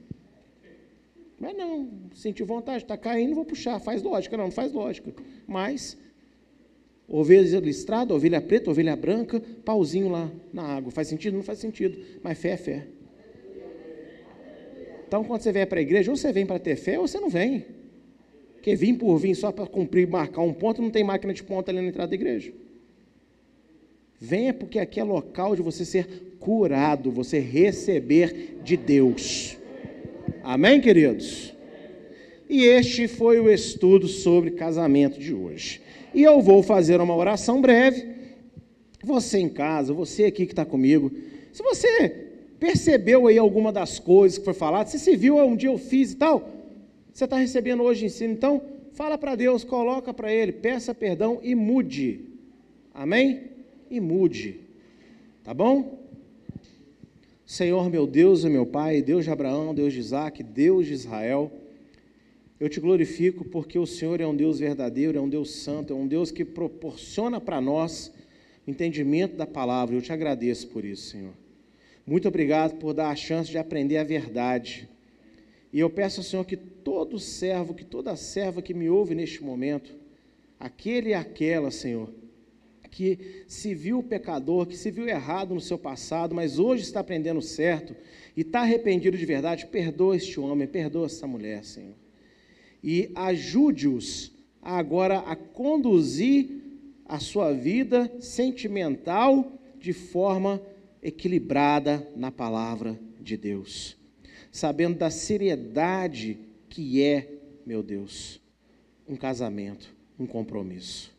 Mas 1.44 1.58
não, 1.58 1.90
senti 2.16 2.42
vontade, 2.42 2.86
está 2.86 2.96
caindo, 2.96 3.36
vou 3.36 3.44
puxar, 3.44 3.78
faz 3.78 4.02
lógica. 4.02 4.38
Não, 4.38 4.46
não 4.46 4.52
faz 4.52 4.72
lógica. 4.72 5.14
Mas, 5.46 5.98
ovelha 7.06 7.60
listrada, 7.60 8.16
ovelha 8.16 8.40
preta, 8.40 8.72
ovelha 8.72 8.96
branca, 8.96 9.42
pauzinho 9.66 10.08
lá 10.08 10.32
na 10.54 10.64
água. 10.64 10.90
Faz 10.90 11.10
sentido? 11.10 11.34
Não 11.34 11.44
faz 11.44 11.60
sentido. 11.60 12.00
Mas 12.24 12.38
fé 12.38 12.52
é 12.52 12.58
fé. 12.58 12.88
Então, 15.06 15.26
quando 15.26 15.42
você 15.42 15.52
vem 15.52 15.68
para 15.68 15.80
a 15.80 15.82
igreja, 15.82 16.10
ou 16.10 16.16
você 16.16 16.32
vem 16.32 16.46
para 16.46 16.58
ter 16.60 16.78
fé, 16.78 16.98
ou 16.98 17.06
você 17.10 17.20
não 17.20 17.30
vem. 17.30 17.66
Porque 18.54 18.74
vir 18.74 18.94
por 18.94 19.18
vir 19.18 19.36
só 19.36 19.52
para 19.52 19.68
cumprir, 19.68 20.08
marcar 20.08 20.44
um 20.44 20.54
ponto, 20.54 20.82
não 20.82 20.90
tem 20.90 21.04
máquina 21.04 21.34
de 21.34 21.44
ponta 21.44 21.72
ali 21.72 21.82
na 21.82 21.88
entrada 21.90 22.08
da 22.08 22.16
igreja. 22.16 22.54
Venha 24.18 24.54
porque 24.54 24.80
aqui 24.80 24.98
é 24.98 25.04
local 25.04 25.58
de 25.58 25.62
você 25.62 25.84
ser 25.84 26.38
curado, 26.40 27.12
você 27.12 27.40
receber 27.40 28.62
de 28.64 28.78
Deus. 28.78 29.58
Amém, 30.44 30.82
queridos? 30.82 31.54
E 32.50 32.66
este 32.66 33.08
foi 33.08 33.40
o 33.40 33.50
estudo 33.50 34.10
sobre 34.10 34.52
casamento 34.52 35.18
de 35.18 35.34
hoje. 35.34 35.82
E 36.14 36.22
eu 36.22 36.42
vou 36.42 36.62
fazer 36.62 37.00
uma 37.00 37.16
oração 37.16 37.62
breve. 37.62 38.06
Você 39.02 39.40
em 39.40 39.48
casa, 39.48 39.94
você 39.94 40.26
aqui 40.26 40.46
que 40.46 40.52
está 40.52 40.66
comigo, 40.66 41.10
se 41.54 41.64
você 41.64 42.10
percebeu 42.60 43.28
aí 43.28 43.38
alguma 43.38 43.72
das 43.72 44.00
coisas 44.00 44.38
que 44.38 44.44
foi 44.44 44.54
falado, 44.54 44.88
se 44.88 45.00
você 45.00 45.16
viu 45.16 45.38
um 45.38 45.56
dia 45.56 45.70
eu 45.70 45.78
fiz 45.78 46.12
e 46.12 46.18
tal, 46.18 46.50
você 47.14 47.24
está 47.24 47.38
recebendo 47.38 47.82
hoje 47.82 48.06
ensino, 48.06 48.34
então 48.34 48.62
fala 48.92 49.18
para 49.18 49.36
Deus, 49.36 49.64
coloca 49.64 50.14
para 50.14 50.32
Ele, 50.34 50.52
peça 50.52 50.94
perdão 50.94 51.40
e 51.42 51.56
mude. 51.56 52.20
Amém? 52.94 53.44
E 53.90 54.00
mude. 54.02 54.60
Tá 55.42 55.54
bom? 55.54 56.03
Senhor 57.46 57.90
meu 57.90 58.08
Deus 58.08 58.44
e 58.44 58.50
meu 58.50 58.66
Pai, 58.66 59.02
Deus 59.02 59.26
de 59.26 59.32
Abraão, 59.32 59.76
Deus 59.76 59.94
de 59.94 60.00
Isaac, 60.00 60.42
Deus 60.42 60.88
de 60.88 60.94
Israel, 60.94 61.52
eu 62.60 62.70
te 62.70 62.80
glorifico 62.80 63.44
porque 63.44 63.78
o 63.78 63.86
Senhor 63.86 64.22
é 64.22 64.26
um 64.26 64.36
Deus 64.36 64.60
verdadeiro, 64.60 65.18
é 65.18 65.22
um 65.22 65.28
Deus 65.28 65.52
santo, 65.52 65.92
é 65.92 65.96
um 65.96 66.08
Deus 66.08 66.32
que 66.32 66.46
proporciona 66.46 67.42
para 67.42 67.60
nós 67.60 68.14
o 68.66 68.72
entendimento 68.72 69.36
da 69.36 69.46
palavra. 69.46 69.96
Eu 69.96 70.02
te 70.02 70.14
agradeço 70.14 70.68
por 70.70 70.86
isso, 70.86 71.10
Senhor. 71.10 71.34
Muito 72.08 72.26
obrigado 72.26 72.78
por 72.78 72.94
dar 72.94 73.10
a 73.10 73.16
chance 73.18 73.52
de 73.52 73.58
aprender 73.58 73.98
a 73.98 74.04
verdade. 74.06 74.88
E 75.74 75.80
eu 75.80 75.90
peço 75.90 76.22
ao 76.22 76.24
Senhor 76.24 76.46
que 76.46 76.56
todo 76.56 77.20
servo, 77.20 77.74
que 77.74 77.84
toda 77.84 78.16
serva 78.16 78.62
que 78.62 78.74
me 78.74 78.90
ouve 78.90 79.14
neste 79.14 79.44
momento, 79.44 79.94
aquele 80.58 81.10
e 81.10 81.14
aquela, 81.14 81.70
Senhor, 81.70 82.10
que 82.94 83.44
se 83.48 83.74
viu 83.74 84.04
pecador, 84.04 84.68
que 84.68 84.78
se 84.78 84.92
viu 84.92 85.08
errado 85.08 85.56
no 85.56 85.60
seu 85.60 85.80
passado, 85.80 86.36
mas 86.36 86.60
hoje 86.60 86.84
está 86.84 87.00
aprendendo 87.00 87.42
certo 87.42 87.96
e 88.38 88.42
está 88.42 88.62
arrependido 88.62 89.18
de 89.18 89.26
verdade, 89.26 89.66
perdoa 89.66 90.16
este 90.16 90.40
homem, 90.40 90.68
perdoa 90.68 91.08
essa 91.08 91.26
mulher, 91.26 91.66
Senhor. 91.66 91.96
E 92.84 93.10
ajude-os 93.16 94.32
agora 94.62 95.20
a 95.20 95.36
conduzir 95.36 96.62
a 97.06 97.20
sua 97.20 97.52
vida 97.52 98.12
sentimental 98.20 99.60
de 99.80 99.92
forma 99.92 100.62
equilibrada 101.02 102.08
na 102.16 102.32
palavra 102.32 103.00
de 103.20 103.36
Deus, 103.36 103.98
sabendo 104.52 105.00
da 105.00 105.10
seriedade 105.10 106.38
que 106.70 107.02
é, 107.02 107.40
meu 107.66 107.82
Deus, 107.82 108.40
um 109.08 109.16
casamento, 109.16 109.96
um 110.20 110.28
compromisso. 110.28 111.13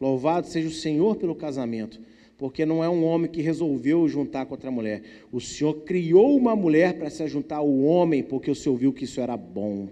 Louvado 0.00 0.46
seja 0.46 0.68
o 0.68 0.72
Senhor 0.72 1.16
pelo 1.16 1.34
casamento, 1.34 2.00
porque 2.36 2.66
não 2.66 2.82
é 2.82 2.88
um 2.88 3.04
homem 3.04 3.30
que 3.30 3.40
resolveu 3.40 4.08
juntar 4.08 4.46
com 4.46 4.54
outra 4.54 4.70
mulher. 4.70 5.02
O 5.32 5.40
Senhor 5.40 5.74
criou 5.84 6.36
uma 6.36 6.56
mulher 6.56 6.98
para 6.98 7.10
se 7.10 7.26
juntar 7.28 7.56
ao 7.56 7.78
homem, 7.80 8.22
porque 8.22 8.50
o 8.50 8.54
Senhor 8.54 8.76
viu 8.76 8.92
que 8.92 9.04
isso 9.04 9.20
era 9.20 9.36
bom. 9.36 9.88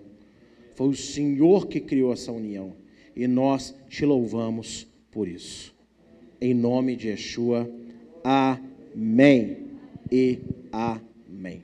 Foi 0.75 0.89
o 0.89 0.97
Senhor 0.97 1.67
que 1.67 1.81
criou 1.81 2.13
essa 2.13 2.33
união. 2.33 2.73
E 3.15 3.27
nós 3.27 3.75
te 3.89 4.05
louvamos 4.05 4.87
por 5.11 5.29
isso. 5.29 5.75
Em 6.41 6.55
nome 6.55 6.97
de 6.97 7.09
Yeshua. 7.09 7.71
Amém 8.25 9.59
e 10.11 10.39
amém. 10.73 11.63